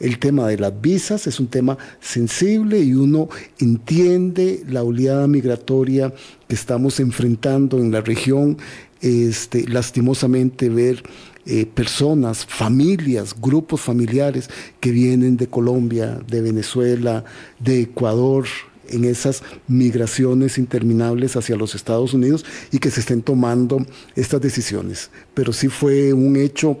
El 0.00 0.18
tema 0.18 0.48
de 0.48 0.58
las 0.58 0.80
visas 0.80 1.26
es 1.26 1.40
un 1.40 1.46
tema 1.46 1.78
sensible 2.00 2.80
y 2.80 2.94
uno 2.94 3.28
entiende 3.58 4.62
la 4.68 4.82
oleada 4.82 5.26
migratoria 5.26 6.12
que 6.48 6.54
estamos 6.54 7.00
enfrentando 7.00 7.78
en 7.78 7.92
la 7.92 8.00
región. 8.00 8.58
Este, 9.00 9.68
lastimosamente 9.68 10.70
ver 10.70 11.02
eh, 11.46 11.66
personas, 11.66 12.46
familias, 12.46 13.34
grupos 13.38 13.82
familiares 13.82 14.48
que 14.80 14.90
vienen 14.90 15.36
de 15.36 15.46
Colombia, 15.46 16.18
de 16.26 16.40
Venezuela, 16.40 17.24
de 17.58 17.82
Ecuador, 17.82 18.46
en 18.88 19.04
esas 19.04 19.42
migraciones 19.66 20.58
interminables 20.58 21.36
hacia 21.36 21.56
los 21.56 21.74
Estados 21.74 22.14
Unidos 22.14 22.44
y 22.70 22.78
que 22.78 22.90
se 22.90 23.00
estén 23.00 23.22
tomando 23.22 23.84
estas 24.14 24.40
decisiones. 24.40 25.10
Pero 25.34 25.52
sí 25.52 25.68
fue 25.68 26.12
un 26.12 26.36
hecho 26.36 26.78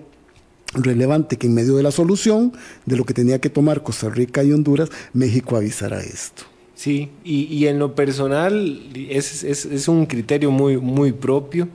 relevante 0.74 1.36
que 1.36 1.46
en 1.46 1.54
medio 1.54 1.76
de 1.76 1.82
la 1.82 1.90
solución 1.90 2.52
de 2.86 2.96
lo 2.96 3.04
que 3.04 3.14
tenía 3.14 3.40
que 3.40 3.50
tomar 3.50 3.82
Costa 3.82 4.08
Rica 4.08 4.42
y 4.42 4.52
Honduras, 4.52 4.90
México 5.12 5.56
avisara 5.56 6.00
esto. 6.00 6.44
Sí, 6.74 7.08
y, 7.24 7.66
en 7.66 7.78
lo 7.78 7.94
personal 7.94 8.82
es, 8.94 9.44
es, 9.44 9.88
un 9.88 10.06
criterio 10.06 10.50
muy, 10.50 10.76
muy 10.76 11.12
propio. 11.12 11.68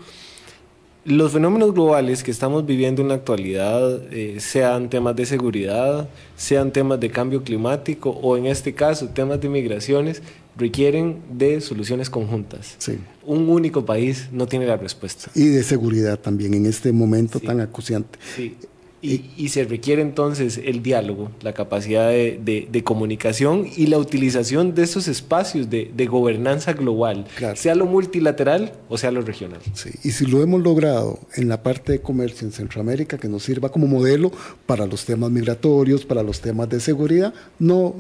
Los 1.06 1.32
fenómenos 1.32 1.74
globales 1.74 2.22
que 2.22 2.32
estamos 2.32 2.66
viviendo 2.66 3.02
en 3.02 3.08
la 3.08 3.16
actualidad, 3.16 4.02
eh, 4.12 4.36
sean 4.40 4.90
temas 4.90 5.16
de 5.16 5.26
seguridad, 5.26 6.10
sean 6.36 6.72
temas 6.72 7.00
de 7.00 7.10
cambio 7.10 7.44
climático 7.44 8.10
o 8.10 8.36
en 8.38 8.46
este 8.46 8.76
caso 8.76 9.08
temas 9.08 9.40
de 9.40 9.48
migraciones, 9.48 10.22
requieren 10.58 11.22
de 11.32 11.62
soluciones 11.62 12.10
conjuntas. 12.10 12.76
Sí. 12.78 13.00
Un 13.26 13.50
único 13.50 13.86
país 13.86 14.28
no 14.32 14.48
tiene 14.48 14.68
la 14.68 14.76
respuesta. 14.76 15.32
Y 15.34 15.46
de 15.46 15.64
seguridad 15.64 16.20
también 16.20 16.54
en 16.54 16.66
este 16.66 16.92
momento 16.92 17.40
tan 17.40 17.62
acuciante. 17.62 18.20
Sí. 18.36 18.58
Y, 19.02 19.50
se 19.50 19.64
requiere 19.64 20.02
entonces 20.02 20.60
el 20.64 20.84
diálogo, 20.84 21.32
la 21.42 21.54
capacidad 21.54 22.10
de, 22.10 22.82
comunicación 22.84 23.68
y 23.76 23.88
la 23.88 23.98
utilización 23.98 24.76
de 24.76 24.84
esos 24.84 25.08
espacios 25.08 25.70
de, 25.70 26.08
gobernanza 26.10 26.74
global, 26.74 27.26
sea 27.56 27.76
lo 27.76 27.86
multilateral 27.86 28.74
o 28.90 28.98
sea 28.98 29.12
lo 29.12 29.22
regional. 29.22 29.60
Sí, 29.74 29.92
y 30.04 30.12
si 30.12 30.26
lo 30.26 30.42
hemos 30.42 30.62
logrado 30.62 31.20
en 31.36 31.48
la 31.48 31.64
parte 31.64 31.94
de 31.94 32.02
comercio 32.02 32.46
en 32.46 32.52
Centroamérica, 32.52 33.18
que 33.18 33.28
nos 33.28 33.44
sirva 33.44 33.70
como 33.70 33.88
modelo 33.88 34.32
para 34.66 34.86
los 34.86 35.06
temas 35.06 35.32
migratorios, 35.32 36.06
para 36.06 36.24
los 36.24 36.42
temas 36.42 36.70
de 36.70 36.80
seguridad, 36.80 37.34
no, 37.58 37.96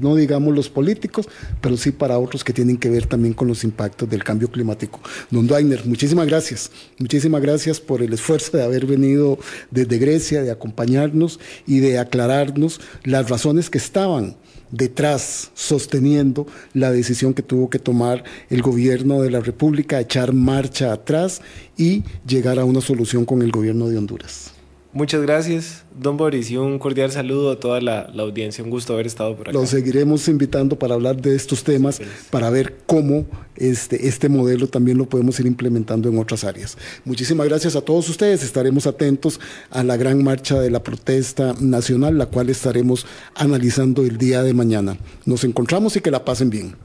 no 0.00 0.14
digamos 0.14 0.54
los 0.54 0.68
políticos, 0.68 1.28
pero 1.60 1.76
sí 1.76 1.90
para 1.90 2.18
otros 2.18 2.44
que 2.44 2.52
tienen 2.52 2.76
que 2.76 2.90
ver 2.90 3.06
también 3.06 3.34
con 3.34 3.48
los 3.48 3.64
impactos 3.64 4.08
del 4.08 4.22
cambio 4.22 4.48
climático. 4.48 5.00
Don 5.30 5.46
Dainer, 5.46 5.84
muchísimas 5.86 6.26
gracias. 6.26 6.70
Muchísimas 6.98 7.42
gracias 7.42 7.80
por 7.80 8.02
el 8.02 8.12
esfuerzo 8.12 8.56
de 8.56 8.62
haber 8.62 8.86
venido 8.86 9.38
desde 9.70 9.98
Grecia 9.98 10.43
de 10.44 10.50
acompañarnos 10.50 11.40
y 11.66 11.80
de 11.80 11.98
aclararnos 11.98 12.80
las 13.04 13.28
razones 13.28 13.70
que 13.70 13.78
estaban 13.78 14.36
detrás 14.70 15.50
sosteniendo 15.54 16.46
la 16.72 16.90
decisión 16.90 17.34
que 17.34 17.42
tuvo 17.42 17.70
que 17.70 17.78
tomar 17.78 18.24
el 18.50 18.62
gobierno 18.62 19.22
de 19.22 19.30
la 19.30 19.40
República, 19.40 20.00
echar 20.00 20.32
marcha 20.32 20.92
atrás 20.92 21.42
y 21.76 22.02
llegar 22.26 22.58
a 22.58 22.64
una 22.64 22.80
solución 22.80 23.24
con 23.24 23.42
el 23.42 23.50
gobierno 23.50 23.88
de 23.88 23.98
Honduras. 23.98 24.53
Muchas 24.94 25.22
gracias, 25.22 25.82
don 26.00 26.16
Boris, 26.16 26.52
y 26.52 26.56
un 26.56 26.78
cordial 26.78 27.10
saludo 27.10 27.50
a 27.50 27.58
toda 27.58 27.80
la, 27.80 28.02
audiencia. 28.16 28.62
Un 28.62 28.70
gusto 28.70 28.92
haber 28.92 29.08
estado 29.08 29.34
por 29.34 29.48
acá. 29.48 29.58
Lo 29.58 29.66
seguiremos 29.66 30.28
invitando 30.28 30.78
para 30.78 30.94
hablar 30.94 31.20
de 31.20 31.34
estos 31.34 31.64
temas, 31.64 32.00
para 32.30 32.48
ver 32.48 32.76
cómo 32.86 33.26
este, 33.56 34.06
este 34.06 34.28
modelo 34.28 34.68
también 34.68 34.96
lo 34.96 35.08
podemos 35.08 35.40
ir 35.40 35.46
implementando 35.46 36.08
en 36.08 36.16
otras 36.16 36.44
áreas. 36.44 36.78
Muchísimas 37.04 37.48
gracias 37.48 37.74
a 37.74 37.80
todos 37.80 38.08
ustedes. 38.08 38.44
Estaremos 38.44 38.86
atentos 38.86 39.40
a 39.70 39.82
la 39.82 39.96
gran 39.96 40.22
marcha 40.22 40.60
de 40.60 40.70
la 40.70 40.80
protesta 40.80 41.56
nacional, 41.58 42.16
la 42.16 42.26
cual 42.26 42.48
estaremos 42.48 43.04
analizando 43.34 44.02
el 44.02 44.16
día 44.16 44.44
de 44.44 44.54
mañana. 44.54 44.96
Nos 45.26 45.42
encontramos 45.42 45.96
y 45.96 46.02
que 46.02 46.12
la 46.12 46.24
pasen 46.24 46.50
bien. 46.50 46.76